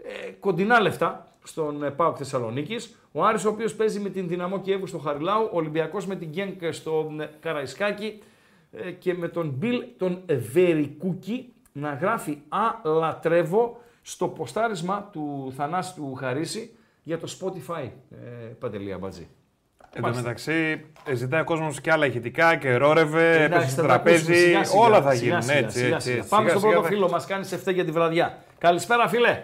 [0.05, 2.97] ε, κοντινά λεφτά στον ε, ΠΑΟΚ Θεσσαλονίκης.
[3.13, 6.29] Ο Άρης ο οποίος παίζει με την Δυναμό Κιέβου στο Χαριλάου, ο Ολυμπιακός με την
[6.29, 8.19] Γκένκ στο ε, Καραϊσκάκι
[8.73, 10.23] ε, και με τον Μπιλ τον
[10.53, 18.47] Βερικούκη να γράφει «Α, λατρεύω» στο ποστάρισμα του Θανάση του Χαρίση για το Spotify, ε,
[18.59, 19.29] Παντελή Αμπατζή.
[19.97, 23.83] Εν τω μεταξύ, ε, ζητάει ο κόσμος και άλλα ηχητικά και ρόρευε, έπεσε Εντάξει, στο
[23.83, 24.45] θα τα ακούσουμε τραπέζι.
[24.47, 25.79] σιγά σιγά, όλα θα σιγά γίνουν σιγά, έτσι.
[25.79, 26.19] σιγά έτσι, σιγά.
[26.19, 26.29] έτσι.
[26.31, 28.39] Πάμε Σιγά στον σιγά πρώτο θα- φίλο μας, κάνει σε για τη βραδιά.
[28.59, 29.43] Καλησπέρα φίλε.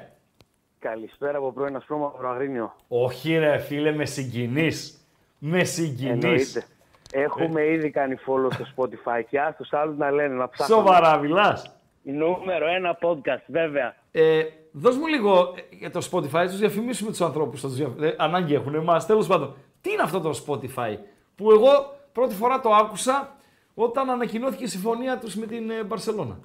[0.79, 2.75] Καλησπέρα από πρώην Ασπρόμαυρο Αγρίνιο.
[2.89, 4.99] Όχι ρε φίλε, με συγκινείς.
[5.39, 6.25] Με συγκινείς.
[6.25, 6.65] Εννοείται.
[7.13, 10.79] Έχουμε ήδη κάνει follow στο Spotify και ας τους άλλους να λένε να ψάχνουν.
[10.79, 11.75] Σοβαρά μιλάς.
[12.03, 13.95] Νούμερο ένα podcast, βέβαια.
[14.13, 18.03] Ε, δώσ' μου λίγο ε, για το Spotify, τους διαφημίσουμε τους ανθρώπους, θα τους διαφ-
[18.03, 19.57] ε, ανάγκη έχουν εμάς, τέλος πάντων.
[19.81, 20.97] Τι είναι αυτό το Spotify,
[21.36, 21.70] που εγώ
[22.12, 23.36] πρώτη φορά το άκουσα
[23.74, 26.39] όταν ανακοινώθηκε η συμφωνία τους με την ε, Μπαρσελώνα.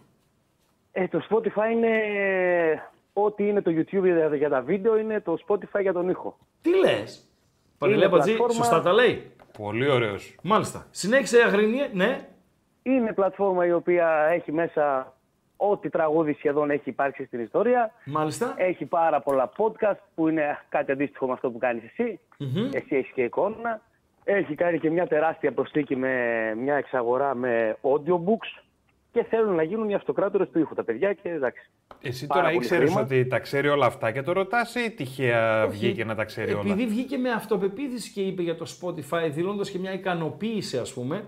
[0.92, 1.90] Ε, το Spotify είναι
[3.14, 6.38] ό,τι είναι το YouTube για, για τα βίντεο, είναι το Spotify για τον ήχο.
[6.62, 7.28] Τι λες,
[7.78, 10.36] Παντελέα Πατζή, πλατφόρμα- σωστά τα λέει; Πολύ ωραίος.
[10.44, 10.88] Μάλιστα.
[10.92, 12.28] Συνέχισε Αγρίνιε, ναι.
[12.84, 15.15] Είναι πλατφόρμα η οποία έχει μέσα
[15.58, 17.92] ό,τι τραγούδι σχεδόν έχει υπάρξει στην ιστορία.
[18.06, 18.54] Μάλιστα.
[18.58, 22.20] Έχει πάρα πολλά podcast που είναι κάτι αντίστοιχο με αυτό που κάνεις εσύ.
[22.74, 23.82] Εσύ έχεις και εικόνα.
[24.24, 26.12] Έχει κάνει και μια τεράστια προσθήκη με
[26.58, 28.64] μια εξαγορά με audiobooks
[29.12, 31.70] και θέλουν να γίνουν οι αυτοκράτορες του ήχου τα παιδιά και εντάξει.
[32.02, 33.02] Εσύ Πάρα τώρα πολύ ήξερες χρήμα.
[33.02, 35.72] ότι τα ξέρει όλα αυτά και το ρωτάς ή τυχαία Όχι.
[35.78, 39.70] βγήκε να τα ξέρει όλα; Επειδή βγήκε με αυτοπεποίθηση και είπε για το Spotify, δηλώνοντα
[39.70, 41.26] και μια ικανοποίηση, ας πούμε,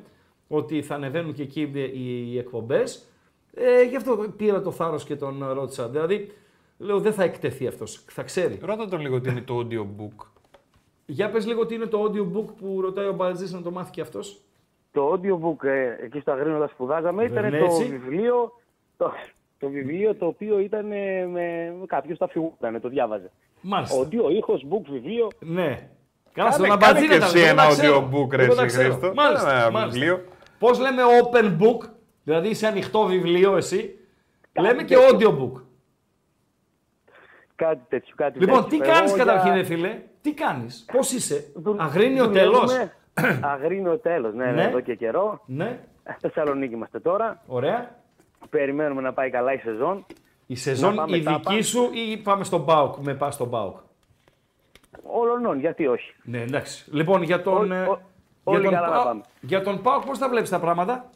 [0.47, 3.11] ότι θα ανεβαίνουν και εκεί οι- οι εκπομπές.
[3.59, 5.87] Ε, γι' αυτό πήρα το θάρρος και τον ρώτησα.
[5.89, 6.31] Δηλαδή,
[6.77, 8.05] λέω δεν θα εκτεθεί αυτός.
[8.11, 8.59] Θα ξέρει.
[8.61, 10.25] Ρώτα τον λίγο τι είναι το audiobook.
[11.05, 14.01] Για πες λίγο τι είναι το audiobook που ρωτάει ο Μπαλτζής να το μάθει και
[14.01, 14.41] αυτός.
[14.91, 17.83] Το audiobook ε, εκεί στο Αγρίνο όταν σπουδάζαμε ήταν Δεν το έτσι.
[17.85, 18.51] βιβλίο,
[18.97, 19.11] το,
[19.59, 23.31] το βιβλίο το οποίο ήταν ε, με, με κάποιος το αφηγούταν, το διάβαζε.
[23.61, 23.95] Μάλιστα.
[24.07, 25.27] Audio, ήχος, book, βιβλίο.
[25.39, 25.89] Ναι.
[26.33, 28.09] Καλά, Κάνε- στον κάνε Αμπατζή και ήταν, εσύ εγώ ένα τα ξέρω.
[28.11, 28.93] audiobook, ρε Εγώ τα εσύ, ξέρω.
[28.93, 29.13] Χρήστο.
[29.15, 29.99] Μάλιστα, Ένα μάλιστα.
[29.99, 30.23] βιβλίο.
[30.59, 31.89] Πώς λέμε open book,
[32.27, 33.99] δηλαδή σε ανοιχτό βιβλίο εσύ,
[34.51, 35.17] Κάτι λέμε και τέτοιο.
[35.19, 35.61] audiobook.
[37.55, 38.13] Κάτι τέτοιο.
[38.17, 38.69] Κάτι Λοιπόν, τέτοιο.
[38.79, 42.57] τι Εγώ κάνεις για- καταρχήν, ρε φίλε, τι κάνεις, πώς είσαι, Δουλ- αγρίνιο δουλεύουμε.
[43.13, 44.63] τέλος; Αγρίνιο τέλος, ναι, ναι, Ναι.
[44.63, 45.41] εδώ και καιρό.
[45.45, 45.79] Ναι,
[46.19, 47.41] Θεσσαλονίκη είμαστε τώρα.
[47.47, 47.95] ωραία.
[48.49, 50.05] Περιμένουμε να πάει καλά η σεζόν.
[50.45, 51.39] Η σεζόν πάμε η τάπα.
[51.51, 53.77] δική σου ή πάμε στον ΠΑΟΚ, με πας στον ΠΑΟΚ.
[55.03, 56.13] Όλων, γιατί όχι.
[56.23, 56.85] Ναι, εντάξει.
[56.91, 57.99] Λοιπόν, για τον, Ό- ε, ό- για
[58.43, 59.21] όλοι τον, καλά να ΠΑΟΚ- πάμε.
[59.41, 61.09] για τον ΠΑΟΚ πώς τα βλέπεις τα πράγματα;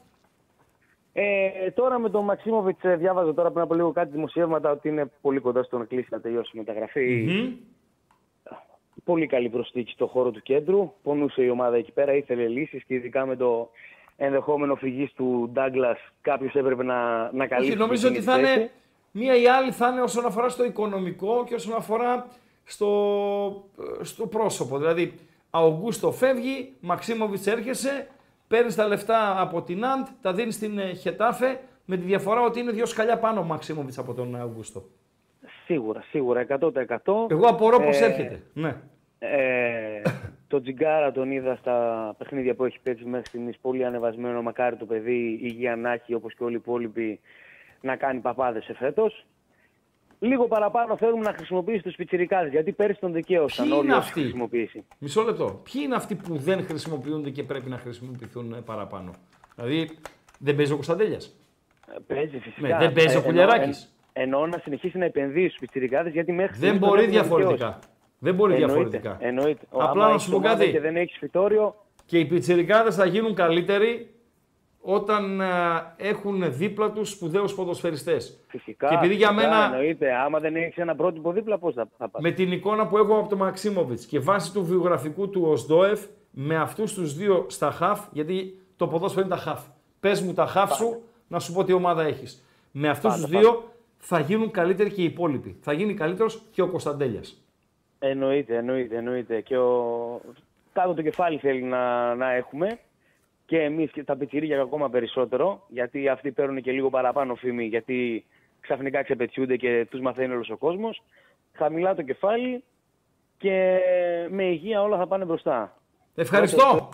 [1.14, 5.12] Ε, τώρα με τον Μαξίμοβιτς ε, διάβαζα τώρα πριν από λίγο κάτι δημοσιεύματα ότι είναι
[5.22, 7.26] πολύ κοντά στο να κλείσει να τελειώσει η μεταγραφή.
[7.28, 7.54] Μμμ.
[9.04, 10.94] Πολύ καλή προσθήκη στο χώρο του κέντρου.
[11.04, 13.70] Πονούσε η ομάδα εκεί πέρα, ήθελε λύσεις και ειδικά με το
[14.18, 17.72] ενδεχόμενο φυγής του Ντάγκλας κάποιος έπρεπε να, να καλύψει.
[17.72, 18.60] Όχι, νομίζω εκείνη ότι τη θα θέση.
[18.60, 18.70] είναι
[19.12, 22.28] μία ή άλλη θα είναι όσον αφορά στο οικονομικό και όσον αφορά
[22.64, 23.70] στο,
[24.02, 24.78] στο πρόσωπο.
[24.78, 25.14] Δηλαδή,
[25.50, 28.08] Αουγκούστο φεύγει, Μαξίμοβιτς έρχεσαι,
[28.52, 32.60] παίρνεις τα λεφτά από την Αντ, τα δίνεις στην ε, Χετάφε, με τη διαφορά ότι
[32.60, 34.84] είναι δύο σκαλιά πάνω ο Μαξίμοβιτς από τον Αουγκούστο.
[35.66, 36.72] Σίγουρα, σίγουρα, 100%.
[37.30, 38.42] Εγώ απορώ πώς Ε, έρχεται.
[38.54, 38.76] Ναι.
[39.20, 40.02] Ε,
[40.48, 44.42] το Τζιγκάρα τον είδα στα παιχνίδια που έχει παίξει μέχρι στιγμής πολύ ανεβασμένο.
[44.42, 47.20] Μακάρι το παιδί υγεία να έχει όπως και όλοι οι υπόλοιποι
[47.82, 49.26] να κάνει παπάδες εφέτος.
[50.24, 54.08] Λίγο παραπάνω θέλουμε να χρησιμοποιήσει τους πιτσιρικάδες γιατί πέρυσι τον δικαίωσαν Ποιοι όλοι είναι όσοι
[54.08, 54.86] αυτοί; χρησιμοποιήσει.
[54.98, 55.62] Μισό λεπτό.
[55.72, 59.12] Ποιοι είναι αυτοί που δεν χρησιμοποιούνται και πρέπει να χρησιμοποιηθούν ε, παραπάνω;
[59.56, 59.90] Δηλαδή,
[60.40, 61.36] δεν παίζει ο Κωνσταντέλιας;
[62.08, 62.68] Παίζει φυσικά.
[62.68, 63.94] Ναι, δεν παίζει ο Ε, Κουλιαράκης.
[64.14, 67.12] Εννοώ, εννοώ να συνεχίσει να επενδύει στους πιτσιρικάδες γιατί μέχρι Δεν στιγμής τον μπορεί έχουν
[67.14, 67.54] διαφορετικά.
[67.56, 67.80] δικαιώσει.
[68.20, 69.18] Δεν μπορεί Εννοείται, διαφορετικά.
[69.28, 69.66] Εννοείται.
[69.70, 70.72] Ο- Απλά άμα να έχεις σου πω ομάδα κάτι.
[70.72, 71.76] Και δεν έχει φυτόριο.
[72.06, 74.10] Και οι πιτσιρικάδες θα γίνουν καλύτεροι
[74.82, 78.40] όταν α, έχουν δίπλα τους σπουδαίους ποδοσφαιριστές.
[78.48, 78.88] Φυσικά.
[78.88, 80.14] Και επειδή για φυσικά, μένα- Εννοείται.
[80.16, 83.18] Άμα δεν έχεις ένα πρότυπο δίπλα, πώς θα, θα πας; Με την εικόνα που έχω
[83.18, 88.00] από τον Μαξίμοβιτς και βάσει του βιογραφικού του Οσδόεφ, με αυτούς τους δύο στα χαφ,
[88.12, 89.62] γιατί το ποδόσφαιρο είναι τα χαφ.
[90.00, 92.46] Πες μου τα χαφ σου, να σου πω τι ομάδα έχεις.
[92.72, 93.64] Με αυτούς Πάντα, τους δύο
[93.98, 95.58] θα γίνουν καλύτεροι και οι υπόλοιποι.
[95.62, 97.42] Θα γίνει καλύτερος και ο Κωνσταντέλιας.
[98.00, 99.42] Εννοείται, εννοείται, εννοείται.
[99.42, 100.22] Και ο...
[100.74, 102.80] κάτω το κεφάλι θέλει να, να έχουμε.
[103.52, 105.66] Και εμείς και τα πιτσιρίκια ακόμα περισσότερο.
[105.68, 107.66] Γιατί αυτοί παίρνουν και λίγο παραπάνω φήμη.
[107.66, 108.26] Γιατί
[108.60, 111.04] ξαφνικά ξεπετιούνται και τους μαθαίνει όλος ο κόσμος.
[111.54, 112.64] Χαμηλά το κεφάλι
[113.38, 113.80] και
[114.30, 115.78] με υγεία όλα θα πάνε μπροστά.
[116.16, 116.90] Ευχαριστώ.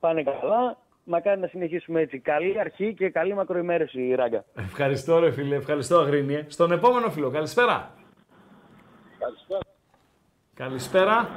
[0.00, 0.78] Πάνε καλά.
[1.04, 2.18] Μακάρι να συνεχίσουμε έτσι.
[2.18, 4.44] Καλή αρχή και καλή μακροημέρωση, Ράγκα.
[4.54, 6.44] Ευχαριστώ ρε φίλε, ευχαριστώ Αγρίνιε.
[6.48, 7.94] Στον επόμενο φίλο, καλησπέρα.
[9.18, 9.60] Καλησπέρα.
[10.54, 11.28] Καλησπέρα.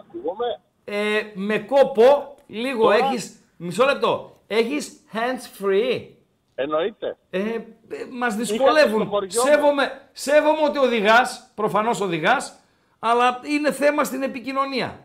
[0.00, 6.06] Ακούγομαι; Ε, με κόπο, λίγο Τώρα; έχεις, μισό λεπτό, έχεις hands free.
[6.54, 7.16] Εννοείται.
[7.30, 7.62] Ε, ε,
[8.12, 9.06] μας στο δυσκολεύουν.
[9.08, 9.50] χωριό μου.
[9.50, 12.58] Σέβομαι, σέβομαι ότι οδηγάς, προφανώς οδηγάς,
[12.98, 15.02] αλλά είναι θέμα στην επικοινωνία.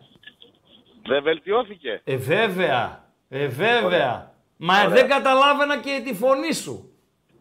[1.07, 2.01] Δεν βελτιώθηκε.
[2.03, 3.85] Ε, βέβαια, ε, βέβαια.
[3.85, 4.31] Ωραία.
[4.57, 4.89] Μα Ωραία.
[4.89, 6.93] δεν καταλάβαινα και τη φωνή σου.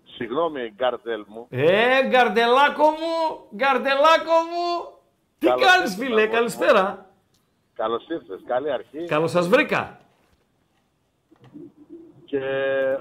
[0.05, 1.47] Συγγνώμη, Γκάρτελ μου.
[1.51, 4.99] Ε, γκαρντελάκο μου, γκαρντελάκο μου.
[5.39, 7.11] Τι Καλώς κάνεις ήρθες, φίλε, αγόρι καλησπέρα.
[7.74, 8.40] Καλώς ήρθες.
[8.47, 9.05] Καλή αρχή.
[9.05, 10.01] Καλώς σας βρήκα.
[12.24, 12.40] Και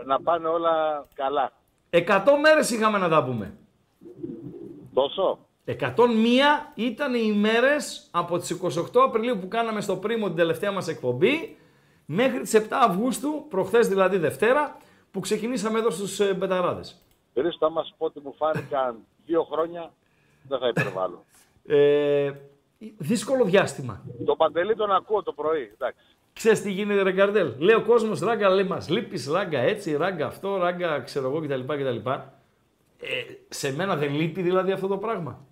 [0.06, 1.52] να πάνε όλα καλά.
[1.90, 3.58] Εκατό μέρες είχαμε να τα πούμε.
[4.94, 5.76] Τόσο; 101
[6.76, 11.58] ήταν οι ημέρες από τις 28 Απριλίου που κάναμε στο πρίμο την τελευταία μας εκπομπή
[12.06, 14.78] μέχρι τις 7 Αυγούστου, προχθές δηλαδή Δευτέρα,
[15.12, 17.02] που ξεκινήσαμε εδώ στους ε, Μπεταράδες.
[17.34, 18.96] Χρήστο, άμα σου πω ότι μου φάνηκαν
[19.26, 19.94] δύο χρόνια,
[20.48, 21.24] δεν θα υπερβάλλω.
[21.66, 22.32] Ε,
[22.98, 24.02] δύσκολο διάστημα.
[24.26, 25.72] το παντελή τον ακούω το πρωί.
[25.74, 26.00] Εντάξει.
[26.34, 27.54] Ξέρεις τι γίνεται ρε Καρδέλ.
[27.58, 31.60] Λέει ο κόσμος ράγκα λέει μας λείπεις ράγκα έτσι, ράγκα αυτό, ράγκα ξέρω εγώ κτλ.
[31.60, 32.10] κτλ.
[33.00, 35.46] Ε, σε μένα δεν λείπει δηλαδή αυτό το πράγμα.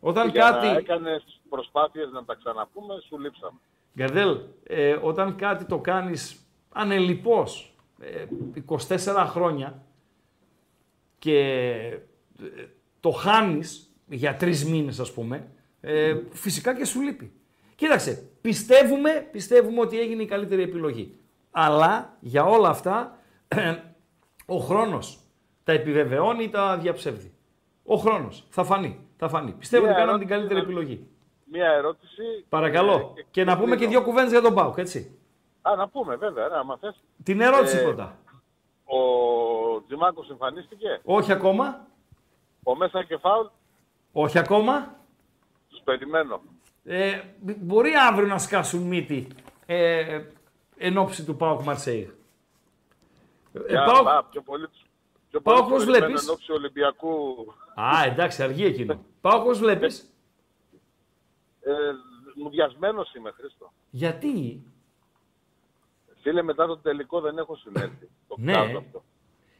[0.00, 0.66] Όταν Για κάτι...
[0.66, 3.58] να έκανες προσπάθειες να τα ξαναπούμε, σου λείψαμε.
[3.96, 8.24] Γκαρδέλ, ε, όταν κάτι το κάνεις ανελιπώς, ε,
[8.66, 9.82] 24 χρόνια
[11.18, 11.38] και
[12.40, 12.66] ε,
[13.00, 15.48] το χάνεις για τρεις μήνες ας πούμε,
[15.80, 17.32] ε, φυσικά και σου λείπει.
[17.74, 21.18] Κοίταξε, πιστεύουμε, πιστεύουμε ότι έγινε η καλύτερη επιλογή.
[21.50, 23.18] Αλλά για όλα αυτά
[24.46, 25.18] ο χρόνος
[25.64, 27.32] τα επιβεβαιώνει ή τα διαψεύδει.
[27.84, 29.06] Ο χρόνος θα φανεί.
[29.16, 29.52] Θα φανεί.
[29.52, 31.06] Πιστεύω Μια ότι κάναμε την ερώτηση καλύτερη να- επιλογή.
[31.52, 32.22] Μία ερώτηση.
[32.48, 33.14] Παρακαλώ.
[33.18, 33.90] ε, Και να πούμε και κλείνω.
[33.90, 35.18] δύο κουβέντες για τον Πάουκ, έτσι.
[35.62, 37.02] Α, να πούμε, βέβαια, ναι, άμα θες.
[37.22, 38.18] Την ερώτηση Ε, πρώτα.
[38.84, 38.96] Ο
[39.86, 41.00] Τζιμάκος εμφανίστηκε.
[41.04, 41.86] Όχι ακόμα.
[42.62, 43.46] Ο Μέσα και Φάουλ,
[44.12, 44.94] Όχι ακόμα.
[45.84, 46.40] Τους περιμένω.
[46.84, 49.26] Ε, μπορεί αύριο να σκάσουν μύτη
[49.66, 50.22] ε,
[50.76, 52.14] εν ώψη του Πάουκ Μαρσέη.
[53.52, 54.86] Ε, Για- Πάουκ- α, πιο πολύ, τους-
[55.30, 57.36] πιο Πάω πολύ όπως τους περιμένω βλέπεις; εν ώψη Ολυμπιακού.
[57.74, 59.04] Α, εντάξει, αργεί εκείνο.
[59.20, 60.10] Πάουκ όπως βλέπεις;
[61.62, 61.72] Ε,
[62.42, 63.72] μουδιασμένος είμαι, Χρήστο.
[63.90, 64.62] Γιατί;
[66.22, 68.08] Φίλε, μετά το τελικό δεν έχω συνέλθει.
[68.28, 68.52] Το Ναι.
[68.52, 69.02] κάνω αυτό.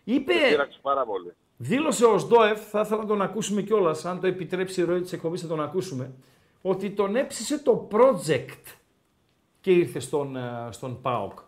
[0.05, 1.33] Είπε, Με πείραξε πάρα πολύ.
[1.63, 5.13] Δήλωσε ο Σντόεφ, θα ήθελα να τον ακούσουμε κιόλας, αν το επιτρέψει η ροή της
[5.13, 6.13] εκπομπής θα τον ακούσουμε,
[6.63, 8.75] ότι τον έψησε το project
[9.61, 11.39] και ήρθε στον, ε, στον ΠΑΟΚ.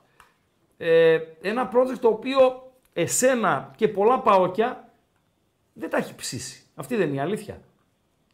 [0.76, 4.88] Ε, ένα project το οποίο εσένα και πολλά ΠΑΟΚια
[5.72, 6.66] δεν τα έχει ψήσει.
[6.74, 7.60] Αυτή δεν είναι η αλήθεια.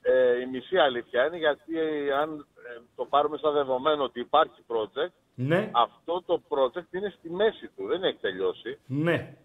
[0.03, 2.47] Ε, η μισή αλήθεια είναι γιατί ε, αν
[2.77, 7.71] ε, το πάρουμε σαν δεδομένο ότι υπάρχει project, Ναι, αυτό το project είναι στη μέση
[7.77, 8.79] του, δεν έχει τελειώσει.
[8.87, 9.37] ναι,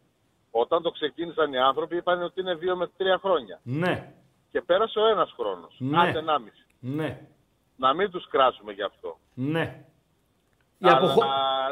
[0.56, 3.60] Όταν το ξεκίνησαν οι άνθρωποι είπαν ότι είναι δύο με τρία χρόνια.
[3.64, 4.14] ναι,
[4.52, 6.00] Και πέρασε ο ένας χρόνος, Ναι.
[6.02, 6.66] άντε ενάμιση.
[6.80, 7.20] ναι,
[7.76, 9.18] Να μην τους κράσουμε γι' αυτό.
[9.34, 9.86] ναι.
[10.78, 11.24] Η Αλλά αποχω-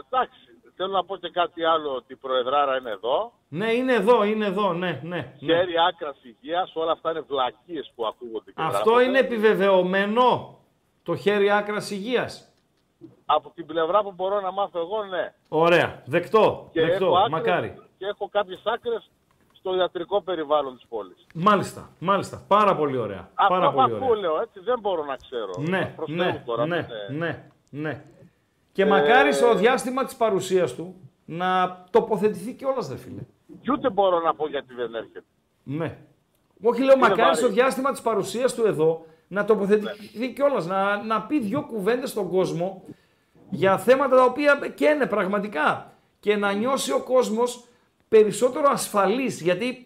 [0.05, 0.39] εντάξει,
[0.75, 3.33] θέλω να πω και κάτι άλλο ότι η Προεδράρα είναι εδώ.
[3.47, 5.17] Ναι, είναι εδώ, είναι εδώ, ναι, ναι.
[5.17, 5.33] ναι.
[5.39, 9.03] Χέρι άκρα υγεία, όλα αυτά είναι βλακίες που ακούγονται και Αυτό γράφονται.
[9.03, 10.57] είναι επιβεβαιωμένο.
[11.03, 12.53] Το χέρι άκρας υγείας.
[13.25, 15.33] Από την πλευρά που μπορώ να μάθω εγώ, ναι.
[15.49, 17.81] Ωραία, δεκτό, Και έχω, δεκτό, άκρες, μακάρι.
[18.01, 19.09] Και έχω κάποιες άκρες
[19.51, 21.25] στο ιατρικό περιβάλλον της πόλης.
[21.35, 22.43] Μάλιστα, μάλιστα.
[22.47, 23.29] Πάρα πολύ ωραία.
[23.33, 24.21] Αυτό Πάρα που πολύ ακούω, ωραία.
[24.21, 25.51] λέω, έτσι, δεν μπορώ να ξέρω.
[25.57, 26.75] Ναι, Προς Θεού ναι, τώρα, ναι,
[27.09, 27.25] μην είναι-
[27.69, 28.03] ναι, ναι.
[28.71, 30.95] Και Ε, μακάρι στο διάστημα της παρουσίας του
[31.25, 33.21] να τοποθετηθεί κιόλας, δε φίλε.
[33.61, 35.23] Και ούτε μπορώ να πω γιατί δεν έρχεται.
[35.63, 35.97] Ναι.
[36.63, 37.35] Όχι, λέω Είναι μακάρι βαρύ.
[37.37, 42.29] στο διάστημα της παρουσίας του εδώ να τοποθετηθεί κιόλας, να, να πει δύο κουβέντες στον
[42.29, 42.83] κόσμο
[43.49, 47.63] για θέματα τα οποία καίνε πραγματικά και να νιώσει ο κόσμος
[48.15, 49.85] περισσότερο ασφαλής, γιατί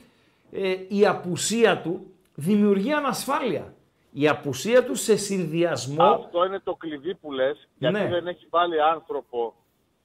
[0.52, 3.74] ε, η απουσία του δημιουργεί ανασφάλεια.
[4.12, 6.04] Η απουσία του σε συνδυασμό...
[6.04, 8.08] Αυτό είναι το κλειδί που λες, γιατί Ναι.
[8.10, 9.54] δεν έχει βάλει άνθρωπο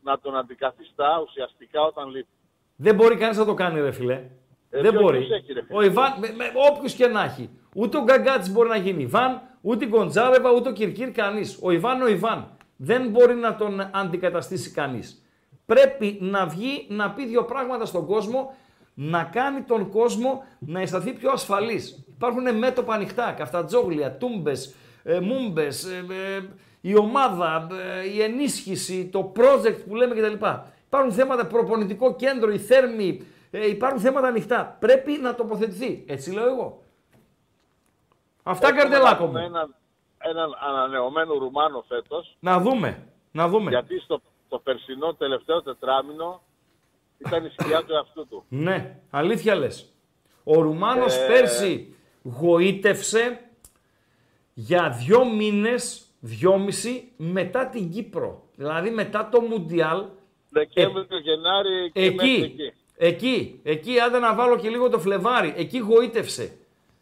[0.02, 2.28] να τον αντικαθιστά ουσιαστικά όταν λείπει.
[2.76, 4.14] Δεν μπορεί κανείς να το κάνει, ρε φιλέ.
[4.14, 4.28] Ε,
[4.70, 5.20] δεν ποιος μπορεί.
[5.20, 7.51] τους έχει, ρε φίλε; ο Ιβάν, με, με, όποιος και να έχει.
[7.74, 11.59] Ούτε ο Γκαγκάτης μπορεί να γίνει Ιβάν, ούτε η Γκοντζάρεβα, ούτε ο Κυρκύρ κανείς.
[11.62, 12.56] Ο Ιβάν ο Ιβάν.
[12.76, 15.24] Δεν μπορεί να τον αντικαταστήσει κανείς.
[15.70, 18.55] Πρέπει να βγει να πει δύο πράγματα στον κόσμο,
[18.94, 22.05] να κάνει τον κόσμο να αισθανθεί πιο ασφαλής.
[22.09, 26.05] Υπάρχουν μέτωπα ανοιχτά, καφτατζόγλια, τούμπες, ε, μούμπες, ε,
[26.36, 26.42] ε,
[26.80, 27.66] η ομάδα,
[28.02, 30.47] ε, η ενίσχυση, το project που λέμε κτλ.
[30.86, 34.76] Υπάρχουν θέματα προπονητικό κέντρο, η θέρμη, ε, υπάρχουν θέματα ανοιχτά.
[34.80, 36.05] Πρέπει να τοποθετηθεί.
[36.06, 36.82] Έτσι λέω εγώ.
[38.42, 39.47] Αυτά Έχουμε καρτελάκο να δούμε μου.
[39.47, 39.74] Έναν,
[40.18, 43.02] έναν ανανεωμένο Ρουμάνο φέτος, Να δούμε.
[43.32, 43.70] Να δούμε.
[43.70, 44.20] γιατί στο
[44.51, 46.43] το περσινό τελευταίο τετράμινο
[47.18, 48.44] ήταν η σκιά του εαυτού του.
[48.48, 49.86] Ναι, αλήθεια λες.
[50.44, 51.27] Ο Ρουμάνος Ε.
[51.27, 53.40] πέρσι γοήτευσε
[54.55, 58.43] για δύο μήνες, δυόμιση, μετά την Κύπρο.
[58.55, 60.05] Δηλαδή μετά το Μουντιάλ.
[60.51, 62.72] Δεκέμβριο, Γενάρη και μέχρι Εκεί, εκεί.
[62.97, 66.56] εκεί, εκεί, άντε να βάλω και λίγο το Φλεβάρι, εκεί γοήτευσε.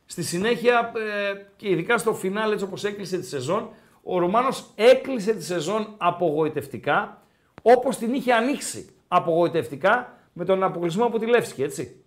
[0.07, 3.69] Στη συνέχεια ε, και ειδικά στο φινάλε έτσι όπως έκλεισε τη σεζόν,
[4.03, 7.23] ο Ρουμάνος έκλεισε τη σεζόν απογοητευτικά,
[7.63, 12.05] όπως την είχε ανοίξει απογοητευτικά με τον αποκλεισμό από τη Λεύσκη, έτσι.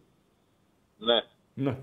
[0.97, 1.23] Ναι.
[1.53, 1.77] Ναι.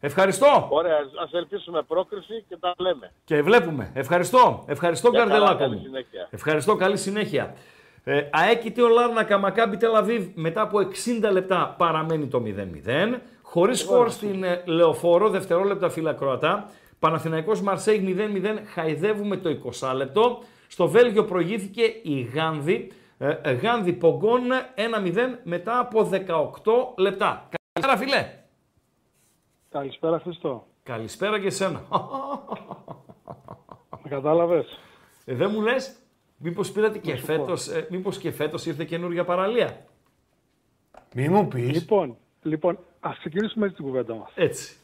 [0.00, 0.66] Ευχαριστώ.
[0.70, 3.12] Ωραία, ας ελπίσουμε πρόκριση και τα λέμε.
[3.24, 3.90] Και βλέπουμε.
[3.94, 4.64] Ευχαριστώ.
[4.66, 5.82] Ευχαριστώ, Για καλά, Καρδελάκο καλή μου.
[5.82, 6.28] συνέχεια.
[6.30, 6.76] Ευχαριστώ.
[6.76, 7.54] Καλή συνέχεια.
[8.04, 13.20] Ε, ΑΕΚ Τίο Λάρνακα Μακάμπι Τελαβίβ μετά από 60 λεπτά παραμένει το 0-0.
[13.42, 16.70] Χωρίς σκορ στην ε, Λεωφόρο, δευτερόλεπτα φύλλα Κροατά.
[16.98, 20.38] Παναθηναϊκός Μαρσέιγ 0-0, χαϊδεύουμε το 20 λεπτό.
[20.68, 22.92] Στο Βέλγιο προηγήθηκε η Γάνδη.
[23.18, 24.42] Ε, ε, Γάνδη Πογκόν
[24.74, 27.48] 1-0 μετά από 18 λεπτά.
[27.72, 28.32] Καλησπέρα φίλε.
[29.70, 30.66] Καλησπέρα Χριστό.
[30.82, 31.82] Καλησπέρα και εσένα.
[34.02, 34.78] Με κατάλαβες;
[35.24, 35.96] Ε, δεν μου λες,
[36.36, 37.32] μήπως πήρατε και σου πω.
[37.32, 39.84] φέτος, ε, μήπως και φέτος ήρθε καινούργια παραλία;
[41.14, 41.72] Μη μου πεις.
[41.72, 44.30] Λοιπόν, λοιπόν, ας ξεκινήσουμε έτσι την κουβέντα μας.
[44.34, 44.76] Έτσι.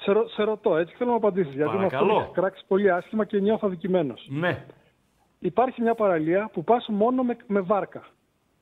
[0.00, 2.14] Σε, ρω- σε ρωτώ, έτσι θέλω να μου απαντήσεις, γιατί με αυτό Παρακαλώ.
[2.18, 4.26] με έχεις κράξει πολύ άσχημα και νιώθω αδικημένος.
[4.30, 4.64] Ναι,
[5.38, 8.02] Υπάρχει μια παραλία που πας μόνο με, με βάρκα.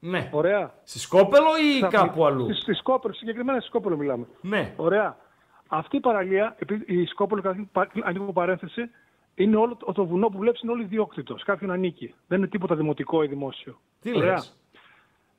[0.01, 0.29] ναι.
[0.33, 0.75] Ωραία.
[0.85, 4.27] Στη Σκόπελο ή Ξαφνικά- κάπου αλλού; Στη, στη Σκόπελο, συγκεκριμένα στη Σκόπελο μιλάμε.
[4.41, 4.73] Ναι.
[4.77, 5.17] Ωραία.
[5.69, 8.91] Αυτή η παραλία, επειδή η Σκόπελο, καταρχήν, πα- ανοίγω παρένθεση,
[9.35, 11.43] είναι όλο το, το βουνό που βλέπεις είναι όλο ιδιόκτητος.
[11.43, 12.15] Κάποιον ανήκει.
[12.27, 13.81] Δεν είναι τίποτα δημοτικό ή δημόσιο.
[14.01, 14.33] Τι Ωραία.
[14.33, 14.57] λες;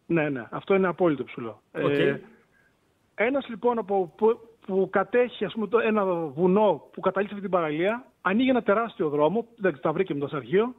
[0.06, 0.48] Ναι, ναι.
[0.52, 1.62] Αυτό είναι απόλυτο ψηλό.
[1.76, 1.90] Οκ.
[1.90, 2.22] Ε,
[3.16, 7.58] ένας λοιπόν από, που, που κατέχει ας πούμε, το, ένα βουνό που καταλήγει αυτή την
[7.58, 10.76] παραλία, ανοίγει ένα τεράστιο δρόμο, δεν τα βρήκε με το αρχείο,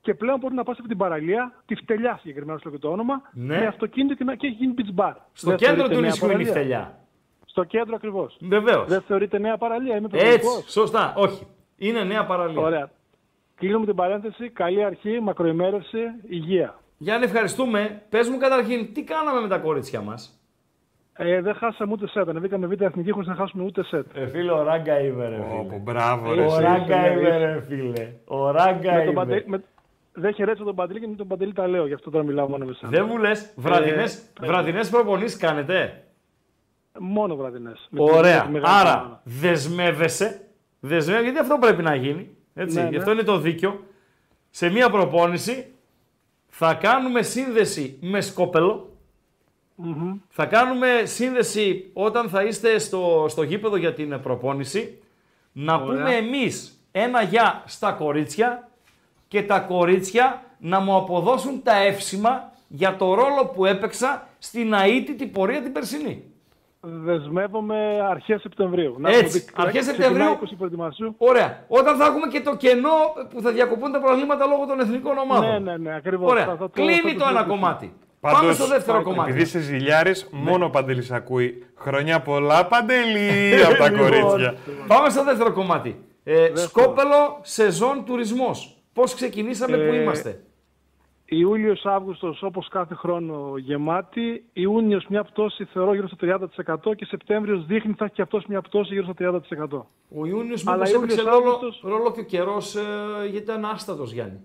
[0.00, 3.22] και πλέον μπορεί να πας αυτή την παραλία, τη Φτελιά συγκεκριμένα στο και το όνομα,
[3.32, 3.58] Ναι.
[3.58, 5.12] με αυτοκίνητο και, να- και έχει γίνει beach bar.
[5.32, 6.50] Στο Δεν κέντρο θεωρείται του νέα νησιού είναι η παραλία.
[6.52, 6.98] Φτελιά.
[7.44, 8.36] Στο κέντρο ακριβώς.
[8.40, 8.88] Βεβαίως.
[8.88, 10.56] Δεν θεωρείται νέα παραλία, είμαι πραγματικός.
[10.58, 11.12] Έτσι, σωστά.
[11.16, 11.46] Όχι.
[11.76, 12.60] Είναι νέα παραλία.
[12.60, 12.90] Ωραία.
[13.54, 14.50] Κλείνουμε την παρένθεση.
[14.50, 15.98] Καλή αρχή, μακροημέρευση,
[16.28, 16.74] υγεία.
[16.98, 18.02] Γιάννη, ευχαριστούμε.
[18.08, 20.34] Πες μου καταρχήν, τι κάναμε με τα κορίτσια μας;
[21.12, 22.28] Ε, δεν χάσαμε ούτε σετ.
[22.28, 24.06] Ανεβήκαμε β' εθνική χωρίς να χάσουμε ούτε σετ.
[24.16, 26.40] Ε, φίλε, ο Ράγκα είμαι, ρε Όπο, μπράβο, ρε.
[26.40, 26.62] Ο εσύ.
[26.62, 28.12] Ράγκα είμαι, ρε φίλε.
[28.24, 29.62] Ο Ράγκα Με τον Παντελή- με-
[30.12, 32.64] Δεν χαιρέτησα τον Παντελή και με τον Παντελή τα λέω, γι' αυτό τώρα μιλάω μόνο
[32.64, 32.90] με εσένα.
[32.90, 36.04] Δεν μου λες, βραδινές, Ε, βραδινές προπονήσεις κάνετε;
[36.98, 37.88] Μόνο βραδινές.
[37.90, 38.38] Με τη- Ωραία.
[38.38, 39.20] με τη μεγάλη Άρα ομάδα.
[39.24, 40.48] δεσμεύεσαι.
[40.80, 42.30] Δεσμεύεσαι, γιατί αυτό πρέπει να γίνει.
[42.54, 42.76] Έτσι.
[42.76, 42.96] Ναι, Γι' ναι.
[42.96, 43.84] αυτό είναι το δίκιο.
[44.50, 45.72] Σε μία προπόνηση
[46.48, 48.94] θα κάνουμε σύνδεση με σκόπελο.
[49.74, 50.16] Μμμ.
[50.28, 55.02] Θα κάνουμε σύνδεση όταν θα είστε στο, στο γήπεδο για την προπόνηση.
[55.52, 55.86] Να Ωραία.
[55.86, 58.69] πούμε εμείς ένα γεια στα κορίτσια
[59.30, 65.26] και τα κορίτσια να μου αποδώσουν τα εύσημα για το ρόλο που έπαιξα στην αίτητη
[65.26, 66.24] πορεία την περσινή.
[66.80, 68.94] Δεσμεύομαι αρχές Σεπτεμβρίου.
[68.98, 70.38] Να Έτσι, έχουμε δει- αρχές ξεκινάει Σεπτεμβρίου.
[70.52, 71.14] 20 προετοιμασίου.
[71.18, 71.64] Ωραία.
[71.68, 72.88] Όταν θα έχουμε και το κενό
[73.34, 75.48] που θα διακοπούν τα προβλήματα λόγω των εθνικών ομάδων.
[75.50, 76.30] Ναι, ναι, ναι, ακριβώς.
[76.30, 76.44] Ωραία.
[76.44, 77.46] Θα- θα το- Κλείνει θα το, το ένα συζητήσουμε.
[77.54, 77.92] κομμάτι.
[78.20, 79.30] Πάντως, Πάμε στο δεύτερο κομμάτι.
[79.30, 81.66] Επειδή είσαι ζηλιάρης, μόνο ο Παντελής ακούει.
[81.76, 84.54] Χρονιά πολλά, Παντελή, από τα Λοιπόν, κορίτσια.
[84.86, 86.04] Πάμε στο δεύτερο κομμάτι.
[86.24, 88.79] Ε, σκόπελο σεζόν τουρισμός.
[89.00, 90.40] Πώς ξεκινήσαμε, που Ε, είμαστε.
[91.24, 94.44] Ιούλιος, Αύγουστος όπως κάθε χρόνο γεμάτη.
[94.52, 98.60] Ιούνιος μια πτώση θεωρώ γύρω στο 30% και Σεπτέμβριος δείχνει θα έχει και αυτός μια
[98.60, 99.86] πτώση γύρω στο 30%.
[100.16, 102.80] Ο Ιούνιος Αλλά μήπως έπαιξε Ιούλιος, ρόλο, Αύγουστος- ρόλο και ο καιρός ε,
[103.20, 104.40] γιατί ήταν άστατος Γιάννη.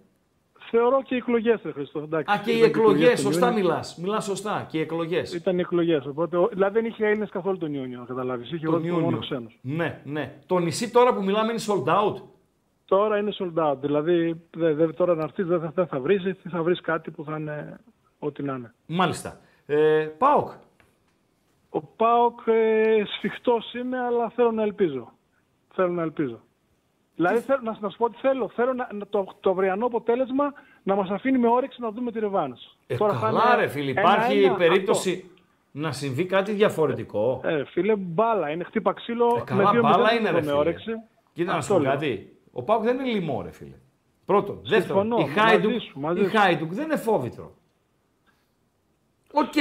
[0.72, 2.00] Θεωρώ και οι εκλογές, ρε Χριστό.
[2.00, 3.64] Εντάξει, Α, και οι ήταν εκλογές, τον σωστά Ιούνιο.
[3.64, 3.98] μιλάς.
[3.98, 4.66] Μιλάς σωστά.
[4.70, 5.34] Και οι εκλογές.
[5.34, 6.06] Ήταν οι εκλογές.
[6.06, 8.52] Οπότε, ο- δηλαδή δεν είχε Έλληνες καθόλου τον Ιούνιο, να καταλάβεις.
[8.52, 9.20] Είχε Τον μόνο Ιούνιο.
[9.20, 9.58] ξένους.
[9.62, 10.36] Ναι, ναι.
[10.46, 12.22] Το νησί τώρα που μιλάμε είναι sold out.
[12.86, 13.78] Τώρα είναι sold out.
[13.78, 17.12] Δηλαδή δε, δε, τώρα να έρθεις δεν θα, δεν θα βρεις, ή θα βρεις κάτι
[17.12, 17.80] που θα είναι
[18.20, 18.74] ό,τι να είναι.
[18.86, 19.40] Μάλιστα.
[19.66, 20.50] Ε, ΠΑΟΚ.
[21.96, 25.12] ΠΑΟΚ ε, σφιχτός είμαι, αλλά θέλω να ελπίζω.
[25.74, 26.40] Θέλω να ελπίζω.
[27.16, 28.50] Δηλαδή, θέλω, να, να σου πω τι θέλω.
[28.56, 30.54] Θέλω να, να- το, το αυριανό αποτέλεσμα
[30.84, 32.78] να μας αφήνει με όρεξη να δούμε τη ρεβάνς.
[32.88, 34.58] Ε, Τώρα θα καλά είναι ρε φίλε, ένα-ένα, υπάρχει αυτό.
[34.58, 35.30] περίπτωση
[35.72, 37.42] να συμβεί κάτι διαφορετικό.
[37.44, 38.50] Ε, φίλε, μπάλα.
[38.50, 40.60] Είναι χτύπα ξύλο Ε, καλά, με δύο μπάλα μηδέν είναι, να ρε δούμε φίλε.
[40.60, 40.92] όρεξη.
[41.34, 41.92] Κοίτα να σου Αυτό πω λέω.
[41.92, 42.35] κάτι.
[42.58, 43.76] Ο Πάουκ δεν είναι λιμό, ρε φίλε.
[44.26, 44.60] Πρώτον.
[44.66, 46.30] Δεύτερον, Συμφωνώ, η Χάιντουκ, μαζί σου, μαζί η σου.
[46.38, 47.54] Χάιντουκ δεν είναι φόβητρο.
[49.32, 49.52] Οκ,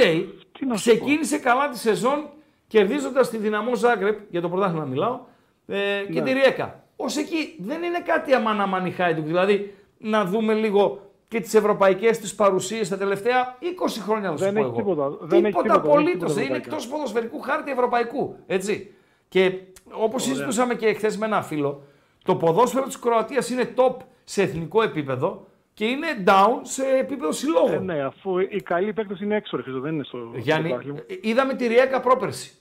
[0.59, 2.29] Τι να σου ξεκίνησε καλά τη σεζόν
[2.67, 5.19] κερδίζοντας τη δυναμό Ζάγκρεπ, για το πρωτάθλημα μιλάω,
[5.67, 6.25] ε, και Ναι.
[6.25, 6.83] τη Ριέκα.
[6.95, 9.25] Ω εκεί δεν είναι κάτι αμάν αμάν η Χάιντουκ.
[9.25, 14.43] Δηλαδή να δούμε λίγο και τις ευρωπαϊκές τη παρουσίες τα τελευταία 20 χρόνια, να σου
[14.43, 14.77] Δεν πω έχει εγώ.
[14.77, 16.13] τίποτα, δεν έχει τίποτα τίποτα, δεν έχει απολύτως.
[16.13, 16.67] τίποτα Είναι ευρωπαϊκά.
[16.69, 18.35] εκτός ποδοσφαιρικού χάρτη ευρωπαϊκού.
[18.47, 18.93] Έτσι.
[19.29, 19.59] Και
[19.91, 21.83] όπως συζητούσαμε και χθες με ένα φίλο,
[22.25, 27.73] το ποδόσφαιρο της Κροατίας είναι top σε εθνικό επίπεδο και είναι down σε επίπεδο συλλόγων.
[27.89, 30.75] Ε, ναι, αφού οι καλοί παίκτες είναι έξω, ρε Χρήστο, δεν είναι στο Γιάννη, στο
[30.77, 30.99] πρωτάθλημα.
[31.07, 32.57] ε, είδαμε τη Ριέκα πρόπερση.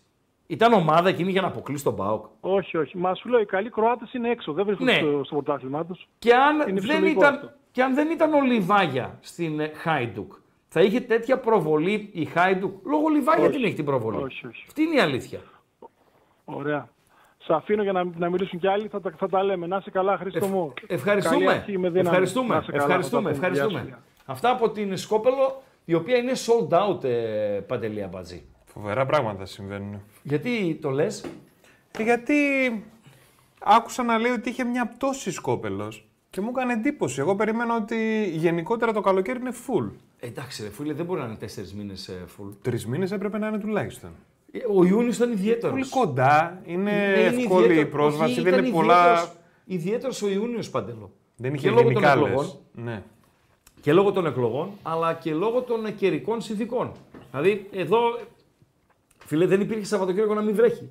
[0.47, 2.25] Ήταν ομάδα εκείνη για να αποκλείσει τον Πάοκ.
[2.41, 2.99] Όχι, όχι.
[2.99, 4.99] Μα σου λέω, οι καλοί Κροάτες είναι έξω, δεν βρίσκονται Ναι.
[4.99, 6.09] στο, στο πρωτάθλημά τους.
[6.19, 7.51] Και αν, Είναι δεν φυσιολογικό ήταν, αυτό.
[7.71, 10.33] και αν δεν ήταν ο Λιβάγια στην ε, Χάιντουκ,
[10.69, 13.57] θα είχε τέτοια προβολή η Χάιντουκ; Λόγω Λιβάγια Όχι.
[13.57, 14.17] την έχει την προβολή.
[14.23, 14.65] Όχι, όχι.
[14.67, 15.41] Αυτή είναι η αλήθεια.
[16.45, 16.89] Ωραία.
[17.47, 19.67] Σ' αφήνω για να, να μιλήσουν κι άλλοι, θα τα, θα τα λέμε.
[19.67, 20.73] Να είσαι καλά, Χρήστο μου.
[20.75, 21.51] Καλή Ευχαριστούμε.
[21.53, 22.09] αρχή με δύναμη.
[22.09, 22.55] Ευχαριστούμε.
[22.55, 23.23] Να είσαι καλά, ευχαριστούμε.
[23.23, 23.49] θα τα πούμε.
[23.49, 23.81] ευχαριστούμε.
[23.81, 24.03] Γεια σου, γεια.
[24.25, 28.45] Αυτά από την Σκόπελο, η οποία είναι sold out, ε, Παντελή Αμπατζή.
[28.65, 30.03] Φοβερά πράγματα συμβαίνουν.
[30.23, 31.25] Γιατί το λες,
[31.99, 32.35] Ε, γιατί
[33.65, 37.21] άκουσα να λέει ότι είχε μια πτώση σκόπελος και μου έκανε εντύπωση.
[37.21, 39.91] Εγώ περιμένω ότι γενικότερα το καλοκαίρι είναι full.
[40.21, 42.53] εντάξει ρε φίλε, δεν μπορεί να είναι τέσσερις μήνες full.
[42.63, 44.11] Τρεις μήνες έπρεπε να είναι τουλάχιστον.
[44.57, 45.71] Ε, Ο Ιούνιος ήταν ιδιαίτερος.
[45.71, 49.33] Πολύ κοντά, είναι, εύκολη η πρόσβαση, δεν είναι πολλά.
[49.65, 51.11] Ιδιαίτερος ο Ιούνιος Παντελό.
[51.37, 52.35] Δεν Και είχε λόγω των γενικά εκλογών.
[52.45, 52.59] λες.
[52.73, 53.03] Ναι.
[53.81, 56.93] Και λόγω των εκλογών, αλλά και λόγω των καιρικών συνθήκων.
[57.31, 57.99] Δηλαδή, εδώ,
[59.25, 60.91] φίλε, δεν υπήρχε Σαββατοκύριακο να μην βρέχει.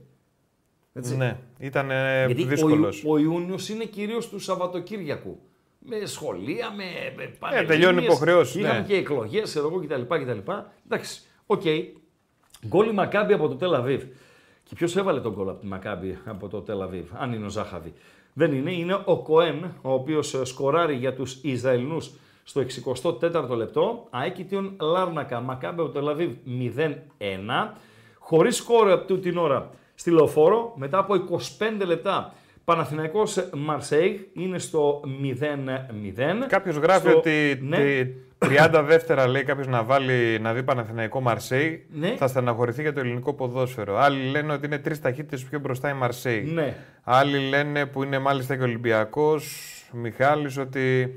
[0.93, 1.15] Έτσι.
[1.17, 3.03] ναι, ήταν ε, Γιατί δύσκολος.
[3.05, 5.39] ο, Ιου- ο Ιούνιος είναι κυρίως του Σαββατοκύριακου.
[5.79, 6.83] Με σχολεία, με,
[7.15, 7.69] με πανελλήνιες.
[7.75, 8.85] Ε, τελειώνουν υποχρεώσεις, Είχαμε ναι.
[8.85, 10.01] και εκλογές εδώ κτλ.
[10.01, 10.51] κτλ.
[10.85, 11.61] Εντάξει, οκ.
[12.67, 14.03] Γκολ η Μακάμπη από το Τελαβίβ.
[14.63, 17.93] Και ποιος έβαλε τον γκολ από τη Μακάμπη από το Τελαβίβ, αν είναι ο Ζαχαβί.
[18.33, 22.11] Δεν είναι, είναι ο Κοέν, ο οποίος σκοράρει για τους Ισραηλινούς
[22.43, 24.07] στο 64ο λεπτό.
[24.09, 27.73] ΑΕΚ Κίτιον Λάρνακα, Μακάμπη από το Τελαβίβ 0-1.
[28.19, 32.33] Χωρίς σκορ τούτη την ώρα στη λεωφόρο, μετά από 25 λεπτά.
[32.65, 36.45] Παναθηναϊκός Μαρσέιγ είναι στο 0-0.
[36.47, 37.77] Κάποιος γράφει Στο- ότι Ναι.
[38.47, 42.15] Τη- 30 δεύτερα λέει κάποιος να, βάλει, να δει Παναθηναϊκό Μαρσέιγ Ναι.
[42.17, 43.97] θα στεναχωρηθεί για το ελληνικό ποδόσφαιρο.
[43.97, 46.41] Άλλοι λένε ότι είναι τρεις ταχύτητες πιο μπροστά η Μαρσέιγ.
[46.43, 46.75] Ναι.
[47.03, 51.15] Άλλοι λένε που είναι μάλιστα και ο Ολυμπιακός, Μιχάλης, ότι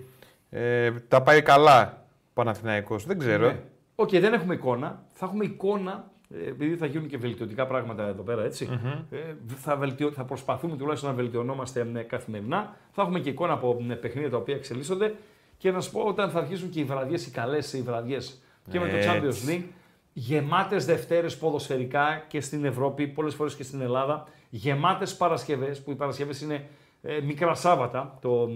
[0.50, 3.04] ε, τα πάει καλά ο Παναθηναϊκός.
[3.06, 3.46] Δεν ξέρω.
[3.46, 3.58] Ναι.
[3.94, 5.02] Οκ, δεν έχουμε εικόνα.
[5.12, 6.10] Θα έχουμε εικόνα,
[6.44, 8.68] ε, επειδή θα γίνουν και βελτιωτικά πράγματα εδώ πέρα, έτσι.
[9.10, 9.16] Ε,
[9.56, 10.12] θα, βελτιω...
[10.12, 12.76] θα προσπαθούμε τουλάχιστον να βελτιωνόμαστε ε, καθημερινά.
[12.92, 15.14] Θα έχουμε και εικόνα από ε, παιχνίδια τα οποία εξελίσσονται.
[15.56, 18.80] Και να σου πω, όταν θα αρχίσουν και οι βραδιές, οι καλές οι βραδιές και
[18.80, 19.08] με το Έτσι.
[19.10, 19.64] Champions League,
[20.12, 25.94] γεμάτες Δευτέρες ποδοσφαιρικά και στην Ευρώπη, πολλές φορές και στην Ελλάδα, γεμάτες Παρασκευές, που οι
[25.94, 26.68] Παρασκευές είναι
[27.02, 28.50] ε, μικρά Σάββατα το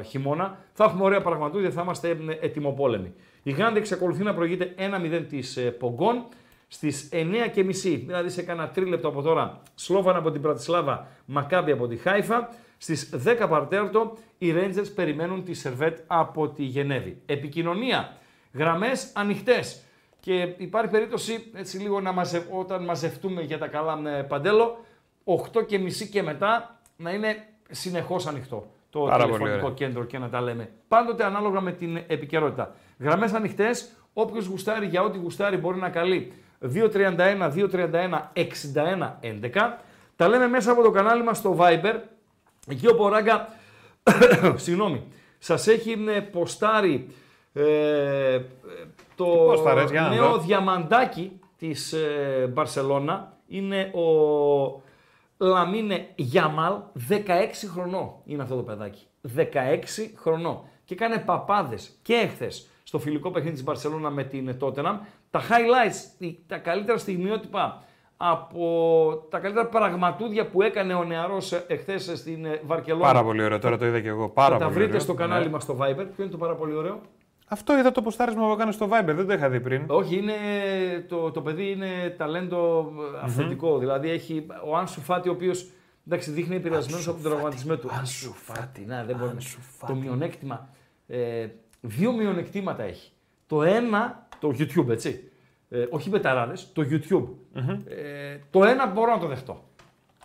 [0.00, 3.14] ε, χειμώνα, θα έχουμε ωραία πραγματούδια, θα είμαστε ε, ετοιμοπόλεμοι.
[3.42, 6.24] Η Γάνδη εξακολουθεί να προηγείται 1-0 της ε, Πογκόν.
[6.72, 11.96] Στις 9.30, δηλαδή σε κάνα τρίλεπτο από τώρα, Σλόβαν από την Πρατισλάβα, Μακάμπι από τη
[11.96, 12.48] Χάιφα.
[12.82, 17.22] Στις 10 παρτέρτο, οι Rangers περιμένουν τη Σερβέτ από τη Γενέβη.
[17.26, 18.16] Επικοινωνία,
[18.52, 19.82] γραμμές ανοιχτές.
[20.20, 22.46] Και υπάρχει περίπτωση έτσι λίγο να μαζε...
[22.50, 24.84] όταν μαζευτούμε για τα καλά ε, παντέλο,
[25.24, 29.76] 8 και μισή και μετά να είναι συνεχώς ανοιχτό το Πάρα πολύ τηλεφωνικό ωραία.
[29.76, 30.70] κέντρο και να τα λέμε.
[30.88, 32.74] Πάντοτε ανάλογα με την επικαιρότητα.
[32.98, 36.32] Γραμμές ανοιχτές, όποιος γουστάρει για ό,τι γουστάρει μπορεί να καλεί
[36.74, 39.50] 231 231 61 11.
[40.16, 41.94] Τα λέμε μέσα από το κανάλι μας στο Viber.
[42.70, 43.48] Εκεί ο Ποράγκα,
[44.56, 45.02] συγγνώμη,
[45.38, 47.06] σας έχει ε, ποστάρει
[47.52, 48.44] ε, ε,
[49.14, 50.38] το πόσταρες, για να νέο δω.
[50.38, 53.38] διαμαντάκι της ε, Μπαρσελώνα.
[53.46, 54.82] Είναι ο
[55.36, 56.74] Λαμίνε Γιαμάλ,
[57.08, 57.16] 16
[57.72, 59.06] χρονών είναι αυτό το παιδάκι.
[59.36, 59.44] 16
[60.16, 60.62] χρονών.
[60.84, 64.98] Και έκανε παπάδες και έχθες στο φιλικό παιχνίδι της Μπαρσελώνα με την Tottenham.
[65.30, 67.84] Τα highlights, τα καλύτερα στιγμιότυπα
[68.22, 73.02] από τα καλύτερα πραγματούδια που έκανε ο νεαρός εχθές στην ε, Βαρκελόνη.
[73.02, 73.58] Πάρα πολύ ωραίο.
[73.58, 74.28] Τώρα το είδα και εγώ.
[74.28, 75.00] Πάρα Θα τα πολύ βρείτε ωραίο.
[75.00, 75.50] στο κανάλι Ναι.
[75.50, 75.94] μας στο Viber.
[76.14, 77.00] Ποιο είναι το πάρα πολύ ωραίο;
[77.48, 79.84] Αυτό είδα το ποστάρισμα που έκανε στο Viber, δεν το είχα δει πριν.
[79.86, 80.32] Όχι, είναι,
[81.08, 83.78] το, το παιδί είναι ταλέντο ε, αυθεντικό.
[83.78, 85.70] Δηλαδή έχει ο Άνσου Φάτι, ο οποίος
[86.04, 87.90] δείχνει επηρεασμένος από τον τραυματισμό του.
[87.98, 89.86] Άνσου Φάτι, να δεν μπορεί να.
[89.86, 90.68] Το μειονέκτημα.
[91.06, 91.46] Ε,
[91.80, 93.10] δύο μειονεκτήματα έχει.
[93.46, 95.29] Το ένα, το YouTube έτσι.
[95.70, 97.28] Ε, όχι οι μπεταράδε, το YouTube.
[97.88, 99.64] Ε, το ένα μπορώ να το δεχτώ.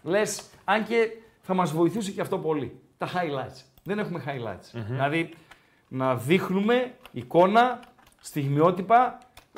[0.04, 1.10] Λες, αν και
[1.42, 2.80] θα μας βοηθούσε και αυτό πολύ.
[2.98, 3.62] Τα highlights.
[3.84, 4.70] Δεν έχουμε highlights.
[4.90, 5.34] Δηλαδή
[5.88, 7.80] να δείχνουμε εικόνα,
[8.22, 9.18] στιγμιότυπα.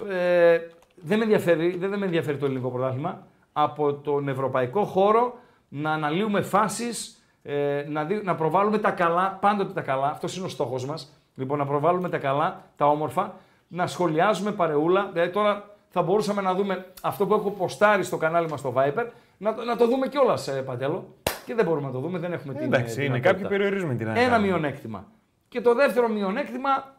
[0.10, 0.60] Ε,
[0.96, 3.28] δεν, με ενδιαφέρει, δεν, δεν με ενδιαφέρει το ελληνικό πρωτάθλημα.
[3.54, 5.40] Από τον ευρωπαϊκό χώρο
[5.70, 10.08] να αναλύουμε φάσεις, ε, να, δι- να προβάλλουμε τα καλά, πάντοτε τα καλά.
[10.10, 11.12] Αυτός είναι ο στόχος μας.
[11.36, 13.36] Λοιπόν, να προβάλλουμε τα καλά, τα όμορφα,
[13.68, 15.10] να σχολιάζουμε παρεούλα.
[15.14, 19.06] Δηλαδή τώρα θα μπορούσαμε να δούμε αυτό που έχω ποστάρει στο κανάλι μας στο Viper,
[19.38, 21.16] να, το- να το δούμε κιόλας, ε, Παντέλο.
[21.46, 22.64] Και δεν μπορούμε να το δούμε, δεν έχουμε την.
[22.64, 23.32] Εντάξει, ε, είναι δυνατότητα.
[23.32, 24.44] κάποιοι περιορίζουμε την Ένα αγάπη.
[24.44, 25.12] μειονέκτημα.
[25.48, 26.96] Και το δεύτερο μειονέκτημα,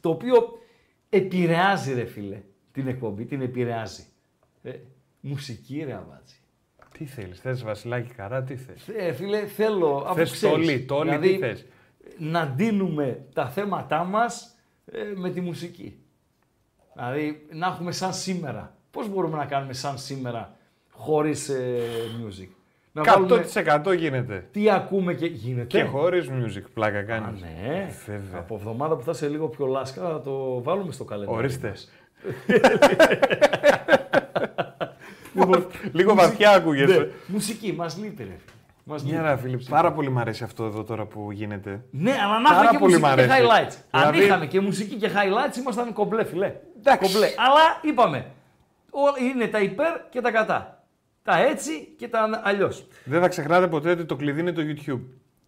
[0.00, 0.58] το οποίο
[1.08, 2.42] επηρεάζει, ρε φίλε,
[2.72, 4.04] την εκπομπή, την επηρεάζει.
[4.62, 4.70] Ε,
[5.20, 6.34] μουσική, ρε Αβάτζη.
[6.98, 11.08] Τι θέλεις, θες Βασιλάκι Καρά, τι θες; Ε, φίλε, θέλω, αφού Θες ξέρεις, τόλι, τόλι,
[11.10, 11.66] δηλαδή, τι θες;
[12.18, 14.56] να ντύνουμε τα θέματά μας
[14.86, 15.98] ε, με τη μουσική.
[16.98, 18.72] Δηλαδή, να έχουμε σαν σήμερα.
[18.90, 20.56] Πώς μπορούμε να κάνουμε σαν σήμερα
[20.90, 21.80] χωρίς ε,
[22.24, 22.48] music;
[22.92, 23.46] Να βάλουμε
[23.86, 24.46] 100% γίνεται.
[24.52, 27.40] τι ακούμε και γίνεται; Και χωρίς music, πλάκα Α, κάνει.
[27.40, 27.90] ναι.
[28.06, 28.38] Βέβαια.
[28.38, 31.36] Από εβδομάδα που θα είσαι λίγο πιο λάσκα θα το βάλουμε στο καλεντάρι.
[31.38, 31.72] Ορίστε.
[35.92, 36.98] Λίγο βαθιά ακούγεσαι.
[36.98, 38.36] Ναι, μουσική, μας λείπει ρε.
[38.88, 38.92] Φίλε.
[38.92, 39.28] Μας Μια λείπει.
[39.28, 41.84] ρε φίλε, πάρα πολύ μ' αρέσει αυτό εδώ τώρα που γίνεται.
[41.90, 43.46] Ναι, αλλά να Πάρα είχαμε και πολύ μουσική μ' και αρέσει.
[43.46, 43.76] highlights.
[43.90, 46.52] Αν Δηλαδή- είχαμε και μουσική και highlights, ήμασταν κομπλέ, φιλέ.
[46.78, 47.12] Εντάξει.
[47.12, 47.26] Κομπλέ.
[47.26, 48.26] Αλλά είπαμε,
[48.90, 50.82] ό- είναι τα υπέρ και τα κατά.
[51.22, 52.86] Τα έτσι και τα αλλιώς.
[53.04, 55.00] Δεν θα ξεχνάτε ποτέ ότι το κλειδί είναι το YouTube.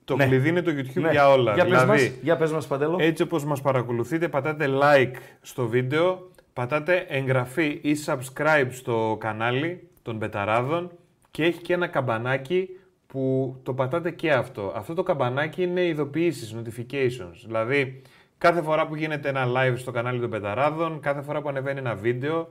[0.04, 0.26] Το Ναι.
[0.26, 1.10] κλειδί είναι το YouTube Ναι.
[1.10, 1.54] για όλα.
[1.54, 2.96] Για πες δηλαδή, μας, για πες μας, Παντέλο.
[3.00, 10.16] έτσι όπως μας παρακολουθείτε, πατάτε like στο βίντεο, πατάτε εγγραφή ή subscribe στο κανάλι των
[10.16, 10.90] Μπεταράδων
[11.30, 12.68] και έχει και ένα καμπανάκι
[13.12, 14.72] που το πατάτε και αυτό.
[14.76, 17.42] Αυτό το καμπανάκι είναι ειδοποιήσεις, notifications.
[17.46, 18.02] Δηλαδή,
[18.38, 21.94] κάθε φορά που γίνεται ένα live στο κανάλι των Μπεταράδων, κάθε φορά που ανεβαίνει ένα
[21.94, 22.48] βίντεο,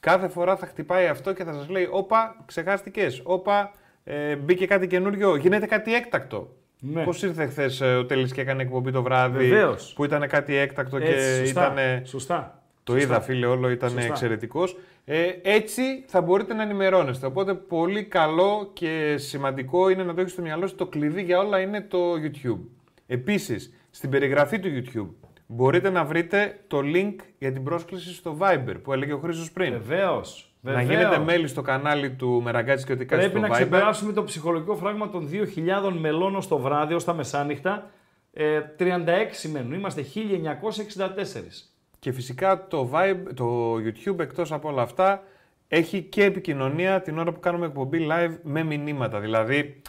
[0.00, 3.70] κάθε φορά θα χτυπάει αυτό και θα σας λέει «Όπα, ξεχάστηκες, όπα,
[4.04, 6.56] ε, μπήκε κάτι καινούριο, γίνεται κάτι έκτακτο».
[6.84, 7.04] Ναι.
[7.04, 9.92] Πώς ήρθε χθες ο Τέλης και έκανε εκπομπή το βράδυ Βεβαίως.
[9.96, 11.72] που ήταν κάτι έκτακτο Έτσι, και σωστά.
[11.72, 12.06] ήταν.
[12.06, 12.62] Σωστά.
[12.84, 13.06] Το Σωστά.
[13.06, 14.06] είδα, φίλε, όλο ήταν Σωστά.
[14.06, 14.76] εξαιρετικός.
[15.04, 17.26] Ε, έτσι θα μπορείτε να ενημερώνεστε.
[17.26, 20.74] Οπότε πολύ καλό και σημαντικό είναι να το έχεις στο μυαλό σου.
[20.74, 22.60] Το κλειδί για όλα είναι το YouTube.
[23.06, 28.74] Επίσης, στην περιγραφή του YouTube μπορείτε να βρείτε το link για την πρόσκληση στο Viber
[28.82, 29.72] που έλεγε ο Χρήστος πριν.
[29.72, 30.46] Βεβαίως.
[30.60, 33.56] Να γίνετε μέλη στο κανάλι του Μεραγκάτση και ότι κάτι Πρέπει στο να Viber.
[33.56, 37.90] ξεπεράσουμε το ψυχολογικό φράγμα των 2.000 μελών ως το βράδυ, ως τα μεσάνυχτα.
[38.32, 39.72] Ε, 36 μένουν.
[39.72, 41.71] Είμαστε 1964.
[42.02, 45.22] Και φυσικά το, Vibe, το YouTube εκτός από όλα αυτά
[45.68, 49.20] έχει και επικοινωνία την ώρα που κάνουμε εκπομπή live με μηνύματα.
[49.20, 49.82] Δηλαδή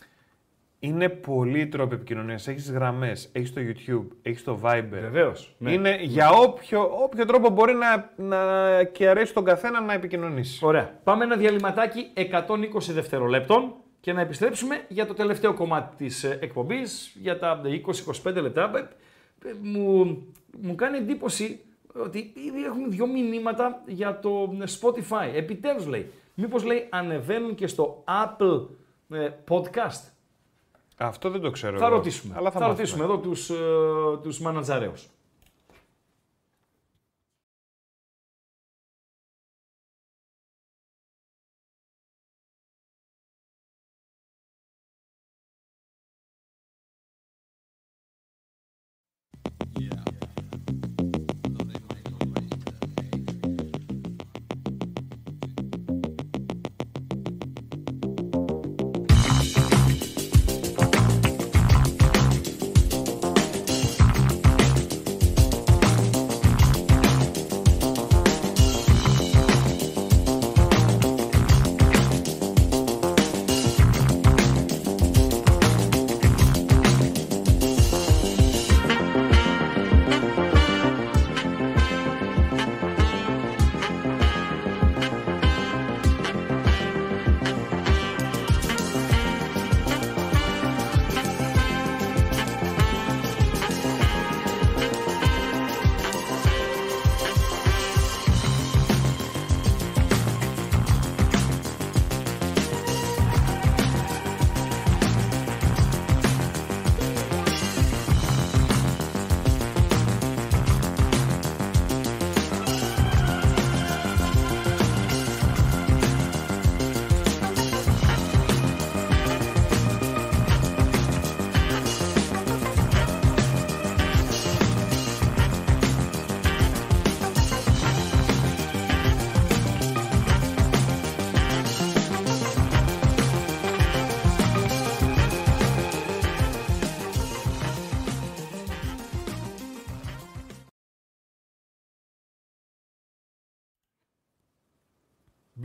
[0.79, 2.47] είναι πολλοί τρόποι επικοινωνίας.
[2.47, 4.87] Έχεις γραμμές, έχεις το YouTube, έχεις το Viber.
[4.89, 5.55] Βεβαίως.
[5.57, 5.71] Ναι.
[5.71, 10.65] Είναι για όποιο, όποιο τρόπο μπορεί να, να και αρέσει τον καθένα να επικοινωνήσει.
[10.65, 10.99] Ωραία.
[11.03, 17.15] Πάμε ένα διαλυματάκι 120 δευτερολέπτων και να επιστρέψουμε για το τελευταίο κομμάτι της ε, εκπομπής,
[17.21, 17.61] για τα
[18.23, 18.71] 20-25 λεπτά.
[18.75, 20.05] Ε, ε, Μου,
[20.61, 21.59] μου κάνει εντύπωση
[22.01, 25.35] ότι ήδη έχουμε δύο μηνύματα για το ε, Spotify.
[25.35, 26.11] Επιτέλους λέει.
[26.33, 28.67] Μήπως λέει ανεβαίνουν και στο Apple
[29.09, 30.11] ε, Podcast;
[30.97, 31.77] Αυτό δεν το ξέρω.
[31.77, 32.33] Θα εγώ, ρωτήσουμε.
[32.37, 32.77] Αλλά θα, θα μάθουμε.
[32.77, 33.55] ρωτήσουμε εδώ τους, ε,
[34.21, 35.09] τους μανατζαρέους.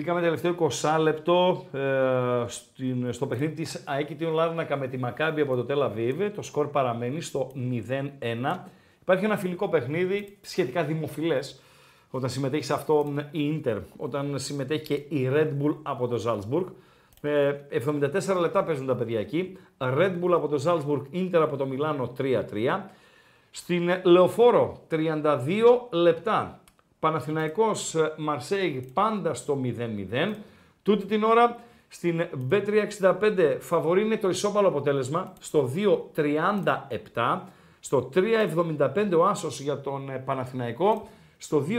[0.08, 5.54] Μπήκαμε τελευταίο 20 λεπτό ε, στην, στο παιχνίδι της ΑΕΚ Λάρνακα με τη Μακάμπη από
[5.54, 6.30] το Τελαβίβε.
[6.30, 8.58] Το σκορ παραμένει στο 0-1.
[9.00, 11.60] Υπάρχει ένα φιλικό παιχνίδι, σχετικά δημοφιλές,
[12.10, 16.64] όταν συμμετέχει σε αυτό η Ίντερ, όταν συμμετέχει και η Red Bull από το Salzburg.
[17.20, 17.52] Ε,
[18.36, 19.58] 74 λεπτά παίζουν τα παιδιά εκεί.
[19.78, 22.34] Red Bull από το Salzburg, Ίντερ από το Μιλάνο 3-3.
[23.50, 24.96] Στην Λεωφόρο 32
[25.90, 26.60] λεπτά.
[26.98, 30.34] Παναθηναϊκός Μαρσέιγ πάντα στο 0-0.
[30.82, 31.56] Τούτη την ώρα
[31.88, 35.70] στην B365 φαβορεί είναι το ισόπαλο αποτέλεσμα στο
[37.14, 37.40] 2-37.
[37.80, 41.08] Στο 3-75 ο Άσος για τον ε, Παναθηναϊκό.
[41.38, 41.74] Στο 2-60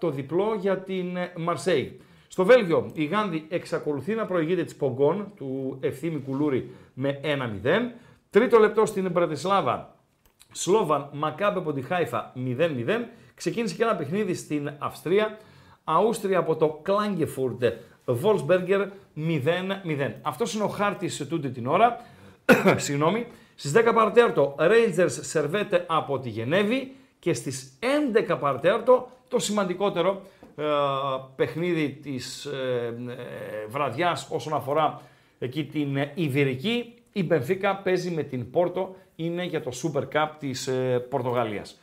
[0.00, 2.00] το διπλό για την ε, Μαρσέη.
[2.28, 7.28] Στο Βέλγιο η Γάνδη εξακολουθεί να προηγείται της Πογκόν του Ευθύμη Κουλούρη με 1-0.
[8.30, 9.94] Τρίτο λεπτό στην Μπρατισλάβα.
[10.52, 12.68] Σλόβαν Μακάμπε από τη Χάιφα 0-0.
[13.40, 15.38] Ξεκίνησε και ένα παιχνίδι στην Αυστρία.
[15.84, 17.64] Αούστρια από το Κλάγκεφουρντ
[18.04, 20.12] Βολσμπέργκερ 0-0.
[20.22, 22.04] Αυτός είναι ο χάρτης σε τούτη την ώρα.
[22.76, 23.26] Συγγνώμη.
[23.54, 27.78] Στις 10 παρατέρτο Rangers Servette από τη Γενέβη και στις
[28.28, 30.22] 11 παρατέρτο το σημαντικότερο
[30.56, 30.64] ε,
[31.36, 35.00] παιχνίδι της ε, ε, βραδιάς όσον αφορά
[35.38, 36.94] εκεί την Ιβηρική.
[37.12, 41.78] Η Μπενφίκα παίζει με την Πόρτο, είναι για το Super Cup της ε, Πορτογαλίας.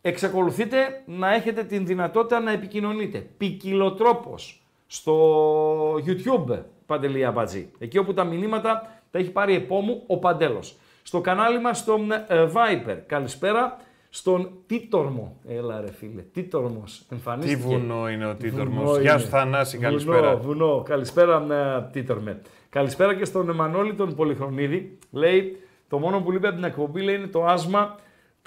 [0.00, 7.70] Εξακολουθείτε να έχετε την δυνατότητα να επικοινωνείτε ποικιλοτρόπως στο YouTube, Παντελή Αμπατζή.
[7.78, 10.76] Εκεί όπου τα μηνύματα τα έχει πάρει επόμου ο Παντέλος.
[11.02, 11.98] Στο κανάλι μας στο
[12.28, 12.96] ε, Viper.
[13.06, 13.76] Καλησπέρα
[14.10, 15.36] στον Τίτορμο.
[15.48, 17.56] Έλα ρε φίλε, Τίτορμος εμφανίστηκε.
[17.56, 18.98] Τι βουνό είναι ο Τίτορμος.
[18.98, 20.36] Γεια σου Θανάση, καλησπέρα.
[20.36, 20.82] Βουνό, βουνό.
[20.82, 22.40] Καλησπέρα ε, Τίτορμε.
[22.70, 24.98] Καλησπέρα και στον Εμμανόλη τον Πολυχρονίδη.
[25.10, 27.96] Λέει, το μόνο που λείπει από την εκπομπή λέει, είναι το άσμα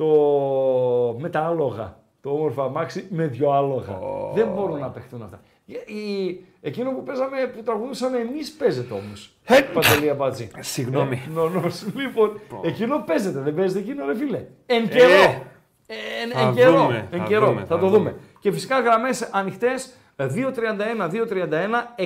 [0.06, 1.18] το...
[1.20, 2.00] με τα άλογα.
[2.22, 4.00] Το όμορφο αμάξι με δυο άλογα.
[4.34, 5.42] Δεν μπορούν να παιχτούν αυτά.
[5.66, 6.40] Η...
[6.62, 9.34] Εκείνο που παίζαμε, που τραγουδούσαμε εμείς παίζεται όμως.
[9.74, 10.50] Παντελία Μπάτζη.
[10.60, 11.22] Συγγνώμη.
[11.28, 11.86] Ε, νονός.
[11.96, 14.46] Λοιπόν, εκείνο παίζεται, δεν παίζεται εκείνο, ρε φίλε.
[14.66, 15.10] Εν καιρό.
[15.14, 15.42] Ε,
[15.88, 16.72] Ε, εν, θα εν καιρό.
[16.82, 17.46] δούμε, εν θα καιρό.
[17.48, 17.98] δούμε, θα, θα το δούμε.
[17.98, 18.16] δούμε.
[18.40, 20.26] Και φυσικά γραμμές ανοιχτές 2-31,
[21.12, 21.14] 2-31,
[21.98, 22.06] 61,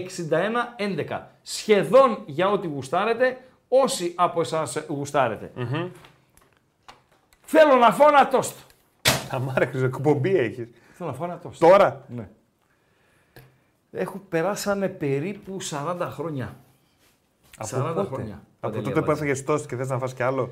[1.10, 1.20] 11.
[1.42, 5.52] Σχεδόν για ό,τι γουστάρετε, όσοι από εσάς γουστάρετε.
[7.58, 8.56] Θέλω να φάω ένα τόστ.
[9.30, 10.68] Θα μ' άρεσε, εκπομπή έχεις.
[10.94, 11.60] Θέλω να φάω ένα τόστ.
[11.62, 12.30] Τώρα; Ναι.
[13.92, 16.56] Έχω περάσανε περίπου 40 χρόνια.
[17.60, 18.34] 40 πότε; χρόνια.
[18.34, 19.22] Από Παντελή τότε που Αμπατζή.
[19.24, 20.50] έφαγες τόστ και θες να φας κι άλλο;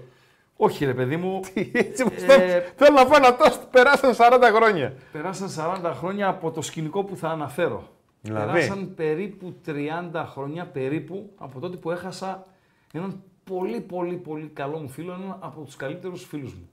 [0.57, 1.39] Όχι ρε παιδί μου,
[1.73, 4.93] Έτσι όπως Ε, θέλω- Θέλω να φάω ένα τόστ, περάσαν 40 χρόνια.
[5.11, 7.87] περάσαν 40 χρόνια από το σκηνικό που θα αναφέρω.
[8.21, 12.45] Δηλαδή; Περάσαν περίπου 30 χρόνια περίπου από τότε που έχασα
[12.93, 16.69] έναν πολύ πολύ πολύ καλό μου φίλο, έναν από τους καλύτερους φίλους μου.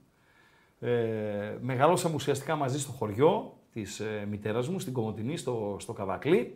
[0.83, 6.55] Ε, μεγαλώσαμε ουσιαστικά μαζί στο χωριό της ε, μητέρας μου, στην Κομωτινή, στο, στο Καβακλή.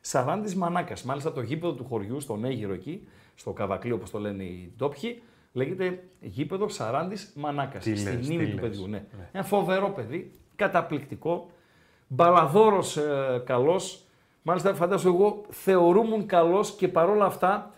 [0.00, 1.02] Σαράντης Μανάκας.
[1.02, 5.22] Μάλιστα το γήπεδο του χωριού, στον Αίγυρο εκεί, στο Καβακλή όπως το λένε οι ντόπιοι,
[5.52, 7.84] λέγεται γήπεδο Σαράντης Μανάκας.
[7.84, 8.68] Τι στη λες, μνήμη τι του λες.
[8.68, 8.88] παιδιού.
[8.88, 9.04] Ναι.
[9.32, 11.50] Ένα φοβερό παιδί, καταπληκτικό,
[12.06, 14.04] μπαλαδόρος ε, καλός.
[14.42, 17.70] Μάλιστα φαντάζομαι εγώ θεωρούμουν καλός και παρόλα αυτά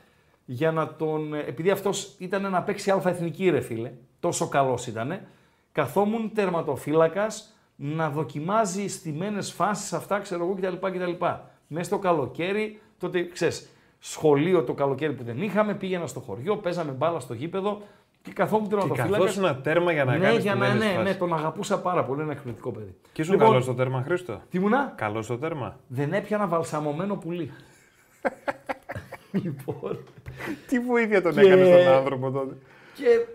[0.44, 1.34] για να τον...
[1.34, 5.26] Επειδή αυτός ήταν να παίξει αλφα εθνική ρε φίλε, τόσο καλός ήτανε,
[5.72, 10.86] καθόμουν τερματοφύλακας να δοκιμάζει στιμένες φάσεις αυτά, ξέρω εγώ κτλ.
[10.86, 11.24] κτλ.
[11.66, 13.68] Μέσα στο καλοκαίρι, τότε ξέρεις,
[13.98, 17.80] σχολείο το καλοκαίρι που δεν είχαμε, πήγαινα στο χωριό, παίζαμε μπάλα στο γήπεδο
[18.22, 19.18] και καθόμουν Και τερματοφύλακας.
[19.18, 21.02] καθώς ένα τέρμα για να ναι, κάνεις για την να, ένεση ναι, φάση.
[21.02, 22.94] ναι, τον αγαπούσα πάρα πολύ, ένα εκπληκτικό παιδί.
[23.12, 25.78] Και ήσουν Λοιπόν, καλός στο τέρμα, Χρήστο; Τι ήμουνα; Καλός στο τέρμα.
[25.86, 27.50] Δεν έπιανα βαλσαμωμένο πουλί.
[29.42, 29.98] λοιπόν,
[30.68, 32.56] Τι βοήθεια τον Και- έκανε στον άνθρωπο τότε.
[32.94, 33.26] και ε,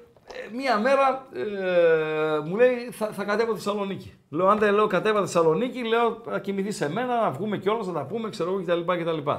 [0.53, 4.13] μία μέρα ε, μου λέει θα, θα κατέβω Θεσσαλονίκη.
[4.29, 7.93] Λέω, αν δεν λέω κατέβα Θεσσαλονίκη, λέω θα κοιμηθεί σε μένα, να βγούμε κιόλας, να
[7.93, 8.93] τα πούμε, ξέρω εγώ κτλ.
[8.93, 9.29] κτλ.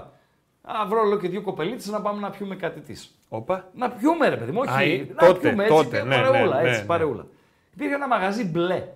[0.62, 3.14] Α, βρω λέω και δύο κοπελίτσε να πάμε να πιούμε κάτι της.
[3.28, 3.70] Όπα.
[3.74, 4.76] Να πιούμε, ρε παιδί μου, όχι.
[4.76, 6.86] Α, ε, να τότε, πιούμε έτσι, τότε, μια ναι, παρεούλα, ναι, ναι, έτσι, ναι.
[6.86, 7.26] παρεούλα.
[7.74, 8.88] Υπήρχε ένα μαγαζί μπλε.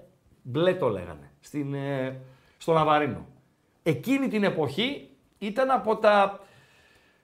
[0.42, 1.30] Μπλε το λέγανε.
[1.40, 2.20] Στην, ε,
[2.58, 3.26] στο Ναβαρίνο.
[3.82, 5.08] Εκείνη την εποχή
[5.38, 6.40] ήταν από τα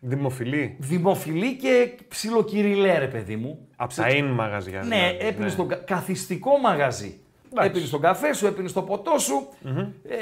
[0.07, 0.77] Δημοφιλή.
[0.79, 3.69] δημοφιλή και ψιλοκυριλέ, ρε παιδί μου.
[3.77, 4.79] Από τα in μαγαζιά.
[4.83, 5.51] Ναι, δηλαδή, έπινε ναι.
[5.51, 7.21] στο κα- καθιστικό μαγαζί.
[7.51, 7.69] Εντάξει.
[7.71, 9.49] Έπινε στον καφέ σου, έπινε στο ποτό σου.
[10.09, 10.17] Ε,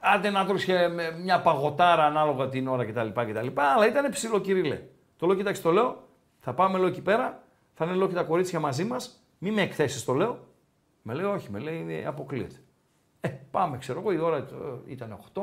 [0.00, 3.08] άντε να τρώσε με μια παγωτάρα ανάλογα την ώρα κτλ.
[3.08, 4.78] κτλ αλλά ήταν ψιλοκυριλέ.
[5.16, 6.08] Το λέω, κοιτάξτε, το λέω,
[6.40, 7.42] θα πάμε λέω εκεί πέρα,
[7.74, 10.38] θα είναι λέω και τα κορίτσια μαζί μας, μη με εκθέσεις το λέω.
[11.02, 12.54] Με λέει, όχι, με λέει, «ε, αποκλείεται.
[13.26, 14.42] Ε, πάμε, ξέρω εγώ, η ώρα ε,
[14.86, 15.42] ήταν 8.30,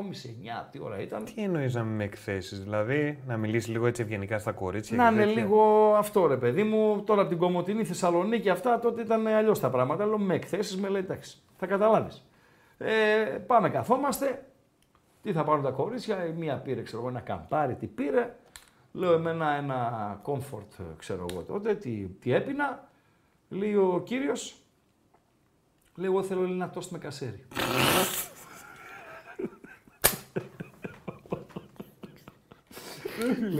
[0.70, 1.24] τι ώρα ήταν.
[1.24, 4.96] Τι εννοείς να μην με εκθέσεις, δηλαδή να μιλήσεις λίγο έτσι ευγενικά στα κορίτσια.
[4.96, 7.02] Να και είναι τέτοια; λίγο αυτό ρε παιδί μου.
[7.06, 10.06] Τώρα από την Κομωτινή Θεσσαλονίκη αυτά τότε ήταν αλλιώς τα πράγματα.
[10.06, 11.38] Λέω με εκθέσεις, με λέει εντάξει.
[11.56, 12.24] Θα καταλάβεις.
[12.78, 12.92] Ε,
[13.46, 14.44] πάμε, καθόμαστε.
[15.22, 18.34] Τι θα πάρουν τα κορίτσια, η μία πήρε, ξέρω εγώ, ένα καμπάρι, τι πήρε.
[18.92, 22.88] Λέω εμένα ένα comfort, ξέρω εγώ τότε, τι, τι έπινα.
[23.48, 24.63] Λέει ο κύριος,
[25.94, 27.44] λέει εγώ θέλω ένα τόστ με κασέρι.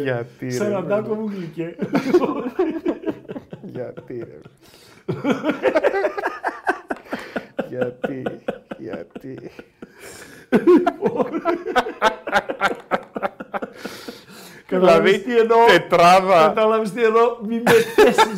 [0.03, 0.51] Γιατί ρε.
[0.51, 1.77] Σαραντάκο μου γλυκέ.
[3.63, 4.41] Γιατί ρε.
[7.69, 8.23] Γιατί,
[8.79, 9.51] γιατί.
[14.67, 15.67] Καταλάβεις Δηλαδή, τι εννοώ.
[15.67, 16.47] τετράδα.
[16.47, 17.37] Κατάλαβες τι εννοώ.
[17.47, 18.25] Μην με θέσεις.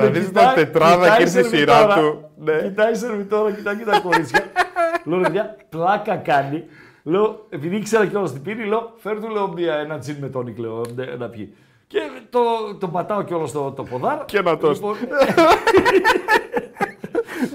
[0.00, 2.00] Δηλαδή Με ήταν κοιτάει- τετράδα κοιτάει και ήρθε η σειρά σερβιτόρα.
[2.00, 2.30] του.
[2.36, 2.52] Ναι.
[2.52, 4.44] Κοιτάει σερβιτόρα, κοιτάει και τα κορίτσια.
[5.04, 6.64] λέω, παιδιά, πλάκα κάνει.
[7.02, 10.58] Λέω, επειδή ήξερα κιόλα τι πίνει, λέω, φέρ του λέω μια, ένα τζιν με τόνικ,
[10.58, 11.54] λέω, να- να πιει.
[11.86, 11.98] Και
[12.30, 12.40] το,
[12.80, 14.24] το πατάω κιόλα στο το ποδάρ.
[14.24, 14.82] Και ένα τόστ.
[14.82, 14.96] Λοιπόν,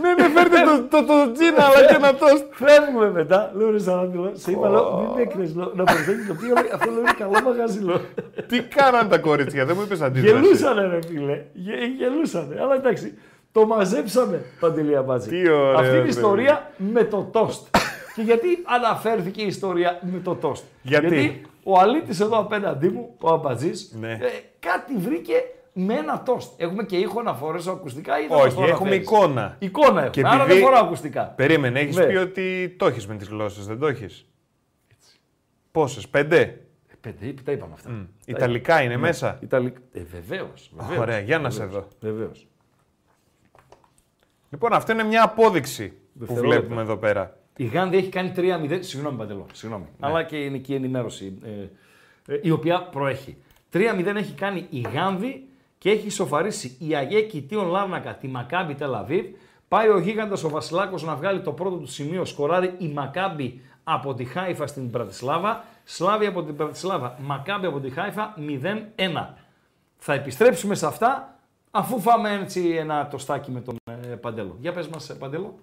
[0.01, 2.43] Ναι, ναι, φέρτε το, το, το τζιν αλλά και ένα τόστ.
[2.51, 3.51] Φεύγουμε μετά.
[3.55, 6.47] Λέω ρε Σαράντη, λέω, σε είπα, λέω, μην με έκρες, λέω, να προσέχεις το ποιο,
[6.53, 7.99] λέει, αυτό λέω, είναι καλό μαγαζί, λέω.
[8.47, 10.33] Τι κάναν τα κορίτσια, δεν μου είπες αντίδραση.
[10.35, 12.55] Γελούσανε ρε φίλε, Γε, γελούσανε.
[12.61, 13.17] Αλλά εντάξει,
[13.51, 15.29] το μαζέψαμε, Παντελία Μπάτζη.
[15.29, 16.07] Τι ωραίο, Αυτή είναι η ρε.
[16.07, 17.67] ιστορία με το τόστ.
[18.15, 20.63] και γιατί αναφέρθηκε η ιστορία με το τόστ.
[20.81, 24.11] Γιατί; ο Αλήτης εδώ απέναντί μου, ο Αμπατζής, Ναι.
[24.11, 24.17] ε,
[24.59, 25.33] κάτι βρήκε
[25.77, 26.61] με ένα τόστ.
[26.61, 29.55] Έχουμε και ήχο να φορέσω ακουστικά ή θα Όχι, μας το έχουμε αναφέρεις; εικόνα.
[29.59, 31.23] Εικόνα έχουμε, Και άρα δεν επειδή- φοράω ακουστικά.
[31.23, 32.05] Περίμενε, έχεις Ναι.
[32.05, 34.25] πει ότι το έχεις με τις γλώσσες, δεν το έχεις;
[35.71, 36.39] Πόσες, πέντε;
[36.87, 37.89] Ε, Πέντε, τα είπαμε αυτά.
[37.89, 39.01] Τα Ιταλικά είναι Ναι.
[39.01, 39.79] μέσα; Ιταλικά.
[39.93, 40.99] Ε, βεβαίως, βεβαίως.
[40.99, 42.09] Ωραία, για να σε Βεβαίως, δω.
[42.11, 42.47] Βεβαίως.
[44.49, 46.59] Λοιπόν, αυτό είναι μια απόδειξη που Δευτερόλεπτα.
[46.59, 47.37] βλέπουμε εδώ πέρα.
[47.57, 48.83] Η Γάνδη έχει κάνει 3-0.
[48.83, 49.45] Συγγνώμη, Παντελό.
[49.53, 49.85] Συγγνώμη.
[49.99, 51.37] Αλλά και είναι και η ενημέρωση
[52.27, 53.37] ε, ε, η οποία προέχει.
[53.73, 55.47] 3-0 έχει κάνει η Γάνδη
[55.85, 59.25] και έχει σοφαρίσει η Αγέ Κιτίων Λάρνακα τη Μακάμπι Τελαβίβ.
[59.67, 62.25] Πάει ο γίγαντας ο Βασιλάκος να βγάλει το πρώτο του σημείο.
[62.25, 65.63] Σκοράρει η Μακάμπι από τη Χάιφα στην Πρατισλάβα.
[65.83, 67.17] Σλάβη από την Πρατισλάβα.
[67.21, 69.33] Μακάμπι από τη Χάιφα 0-1.
[69.97, 71.39] Θα επιστρέψουμε σε αυτά
[71.71, 74.57] αφού φάμε έτσι ένα τοστάκι με τον ε, Παντέλο.
[74.59, 75.55] Για πες μας, ε, Παντέλο.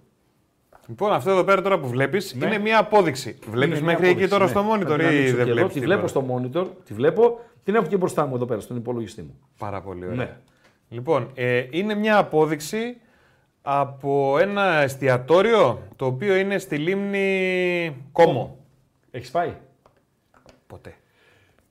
[0.87, 2.47] Λοιπόν, αυτό εδώ πέρα τώρα που βλέπεις Ναι.
[2.47, 3.39] είναι μια απόδειξη.
[3.51, 4.51] Βλέπεις Είναι μια μέχρι εκεί απόδειξη, τώρα ναι.
[4.51, 6.67] στο Θα monitor την ή ανοίξω δεν και εδώ, βλέπεις Τη τίποτα; βλέπω στο monitor,
[6.85, 7.41] τη βλέπω.
[7.65, 9.39] Την έχω και μπροστά μου εδώ πέρα, στον υπολογιστή μου.
[9.59, 10.17] Πάρα πολύ ωραία.
[10.17, 10.37] Ναι.
[10.89, 12.97] Λοιπόν, ε, είναι μια απόδειξη
[13.63, 18.59] από ένα εστιατόριο το οποίο είναι στη λίμνη Κόμο.
[19.11, 19.57] Έχεις πάει;
[20.67, 20.95] Ποτέ.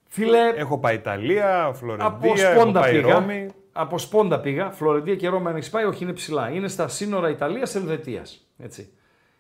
[0.07, 3.13] Φίλε, Έχω πάει Ιταλία, από Φλωρεντία, έχω σπόντα πάει πήγα.
[3.13, 3.47] Ρώμη.
[3.71, 4.71] Από σπόντα πήγα.
[4.71, 6.49] Φλωρεντία και Ρώμη αν έχεις πάει, όχι είναι ψηλά.
[6.49, 8.47] Είναι στα σύνορα Ιταλίας-Ελβετίας.
[8.57, 8.93] Έτσι.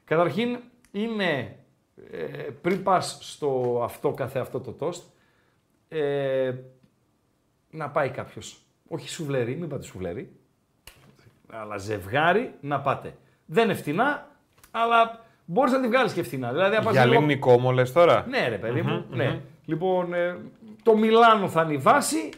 [0.03, 0.59] Καταρχήν
[0.91, 1.55] είναι,
[2.11, 2.17] ε,
[2.61, 5.03] πριν πας στο αυτό καθε αυτό το τόστ,
[5.99, 6.53] ε,
[7.69, 8.57] να πάει κάποιος.
[8.87, 10.31] Όχι σουβλερί, μην πάτε σουβλερί.
[11.51, 13.15] Αλλά ζευγάρι να πάτε.
[13.45, 14.27] Δεν είναι φτηνά,
[14.71, 16.51] αλλά μπορείς να τη βγάλεις και φτηνά.
[16.51, 18.25] Δηλαδή, αν πας Για λίγο- λίμνη Κόμο λες τώρα.
[18.29, 19.05] ναι, ρε παιδί μου.
[19.09, 19.29] Μμμ, ναι.
[19.29, 19.39] μμμ.
[19.65, 20.37] Λοιπόν, ε,
[20.83, 22.29] το Μιλάνο θα είναι η βάση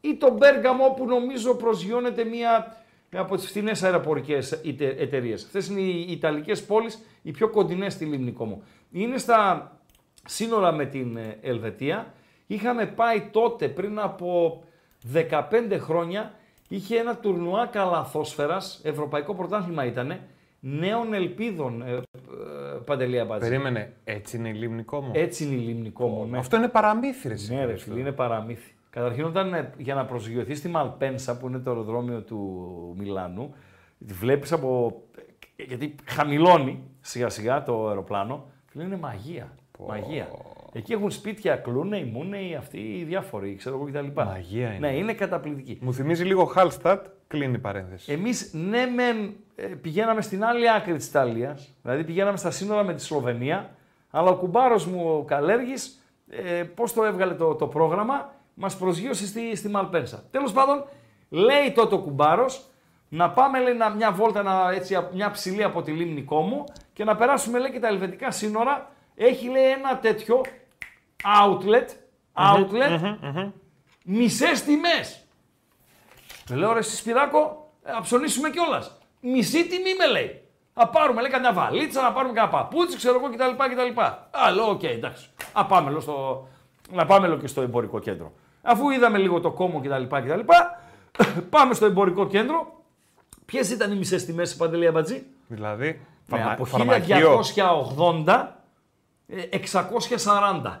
[0.00, 2.76] ή το Μπέργαμο που νομίζω προσγειώνεται μία
[3.14, 4.52] από τις φθηνές αεροπορικές
[4.98, 5.44] εταιρείες.
[5.44, 8.62] Αυτές είναι οι Ιταλικές πόλεις, οι πιο κοντινές στη Λίμνη Κόμο.
[8.90, 9.70] Είναι στα
[10.26, 12.12] σύνορα με την ε, Ελβετία.
[12.52, 14.62] Είχαμε πάει τότε πριν από
[15.14, 15.40] 15
[15.78, 16.32] χρόνια,
[16.68, 20.20] είχε ένα τουρνουά καλαθόσφαιρας, ευρωπαϊκό πρωτάθλημα ήτανε,
[20.60, 22.00] νέων ελπίδων, ε, ε,
[22.84, 23.48] Παντελή Αμπάτζη.
[23.48, 25.10] Περίμενε, έτσι είναι η λίμνη Κόμο.
[25.14, 26.24] Έτσι είναι η Λίμνη Κόμο.
[26.24, 26.38] ναι.
[26.38, 27.34] Αυτό είναι παραμύθι, ρε.
[27.34, 27.84] εσύ, Ναι, ρε αυτό.
[27.90, 28.74] φίλε, είναι παραμύθι.
[28.90, 33.54] Καταρχήν, όταν ε, για να προσγειωθείς στη Μαλπένσα, που είναι το αεροδρόμιο του Μιλάνου,
[34.06, 35.02] τη βλέπεις από.
[35.56, 38.44] ε, Γιατί χαμηλώνει σιγά σιγά το αεροπλάνο.
[38.66, 39.52] Φίλε, είναι μαγεία.
[39.88, 40.28] Μαγεία.
[40.74, 44.20] Εκεί έχουν σπίτια κλούνε, μούνε, αυτοί οι διάφοροι, ξέρω εγώ κτλ.
[44.22, 44.88] Μαγεία είναι.
[44.88, 45.78] Ναι, είναι καταπληκτική.
[45.80, 48.12] Μου θυμίζει λίγο Χάλστατ, κλείνει η παρένθεση.
[48.12, 52.94] Εμείς ναι μεν ε, πηγαίναμε στην άλλη άκρη της Ιταλίας, δηλαδή πηγαίναμε στα σύνορα με
[52.94, 53.70] τη Σλοβενία,
[54.10, 56.00] αλλά ο κουμπάρος μου ο Καλέργης,
[56.30, 60.24] ε, πώς το έβγαλε το, το πρόγραμμα, μας προσγείωσε στη, στη Μαλπένσα.
[60.30, 60.84] Τέλος πάντων,
[61.28, 62.66] λέει τότε ο κουμπάρος,
[63.08, 67.04] να πάμε λέει, να, μια βόλτα, να, έτσι, μια ψηλή από τη λίμνη Κόμο και
[67.04, 68.90] να περάσουμε λέει, και τα ελβετικά σύνορα.
[69.14, 70.40] Έχει λέει ένα τέτοιο
[71.24, 71.88] outlet,
[72.36, 73.00] outlet,
[74.04, 75.24] μισές τιμές.
[76.50, 78.98] Με λέω ρε εσύ Σπυράκο, ε, να ψωνίσουμε κιόλας.
[79.20, 80.40] Μισή τιμή με λέει.
[80.74, 83.64] Να πάρουμε λέει καμιά βαλίτσα, να πάρουμε κανένα παπούτσι, ξέρω εγώ κτλ.
[83.72, 84.00] κτλ.
[84.30, 85.30] Α, λέω, οκ, εντάξει.
[85.52, 86.46] Α, πάμε, λέω, στο...
[86.90, 88.32] να πάμε λέω, και στο εμπορικό κέντρο.
[88.62, 90.16] Αφού είδαμε λίγο το Κόμο κτλ.
[90.16, 90.40] κτλ
[91.50, 92.72] πάμε στο εμπορικό κέντρο.
[93.44, 95.86] Ποιες ήταν οι μισές τιμές, Παντελή Αμπατζή; Δηλαδή,
[96.26, 97.40] Ναι, φαρμα- από φαρμακείο.
[98.26, 98.46] 1280
[99.26, 99.42] ε,
[100.62, 100.80] 640.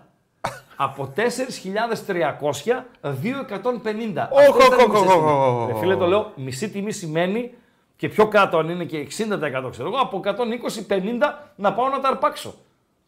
[0.76, 4.28] Από 4.300 2.150.
[4.30, 5.32] Όχ, Αυτές ήταν οι όχ, μισές όχ, τιμές.
[5.32, 5.78] όχ, Ρε όχ.
[5.78, 7.54] Φίλε, το λέω, μισή τιμή σημαίνει
[7.96, 12.08] και πιο κάτω αν είναι και 60% ξέρω εγώ, από 120-50 να πάω να τα
[12.08, 12.54] αρπάξω.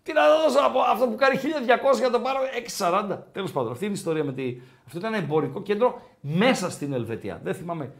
[0.03, 2.39] Τι να δώσω από αυτό που κάνει 1200 για να το πάρω;
[2.79, 3.19] 640.
[3.33, 4.57] Τέλος πάντων, αυτή είναι η ιστορία με τη.
[4.87, 7.41] Αυτό ήταν ένα εμπορικό κέντρο μέσα στην Ελβετία.
[7.43, 7.93] Δεν θυμάμαι.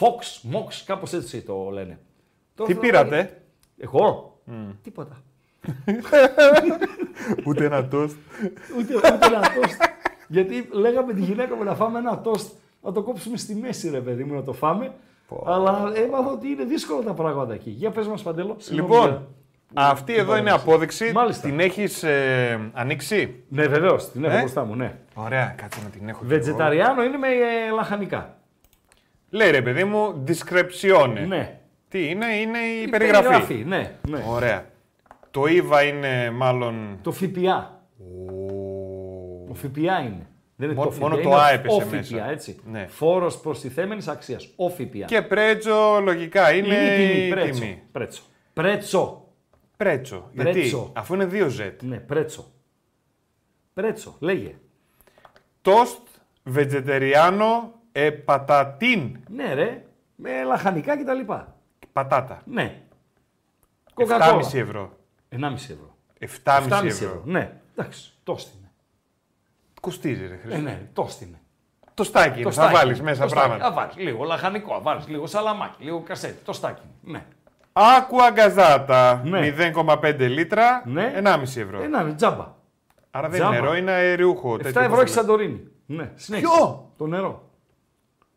[0.00, 1.98] Fox, Mox, κάπως έτσι το λένε.
[2.54, 3.30] Τώρα Τι θέλω να πήρατε; βάλει-
[3.78, 4.38] Εγώ.
[4.82, 5.22] Τίποτα.
[7.46, 8.16] Ούτε ένα τόστ.
[8.78, 9.82] Ούτε, ούτε ένα τόστ.
[10.28, 14.00] Γιατί λέγαμε τη γυναίκα μου να φάμε ένα τόστ, να το κόψουμε στη μέση, ρε
[14.00, 14.92] παιδί μου, να το φάμε.
[15.46, 17.70] Αλλά έμαθα ότι είναι δύσκολα τα πράγματα εκεί.
[17.70, 18.56] Για πες μας, Παντέλο.
[18.58, 19.08] Συγγνώμη Λοιπόν,
[19.70, 20.68] για- αυτή την εδώ είναι παρέμβαση.
[20.68, 21.12] απόδειξη.
[21.14, 21.48] Μάλιστα.
[21.48, 24.94] Την έχεις ε, ανοίξει; Ναι, βεβαίως, την έχω Ε; μπροστά μου, ναι.
[25.14, 26.18] Ωραία, κάτσε να την έχω.
[26.18, 26.34] κι εγώ.
[26.34, 28.36] Βετζεταριάνο είναι με ε, λαχανικά.
[29.30, 31.12] Λέει ρε παιδί μου, description.
[31.28, 31.58] Ναι.
[31.88, 33.64] Τι είναι, είναι η, Η περιγραφή.
[33.66, 34.24] ναι, ναι.
[34.28, 34.64] Ωραία.
[35.30, 36.98] Το IVA είναι μάλλον.
[37.02, 37.82] Το ΦΠΑ.
[39.48, 40.26] Το ΦΠΑ είναι.
[40.56, 42.30] Δεν είναι Μόνο- το ΦΠΑ, μόνο το είναι Α ο έπεσε ΦΠΑ, μέσα.
[42.30, 42.60] έτσι.
[42.64, 42.86] Ναι.
[42.86, 44.52] Φόρος προστιθέμενης αξίας.
[44.56, 45.04] Ο ΦΠΑ.
[45.06, 47.60] Και πρέτσο, λογικά είναι, είναι η τιμή, η πρέτσο.
[47.60, 47.82] τιμή.
[47.92, 48.22] Πρέτσο.
[48.52, 49.24] Πρέτσο.
[49.76, 50.30] Πρέτσο.
[50.34, 50.52] Πρέτσο.
[50.60, 51.72] Γιατί, αφού είναι δύο Z.
[51.82, 52.44] Ναι, πρέτσο.
[53.74, 54.54] Πρέτσο, λέγε.
[55.62, 56.00] Τόστ,
[56.42, 59.16] βετζετεριάνο, ε, πατατίν.
[59.30, 59.84] Ναι, ρε.
[60.16, 61.32] Με λαχανικά κτλ.
[61.92, 62.42] Πατάτα.
[62.44, 62.82] Ναι.
[63.94, 64.97] 7,5 ευρώ.
[65.28, 65.96] 1,5 ευρώ.
[66.44, 67.22] 7,5 ευρώ.
[67.24, 68.70] Ναι, εντάξει, τόστι είναι.
[69.80, 70.60] Κοστίζει, ρε Ε, Χρήστο.
[70.60, 71.40] ναι, τόστι είναι.
[71.94, 73.46] Το στάκι είναι, θα στάκι βάλεις είναι, μέσα το στάκι.
[73.46, 73.68] πράγματα.
[73.68, 76.44] Θα βάλεις λίγο λαχανικό, θα βάλεις λίγο σαλαμάκι, λίγο κασέτι.
[76.44, 77.18] Το στάκι είναι.
[77.18, 77.24] Ναι.
[77.72, 79.40] Άκουα γκαζάτα, Ναι.
[79.40, 81.12] 0,5 λίτρα, Ναι.
[81.16, 81.82] 1,5 ευρώ.
[81.82, 82.54] Ένα τζάμπα.
[83.10, 83.60] Άρα δεν είναι τζάμπα.
[83.64, 84.54] νερό, είναι αεριούχο.
[84.54, 85.68] 7 τέτοιο ευρώ πώς έχει το Σαντορίνη.
[85.86, 86.50] Ναι, συνέχισε.
[86.52, 87.42] Ποιο; Το νερό.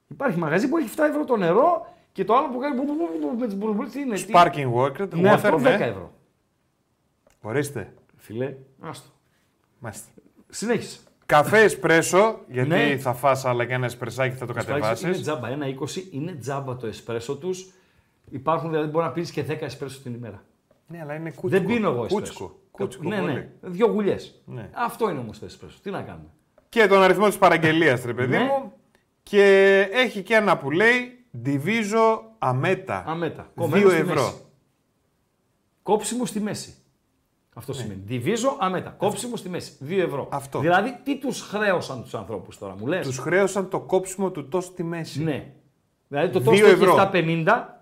[0.07, 2.95] Υπάρχει μαγαζί που έχει 7 ευρώ το νερό και το άλλο που κάνει μπου- μπου-
[2.95, 4.07] μπου- μπου- με τις μπουρμπουρ, τι είναι.
[4.15, 4.25] λένε.
[4.25, 5.85] τι- Sparking water, Ναι, αυτό water, 10 ναι.
[5.85, 6.11] ευρώ.
[7.41, 7.93] Ορίστε.
[8.17, 9.09] Φιλέ, άστο.
[9.79, 10.07] Μάλιστα.
[10.49, 10.99] Συνέχισε.
[11.25, 12.97] Καφέ εσπρέσο, γιατί Ναι.
[12.97, 15.21] θα φας αλλά και ένα εσπρεσάκι θα το Είναι κατεβάσεις.
[15.21, 15.49] τζάμπα.
[15.49, 17.71] 1,20 είναι τζάμπα το εσπρέσο τους.
[18.29, 20.43] Υπάρχουν δηλαδή μπορεί να πίνεις και 10 εσπρέσο την ημέρα.
[20.87, 21.47] Ναι, αλλά είναι κούτσικο.
[21.49, 22.15] Δεν πίνω εγώ εσπρέσο.
[22.15, 22.59] Κούτσικο.
[22.71, 23.33] Κούτσικο ναι, πολύ.
[23.33, 23.49] ναι.
[23.61, 24.41] Δύο γουλιές.
[24.45, 24.69] Ναι.
[24.73, 25.79] Αυτό είναι όμως το εσπρέσο.
[25.83, 26.27] Τι να κάνουμε.
[26.69, 28.43] Και τον αριθμό της παραγγελίας, ρε παιδί Ναι.
[28.43, 28.73] μου.
[29.23, 29.43] Και
[29.91, 33.03] έχει και ένα που λέει Diviso Ameta.
[33.05, 33.43] Αμέτα.
[33.43, 34.23] 2 Κομμένο στη ευρώ.
[34.23, 34.35] μέση.
[35.83, 36.75] Κόψιμο στη μέση.
[37.53, 37.61] Ναι.
[37.61, 38.01] Αυτό σημαίνει.
[38.05, 38.89] Διβίζω αμέτα.
[38.89, 39.77] Κόψιμο στη μέση.
[39.89, 40.27] 2 ευρώ.
[40.31, 40.59] Αυτό.
[40.59, 44.71] Δηλαδή, τι τους χρέωσαν τους ανθρώπους τώρα, μου λες; Τους χρέωσαν το κόψιμο του τόστ
[44.71, 45.23] στη μέση.
[45.23, 45.51] Ναι.
[46.07, 46.95] Δηλαδή το Δύο τόστο έχει ευρώ.
[47.13, 47.81] 7,50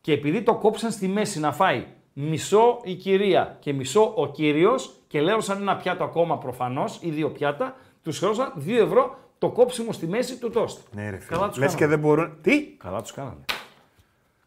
[0.00, 4.94] και επειδή το κόψαν στη μέση να φάει μισό η κυρία και μισό ο κύριος
[5.06, 9.92] και λέωσαν ένα πιάτο ακόμα προφανώς ή δύο πιάτα, τους χρέωσαν 2 ευρώ το κόψιμο
[9.92, 10.78] στη μέση του τόστ.
[10.94, 11.36] Ναι, ρε φίλε.
[11.36, 11.78] Καλά τους Λες κάνανε.
[11.78, 12.36] και δεν μπορούν.
[12.42, 13.44] Τι; Καλά τους κάνανε.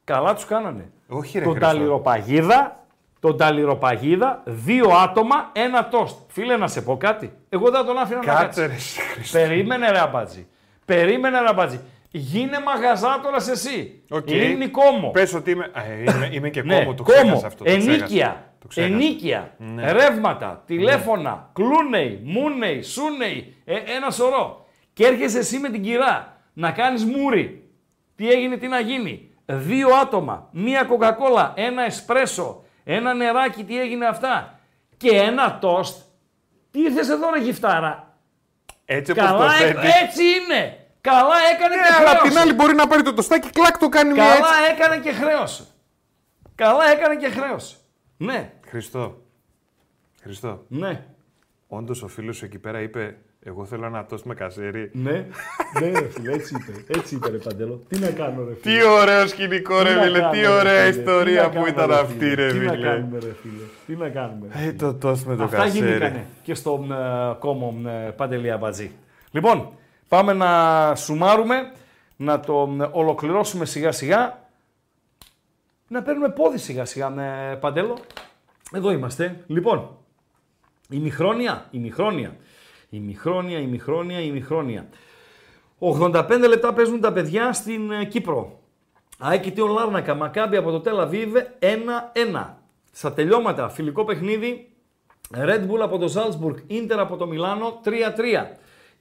[0.03, 0.91] Καλά τους κάνανε.
[1.07, 1.72] Όχι, ρε Τον Χρήστο.
[1.73, 2.82] ταλιροπαγίδα,
[3.23, 6.17] τον ταλιροπαγίδα, δύο άτομα, ένα τοστ.
[6.27, 7.31] Φίλε, να σε πω κάτι.
[7.49, 8.61] Εγώ δεν θα τον άφηνα να Κάτσε κάτσει.
[8.67, 9.37] ρε εσύ, Χρήστο.
[9.37, 10.47] Περίμενε ρε αμπάτζι.
[10.85, 11.79] Περίμενε ρε αμπάτζι.
[12.11, 14.03] Γίνε μαγαζάτορας εσύ.
[14.09, 14.31] Οκ.
[14.31, 15.09] Είναι Κόμο.
[15.09, 17.17] Πες ότι είμαι, ε, είμαι, είμαι και Ναι, Κόμο, το Κόμο.
[17.21, 17.63] ξέχασα αυτό.
[17.63, 17.91] Το ξέχασα.
[17.91, 18.53] Ενοίκια.
[18.59, 18.93] Το ξέχασα.
[18.93, 19.53] Ενοίκια.
[19.57, 19.91] Ναι.
[19.91, 20.63] Ρεύματα.
[20.65, 21.49] Τηλέφωνα.
[21.53, 22.19] Κλούνεϊ.
[22.23, 22.81] Μούνεϊ.
[22.81, 23.55] Σούνεϊ.
[23.65, 24.65] Ε, ένα σωρό.
[24.93, 27.63] Και έρχεσαι εσύ με την κυρά να κάνεις μούρι.
[28.15, 29.29] Τι έγινε, τι να γίνει.
[29.45, 30.47] Δύο άτομα.
[30.51, 31.53] Μία κοκακόλα.
[31.55, 32.62] Ένα εσπρέσο.
[32.84, 33.64] Ένα νεράκι.
[33.64, 34.60] Τι έγινε αυτά;
[34.97, 36.01] Και ένα τόστ.
[36.72, 38.18] Τι ήρθες εδώ ρε γυφτάρα;
[38.85, 39.93] Έτσι όπως Καλά, το έ- θέτεις.
[40.01, 40.77] έτσι είναι.
[41.01, 42.39] Καλά έκανε Ναι, και αλλά απ' την χρέωσε.
[42.39, 44.72] άλλη μπορεί να πάρει το τοστάκι, κλακ το κάνει μια Καλά έτσι.
[44.73, 45.65] έκανε και χρέωσε.
[46.55, 47.76] Καλά έκανε και χρέωσε.
[48.18, 49.22] Ναι, Χριστό.
[50.22, 50.65] Χριστό.
[50.68, 51.05] ναι.
[51.68, 54.89] Όντως ο φίλος σου εκεί πέρα είπε εγώ θέλω ένα τόστ με καζέρι.
[54.93, 55.11] Ναι,
[55.81, 56.97] ναι, ρε φίλε, έτσι είπε.
[56.99, 57.81] Έτσι είπε, ρε Παντέλο.
[57.87, 60.63] Τι να κάνω, ρε φίλε; Τι ωραίο σκηνικό ρε Τι να φίλε, κάνουμε, τι ωραία
[60.83, 62.87] ρε φίλε, τι ιστορία να που κάνουμε, ήταν ρε αυτή ρε Τι να φίλε.
[62.87, 64.47] κάνουμε, ρε φίλε; Τι να κάνουμε.
[64.53, 65.87] ρε Ε, φίλε; το τόστ με το Αυτά καζέρι.
[65.87, 68.91] γίνηκαν και στο ε, κόμμο ε, Παντελή Αμπατζή.
[69.31, 69.69] Λοιπόν,
[70.07, 71.71] πάμε να σουμάρουμε,
[72.15, 74.41] να το ε, ολοκληρώσουμε σιγά σιγά.
[75.87, 77.97] Να παίρνουμε πόδι σιγά σιγά με Παντέλο.
[78.73, 79.43] Εδώ είμαστε.
[79.47, 79.97] Λοιπόν,
[80.89, 81.65] η μηχρόνια,
[82.93, 83.59] η μηχρόνια.
[83.59, 84.89] Η μηχρόνια, η μηχρόνια, η μηχρόνια.
[85.79, 88.59] 85 λεπτά παίζουν τα παιδιά στην ε, Κύπρο.
[89.17, 92.53] ΑΕΚ Τιον Λάρνακα, Μακάμπι από το Τελαβίβ 1-1.
[92.91, 94.71] Στα τελειώματα, φιλικό παιχνίδι,
[95.35, 97.89] Red Bull από το Salzburg, Ίντερ από το Μιλάνο 3-3.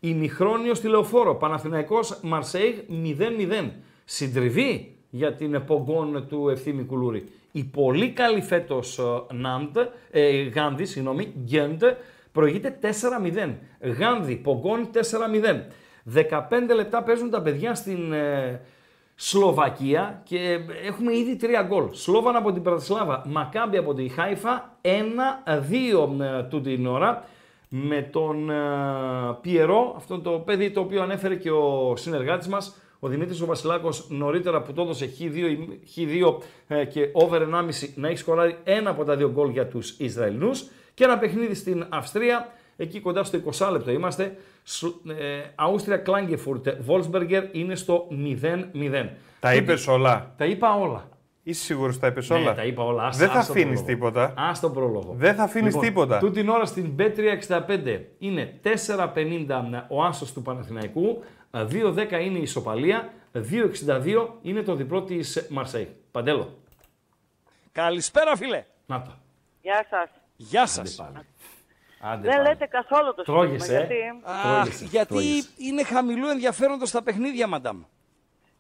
[0.01, 3.71] Ημιχρόνιος στη Λεωφόρο, Παναθηναϊκός Μαρσέιγ 0-0.
[4.05, 7.29] Συντριβή για την Πογκόν του Ευθύμη Κουλούρη.
[7.53, 9.77] Η πολύ καλή φέτος ε, Νάντ,
[10.11, 11.85] ε, Γάνδη, συγγνώμη, Γκέντ,
[12.33, 13.55] προηγείται 4-0.
[13.99, 15.67] Γάνδη, Πογκόν 4-0.
[16.15, 18.61] 15 λεπτά παίζουν τα παιδιά στην ε,
[19.15, 21.85] Σλοβακία και έχουμε ήδη τρία γκολ.
[21.91, 24.89] Σλόβαν από την Πρατισλάβα, Μακάμπι από τη Χάιφα, 1-2
[26.21, 27.25] ε, τούτη την ώρα
[27.69, 28.55] με τον ε,
[29.41, 34.07] Πιερό, αυτό το παιδί το οποίο ανέφερε και ο συνεργάτης μας, ο Δημήτρης ο Βασιλάκος
[34.11, 35.57] νωρίτερα που το έδωσε Χ2,
[35.97, 36.37] Χ2
[36.69, 37.49] ε, και over 1,5
[37.95, 41.87] να έχει σκοράρει ένα από τα δύο γκολ για τους Ισραηλινούς Και ένα παιχνίδι στην
[41.89, 44.37] Αυστρία, εκεί κοντά στο 20 λεπτό είμαστε.
[44.63, 44.85] Σ-
[45.19, 49.09] ε, Αούστρια Κλάγκεφουρτ, Βόλσμπεργκερ είναι στο 0-0.
[49.41, 50.35] Τα είπες όλα.
[50.37, 51.09] Τα είπα όλα.
[51.43, 52.55] Είσαι σίγουρος τα είπες Ναι, όλα.
[52.55, 53.03] τα είπα όλα.
[53.07, 53.95] Ας- Δεν θα ας τον αφήνεις πρόλογο.
[54.11, 54.25] τίποτα.
[54.25, 55.15] Α τον πρόλογο.
[55.17, 56.19] Δεν θα αφήνεις Λοιπόν, τίποτα.
[56.19, 63.13] Τούτη την ώρα στην B365 είναι 4,50 ο άσος του Παναθηναϊκού, 2,10 είναι η ισοπαλία,
[63.33, 65.89] 2,62 είναι το διπλό της Μαρσέη.
[66.11, 66.59] Παντέλο.
[67.73, 68.65] Καλησπέρα, φίλε.
[68.87, 69.11] Να το.
[69.63, 70.11] Γεια σας.
[70.37, 71.01] Γεια σας.
[72.05, 72.49] Άντε Δεν πάλι.
[72.49, 75.49] λέτε καθόλου το Τρώγεσαι, στοίχημα, ε; γιατί Αχ, Τρώγεσαι, γιατί τρώγεσαι.
[75.57, 77.83] είναι χαμηλού ενδιαφέροντος τα παιχνίδια, μαντάμ.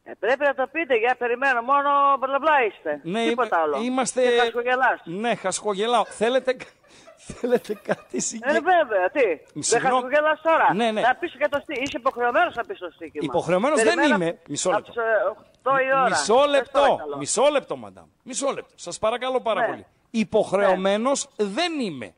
[0.05, 3.01] ε, πρέπει να το πείτε, για περιμένω, μόνο μπλα μπλα είστε.
[3.03, 3.85] Ναι, Τίποτα είμαι- άλλο.
[3.85, 5.01] είμαστε- Και χασκογελάς.
[5.05, 6.05] Ναι, χασκογελάω.
[6.05, 6.57] Θέλετε,
[7.40, 8.65] θέλετε κάτι Ε, συγκεκριμένο.
[8.70, 9.20] βέβαια, τι;
[9.53, 9.94] Δεν Συγγνώμη.
[10.03, 10.74] χασκογελάς τώρα.
[10.74, 11.01] Ναι, ναι.
[11.01, 11.85] Να πεις και το στοίχημα.
[11.86, 13.24] Είσαι υποχρεωμένος να πεις το στοίχημα.
[13.24, 14.39] Υποχρεωμένος δεν Περιμένω είμαι.
[14.49, 14.93] Μισό από λεπτό.
[14.93, 15.28] τις, ε,
[15.62, 16.09] 8 η ώρα.
[16.09, 16.81] Μισό Πες λεπτό.
[16.81, 17.16] παρακαλώ.
[17.16, 18.07] Μισό λεπτό, μαντάμ.
[18.23, 18.73] Μισό λεπτό.
[18.74, 19.66] Σας παρακαλώ πάρα Ναι.
[19.66, 19.86] πολύ.
[20.14, 22.14] Υποχρεωμένος δεν είμαι.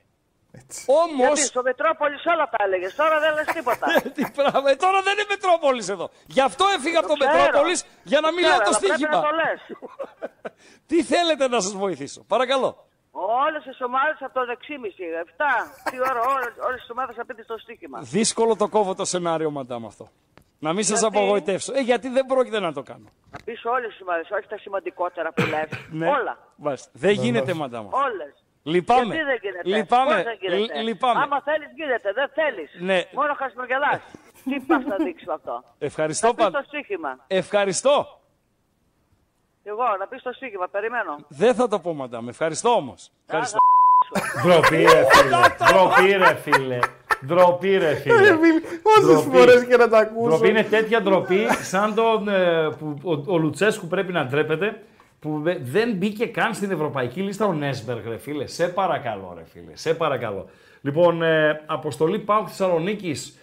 [0.50, 1.38] Γιατί Όμως...
[1.40, 2.94] στο Μετρόπολης όλα τα έλεγες.
[2.94, 3.86] Τώρα δεν λες τίποτα.
[4.16, 4.70] Τι πράγμα.
[4.70, 6.10] Ε, Τώρα δεν είναι Μετρόπολης εδώ.
[6.26, 7.32] Γι' αυτό έφυγα από το ξέρω.
[7.42, 9.16] Μετρόπολης για να μην Ξέρω, λέω το αλλά πρέπει στοίχημα.
[9.16, 9.60] να το λες.
[10.88, 12.24] Τι θέλετε να σας βοηθήσω.
[12.24, 12.86] Παρακαλώ.
[13.46, 14.54] Όλες τις ομάδες από το 6,5,
[15.84, 15.90] 7.
[15.90, 17.98] Τι ώρα, όλες, όλες τις ομάδες θα πείτε στο στοίχημα.
[18.02, 20.08] Δύσκολο το κόβω το σενάριο, μαντάμ αυτό.
[20.64, 21.16] Να μην σας Γιατί?
[21.16, 21.72] απογοητεύσω.
[21.76, 23.08] Ε, γιατί δεν πρόκειται να το κάνω.
[23.30, 25.68] Να πεις όλες τις ομάδες, όχι τα σημαντικότερα που λες.
[25.90, 26.08] Ναι.
[26.08, 26.38] Όλα.
[26.56, 26.90] Μάλιστα.
[26.94, 27.84] Δεν γίνεται, μαντάμ.
[27.86, 27.98] αυτό.
[27.98, 28.34] Όλες.
[28.62, 29.14] Λυπάμαι.
[29.14, 29.68] Γιατί δεν γίνεται.
[29.76, 30.14] Λυπάμαι.
[30.14, 30.78] Πώς δεν γίνεται.
[30.80, 31.20] Λ- λυπάμαι.
[31.22, 32.70] Άμα θέλεις γίνεται, δεν θέλεις.
[32.88, 32.98] Ναι.
[33.12, 34.00] Μόνο χασμογελάς.
[34.44, 35.64] Τι πας να δείξεις με αυτό.
[35.78, 36.58] Ευχαριστώ Να πεις πάντα.
[36.58, 37.10] το στοίχημα.
[37.26, 38.20] Ευχαριστώ.
[39.62, 41.16] Εγώ, να πεις το στοίχημα, περιμένω.
[41.28, 42.28] Δεν θα το πω, μαντάμ.
[42.28, 43.10] Ευχαριστώ όμως.
[43.26, 43.58] Ευχαριστώ.
[44.42, 45.36] Ντροπή ρε φίλε.
[45.68, 46.78] Ντροπή ρε φίλε.
[47.26, 48.14] Ντροπή ρε φίλε.
[48.82, 49.36] Όσες Ντροπή.
[49.36, 50.28] φορές και να τα ακούσω.
[50.28, 54.82] Ντροπή είναι τέτοια ντροπή σαν τον, ε, που ο, ο Λουτσέσκου πρέπει να ντρέπεται
[55.18, 58.46] που δε- δεν μπήκε καν στην ευρωπαϊκή λίστα ο Νέσμπεργκ, ρε φίλε.
[58.46, 59.70] Σε παρακαλώ, ρε φίλε.
[59.76, 60.48] Σε παρακαλώ.
[60.80, 63.38] Λοιπόν, ε, αποστολή Πάουκ Θεσσαλονίκης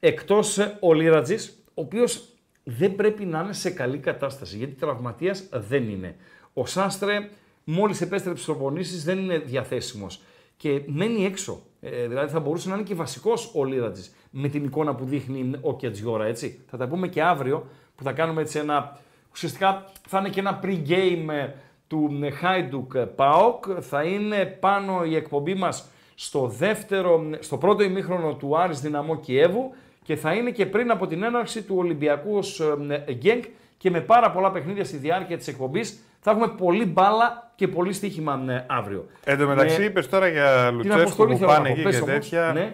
[0.00, 1.34] εκτός ο Λίρατζη,
[1.68, 2.28] ο οποίος
[2.64, 6.16] δεν πρέπει να είναι σε καλή κατάσταση γιατί τραυματίας δεν είναι.
[6.52, 7.28] Ο Σάστρε
[7.64, 10.20] μόλις επέστρεψε στις προπονήσει δεν είναι διαθέσιμος
[10.56, 11.62] και μένει έξω.
[11.90, 15.50] Ε, δηλαδή θα μπορούσε να είναι και βασικός ο Λίρατζη με την εικόνα που δείχνει
[15.60, 16.64] ο Κετζιόρα, έτσι.
[16.70, 18.98] Θα τα πούμε και αύριο που θα κάνουμε έτσι ένα.
[19.32, 21.48] Ουσιαστικά θα είναι και ένα pre-game ε,
[21.86, 22.10] του
[22.40, 23.64] Χάιντουκ Πάοκ.
[23.80, 29.74] Θα είναι πάνω η εκπομπή μας στο, δεύτερο, στο πρώτο ημίχρονο του Άρης Δυναμό Κιέβου
[30.02, 33.44] και θα είναι και πριν από την έναρξη του Ολυμπιακού ως ε, Γκένκ
[33.76, 36.00] και με πάρα πολλά παιχνίδια στη διάρκεια της εκπομπής.
[36.20, 39.06] Θα έχουμε πολύ μπάλα και πολύ στοίχημα ε, αύριο.
[39.24, 41.74] Εν τω μεταξύ, Με είπες τώρα για την Λουτσέσκου αποστολή που θέλω να πάνε πω.
[41.74, 42.14] εκεί Πες και όμως.
[42.14, 42.52] τέτοια.
[42.54, 42.72] Ναι.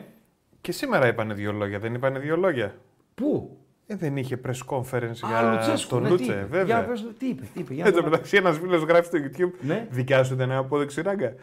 [0.60, 2.74] Και σήμερα είπανε δύο λόγια, δεν είπανε δύο λόγια.
[3.14, 3.56] Πού;
[3.86, 6.46] Ε, δεν είχε press conference Α, για Λουτσέσκου, τον ναι, Λούτσε, τι είπε.
[6.50, 6.64] βέβαια.
[6.78, 7.74] Για πες, τι είπε, τι είπε.
[7.74, 9.52] Για Εν τω να- μεταξύ, ένας φίλος γράφει στο YouTube.
[9.60, 9.86] Ναι.
[9.90, 11.32] Δικιά σου ήταν ένα απόδειξη ράγκα.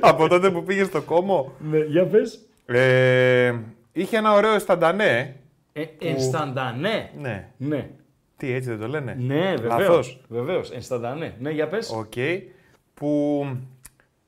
[0.00, 1.52] Από τότε που πήγε στο Κόμο.
[1.70, 2.40] Ναι, για πες.
[2.66, 3.54] Ε,
[3.92, 5.36] είχε ένα ωραίο αισθαντανέ.
[5.72, 7.10] Ε, ενσταντανέ.
[7.20, 7.48] Ναι.
[7.56, 7.88] Ναι.
[8.40, 9.78] Τι έτσι δεν το λένε; Ναι, βεβαίως.
[9.88, 10.70] Λάθος; Βεβαίως.
[10.70, 11.34] Ενσταντανέ.
[11.40, 11.90] Ναι, για πες.
[11.90, 12.12] Οκ.
[12.94, 13.42] Που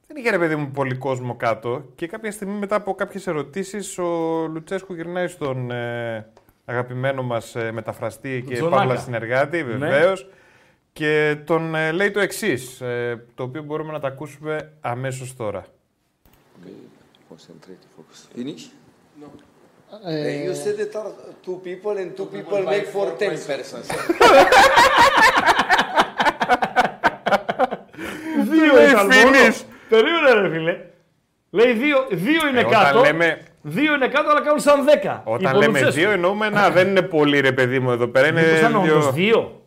[0.06, 3.98] δεν είχε ρε παιδί μου πολύ κόσμο κάτω και κάποια στιγμή μετά από κάποιες ερωτήσεις
[3.98, 4.06] ο
[4.52, 6.26] Λουτσέσκου γυρνάει στον ε,
[6.64, 8.76] αγαπημένο μας ε, μεταφραστή και Τζονάκα.
[8.76, 9.62] παύλα συνεργάτη Ναι.
[9.62, 10.28] βεβαίως
[10.92, 15.64] και τον ε, λέει το εξής, ε, το οποίο μπορούμε να τα ακούσουμε αμέσως τώρα.
[17.30, 18.02] Concentrate,
[19.92, 20.04] focus.
[20.04, 20.38] Finish?
[20.38, 20.44] No.
[20.48, 21.12] you said that are
[21.44, 23.86] two people and two people make for ten persons.
[28.50, 29.24] Δύο λέει, ήταν φίλης.
[29.24, 29.46] μόνο.
[29.88, 30.76] Περίμενε ρε φίλε.
[31.50, 33.00] Λέει δύο, δύο είναι Ε, όταν κάτω.
[33.00, 35.22] λέμε- Δύο είναι κάτω αλλά κάνουν σαν δέκα.
[35.24, 36.00] Όταν Οι λέμε Πολουτσέσκου.
[36.00, 38.26] δύο εννοούμε να δεν είναι πολύ ρε παιδί μου εδώ πέρα.
[38.26, 39.61] Είναι Μήπως ήταν όντως δύο...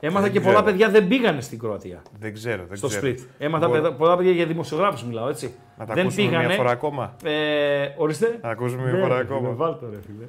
[0.00, 0.08] δύο.
[0.08, 0.66] Έμαθα Δεν και πολλά ξέρω.
[0.70, 2.02] παιδιά δεν πήγανε στην Κροατία.
[2.20, 3.06] Δεν ξέρω, δεν Στο ξέρω.
[3.08, 3.18] split.
[3.38, 5.54] Έμαθα Μπορώ- παιδα- πολλά παιδιά για δημοσιογράφους μιλάω έτσι.
[5.78, 6.46] Να τα δεν ακούσουμε πήγανε.
[6.46, 7.16] μια φορά ακόμα.
[7.24, 8.26] Ε, ορίστε.
[8.28, 9.52] Να τα ακούσουμε μια Ναι, φορά ρε φίλε, ακόμα.
[9.54, 10.26] Βάλτε ρε φίλε.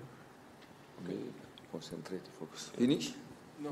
[1.73, 2.61] Concentrate, focus.
[2.81, 3.07] Finish?
[3.65, 3.69] No.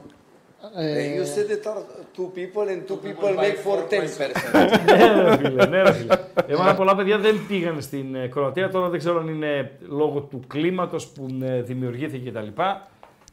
[1.17, 1.83] you said that are
[2.17, 4.83] two people and two people make for ten persons.
[4.85, 6.13] ναι, ρε φίλε, ναι, ρε φίλε.
[6.47, 8.69] Έμαθα πολλά παιδιά δεν πήγαν στην ε, Κροατία.
[8.69, 12.47] Τώρα δεν ξέρω αν είναι λόγω του κλίματος που ε, δημιουργήθηκε κτλ.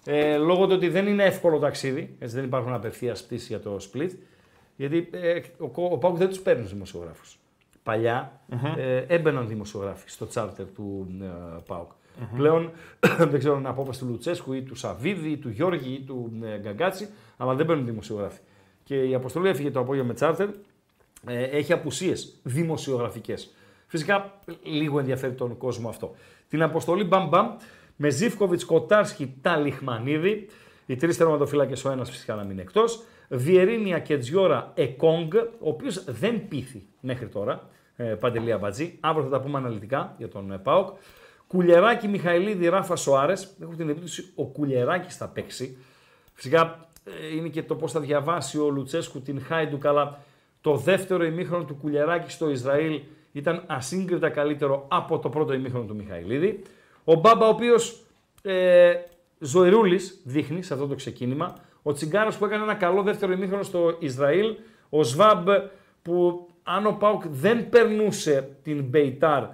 [0.07, 3.77] Ε, λόγω του ότι δεν είναι εύκολο ταξίδι, έτσι δεν υπάρχουν απευθεία πτήσεις για το
[3.93, 4.11] split.
[4.77, 7.39] Γιατί ε, ο, Κο- ο Πάουκ δεν τους παίρνει δημοσιογράφους.
[7.83, 8.41] Παλιά
[8.77, 11.27] ε, έμπαιναν δημοσιογράφοι στο τσάρτερ του ε,
[11.67, 11.91] ΠΑΟΚ.
[12.37, 12.71] Πλέον
[13.31, 16.33] δεν ξέρω αν είναι απόφαση του Λουτσέσκου ή του Σαββίδη ή του Γιώργη ή του
[16.45, 18.41] ε, Γκαγκάτσι, αλλά δεν μπαίνουν δημοσιογράφοι.
[18.85, 20.49] Και η αποστολή έφυγε το απόγευμα με τσάρτερ,
[21.27, 23.55] ε, έχει απουσίες δημοσιογραφικές.
[23.87, 26.15] Φυσικά λίγο ενδιαφέρει τον κόσμο αυτό.
[26.49, 27.57] Την αποστολή μπαμ μπαμ
[27.97, 30.49] με Ζήφκοβιτς, Κοτάρσκι, Ταλιχμανίδη,
[30.87, 33.03] οι τρεις τερματοφύλακες, ο ένας φυσικά να μείνει εκτός.
[33.29, 37.69] Βιερίνια και Τζιόρα Εκόγκ, ο οποίος δεν πείθει μέχρι τώρα.
[37.97, 38.99] Ε, Παντελή Αμπατζή.
[39.01, 40.97] Αύριο θα τα πούμε αναλυτικά για τον ε, Πάοκ.
[41.47, 43.33] Κουλεράκι Μιχαηλίδη Ράφα Σοάρε.
[43.63, 45.77] Έχω την εντύπωση ο Κουλεράκι θα παίξει.
[46.33, 50.19] Φυσικά ε, είναι και το πώς θα διαβάσει ο Λουτσέσκου την Χάιντουκ, αλλά
[50.61, 53.01] το δεύτερο ημίχρονο του Κουλεράκη στο Ισραήλ
[53.33, 56.63] ήταν ασύγκριτα καλύτερο από το πρώτο ημίχρονο του Μιχαηλίδη.
[57.09, 58.05] Ο Μπάμπα, ο οποίος
[58.43, 58.95] ε,
[59.39, 61.55] ζωηρούλης δείχνει σε αυτό το ξεκίνημα.
[61.83, 64.55] Ο Τσιγκάρος που έκανε ένα καλό δεύτερο ημίχρονο στο Ισραήλ.
[64.89, 65.49] Ο Σβάμπ
[66.03, 69.45] που αν ο Πάουκ δεν περνούσε την Μπεϊτάρ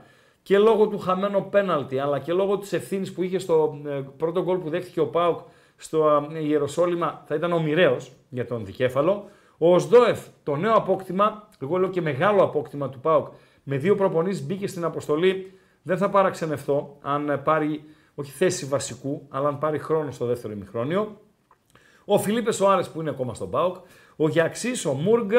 [0.43, 4.43] και λόγω του χαμένου πέναλτι αλλά και λόγω της ευθύνης που είχε στο ε, πρώτο
[4.43, 5.39] γκολ που δέχτηκε ο Πάουκ
[5.77, 9.29] στο ε, Ιεροσόλυμα θα ήταν ο μοιραίος για τον δικέφαλο.
[9.59, 13.27] Ο Οσδόεφ, το νέο απόκτημα, εγώ λέω και μεγάλο απόκτημα του ΠΑΟΚ,
[13.62, 15.53] με δύο προπονείς μπήκε στην αποστολή.
[15.83, 17.85] Δεν θα παραξενευτώ αν πάρει,
[18.15, 21.21] όχι θέση βασικού, αλλά αν πάρει χρόνο στο δεύτερο ημιχρόνιο.
[22.05, 23.77] Ο Φιλίππες Σοάρε που είναι ακόμα στον ΠΑΟΚ.
[24.17, 25.31] Ο Γιαξής, ο Μούργκ.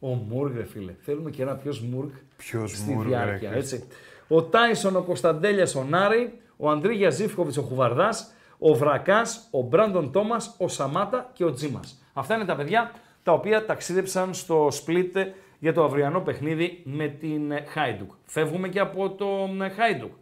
[0.00, 0.94] Ο Μούργκ, ρε φίλε.
[1.00, 3.50] Θέλουμε και ένα ποιος Μούργκ Ποιος στη Μούργκ, διάρκεια.
[3.50, 3.84] ρε, Έτσι.
[4.28, 6.40] Ο Τάισον, ο Κωνσταντέλιας, ο Νάρη.
[6.56, 8.32] Ο Αντρίγια Ζήφκοβιτς, ο Χουβαρδάς.
[8.58, 12.02] Ο Βρακάς, ο Μπράντον Τόμας, ο Σαμάτα και ο Τζίμας.
[12.12, 12.92] Αυτά είναι τα παιδιά
[13.22, 15.26] τα οποία ταξίδεψαν στο Split
[15.58, 18.10] για το αυριανό παιχνίδι με την Χάιντουκ.
[18.24, 20.12] Φεύγουμε και από το Χάιντουκ.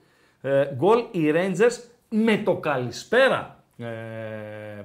[0.41, 3.65] Ε, γκολ οι Rangers με το καλησπέρα.
[3.79, 3.87] Ε,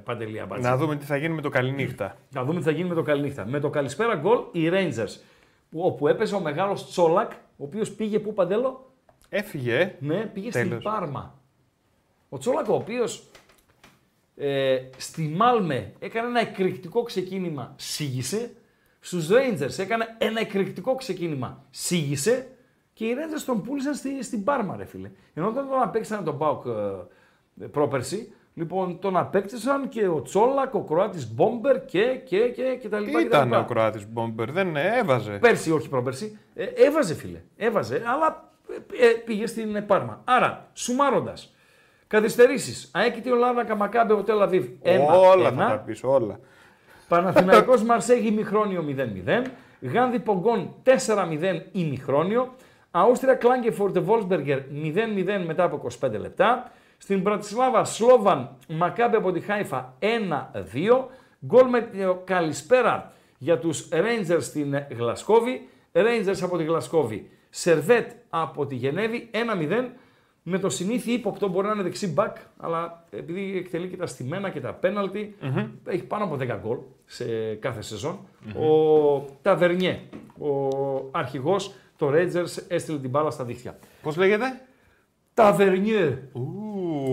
[0.03, 0.63] Παντελή Αμπάτση.
[0.63, 2.17] Να δούμε τι θα γίνει με το καληνύχτα.
[2.29, 3.45] Να δούμε τι θα γίνει με το καληνύχτα.
[3.45, 5.19] Με το καλησπέρα γκολ οι Rangers.
[5.69, 8.91] Που, όπου έπαιζε ο μεγάλος Τσόλακ, ο οποίος πήγε πού παντέλο;
[9.29, 9.79] Έφυγε.
[9.79, 9.95] ε.
[9.99, 10.67] Ναι, πήγε Τέλος.
[10.67, 11.39] στην Πάρμα.
[12.29, 13.23] Ο Τσόλακ ο οποίος
[14.35, 18.51] ε, στη Μάλμε έκανε ένα εκρηκτικό ξεκίνημα, σίγησε.
[19.03, 22.47] Στους Rangers έκανε ένα εκρηκτικό ξεκίνημα, σίγησε.
[22.93, 25.11] Και οι Rangers τον πούλησαν στη, στην Πάρμα, ρε φίλε.
[25.33, 26.65] Ενώ όταν τον απέκτησαν τον Πάουκ
[27.61, 32.89] ε, πρόπερση, λοιπόν τον απέκτησαν και ο Τσόλακ, ο Κροάτης Μπόμπερ και, και, και, και
[32.89, 33.21] τα λοιπά.
[33.23, 33.59] και τα Ήταν λοιπά.
[33.59, 35.31] ο Κροάτης Μπόμπερ, δεν ε, έβαζε.
[35.31, 36.39] Πέρσι, όχι πρόπερσι.
[36.53, 37.41] Ε, έβαζε, φίλε.
[37.57, 38.51] Έβαζε, αλλά
[38.99, 40.21] ε, ε, πήγε στην ε, Πάρμα.
[40.23, 41.53] Άρα, σουμάροντας.
[42.07, 42.89] Καθυστερήσεις.
[42.93, 44.65] Αέκητη Ολάδα Καμακάμπε, ο Τελαβίβ.
[45.33, 46.39] όλα θα τα πεις, όλα.
[47.11, 49.45] Παναθηναϊκός Μαρσέγ ημιχρόνιο 0-0.
[49.81, 52.53] Γάνδη Πογκόν 4-0 ημιχρόνιο.
[52.91, 56.71] Αούστρια Κλάγκεφορντ Βόλσμπεργκερ 0-0 μετά από 25 λεπτά.
[56.97, 60.05] Στην Πρατισλάβα Σλόβαν Μακάμπε από τη Χάιφα 1-2.
[61.45, 65.67] Γκολ με το καλησπέρα για τους Rangers στην Γλασκόβη.
[65.91, 67.29] Rangers από τη Γλασκόβη.
[67.49, 69.87] Σερβέτ από τη Γενέβη 1-0
[70.43, 74.49] με το συνήθι ύποπτο μπορεί να είναι δεξί μπακ, αλλά επειδή εκτελεί και τα στημένα
[74.49, 75.35] και τα πέναλτι,
[75.85, 76.77] έχει πάνω από 10 γκολ
[77.11, 78.19] σε κάθε σεζόν.
[78.55, 79.99] Ο Ταβερνιέ,
[80.39, 80.67] ο
[81.11, 83.79] αρχηγός, το Rangers έστειλε την μπάλα στα δίχτυα.
[84.01, 84.61] Πώς λέγεται;
[85.33, 86.17] Ταβερνιέ.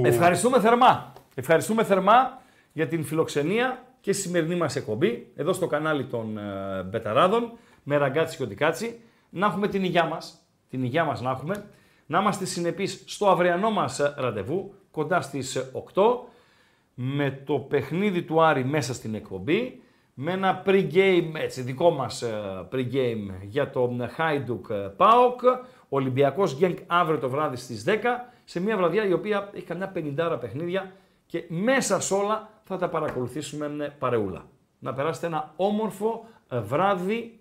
[0.02, 1.12] Ευχαριστούμε θερμά.
[1.34, 2.42] Ευχαριστούμε θερμά
[2.72, 7.52] για την φιλοξενία και στη σημερινή μας εκπομπή, εδώ στο κανάλι των ε, Μπεταράδων,
[7.82, 9.00] με ραγκάτσι και οτικάτσι,
[9.30, 11.64] να έχουμε την υγειά μας, την υγειά μας να έχουμε,
[12.06, 16.02] να είμαστε συνεπείς στο αυριανό μας ε, ραντεβού, κοντά στις ε, 8,
[16.94, 19.82] με το παιχνίδι του Άρη μέσα στην εκπομπή,
[20.20, 25.40] με ένα pre-game, έτσι, δικό μας ε, pre-game για το Hajduk ΠΑΟΚ,
[25.88, 27.92] Ολυμπιακός Γκένκ αύριο το βράδυ στις 10,
[28.44, 30.92] σε μια βραδιά η οποία έχει καμιά 50 παιχνίδια
[31.26, 34.46] και μέσα σε όλα θα τα παρακολουθήσουμε με παρεούλα.
[34.78, 37.37] Να περάσετε ένα όμορφο ε, βράδυ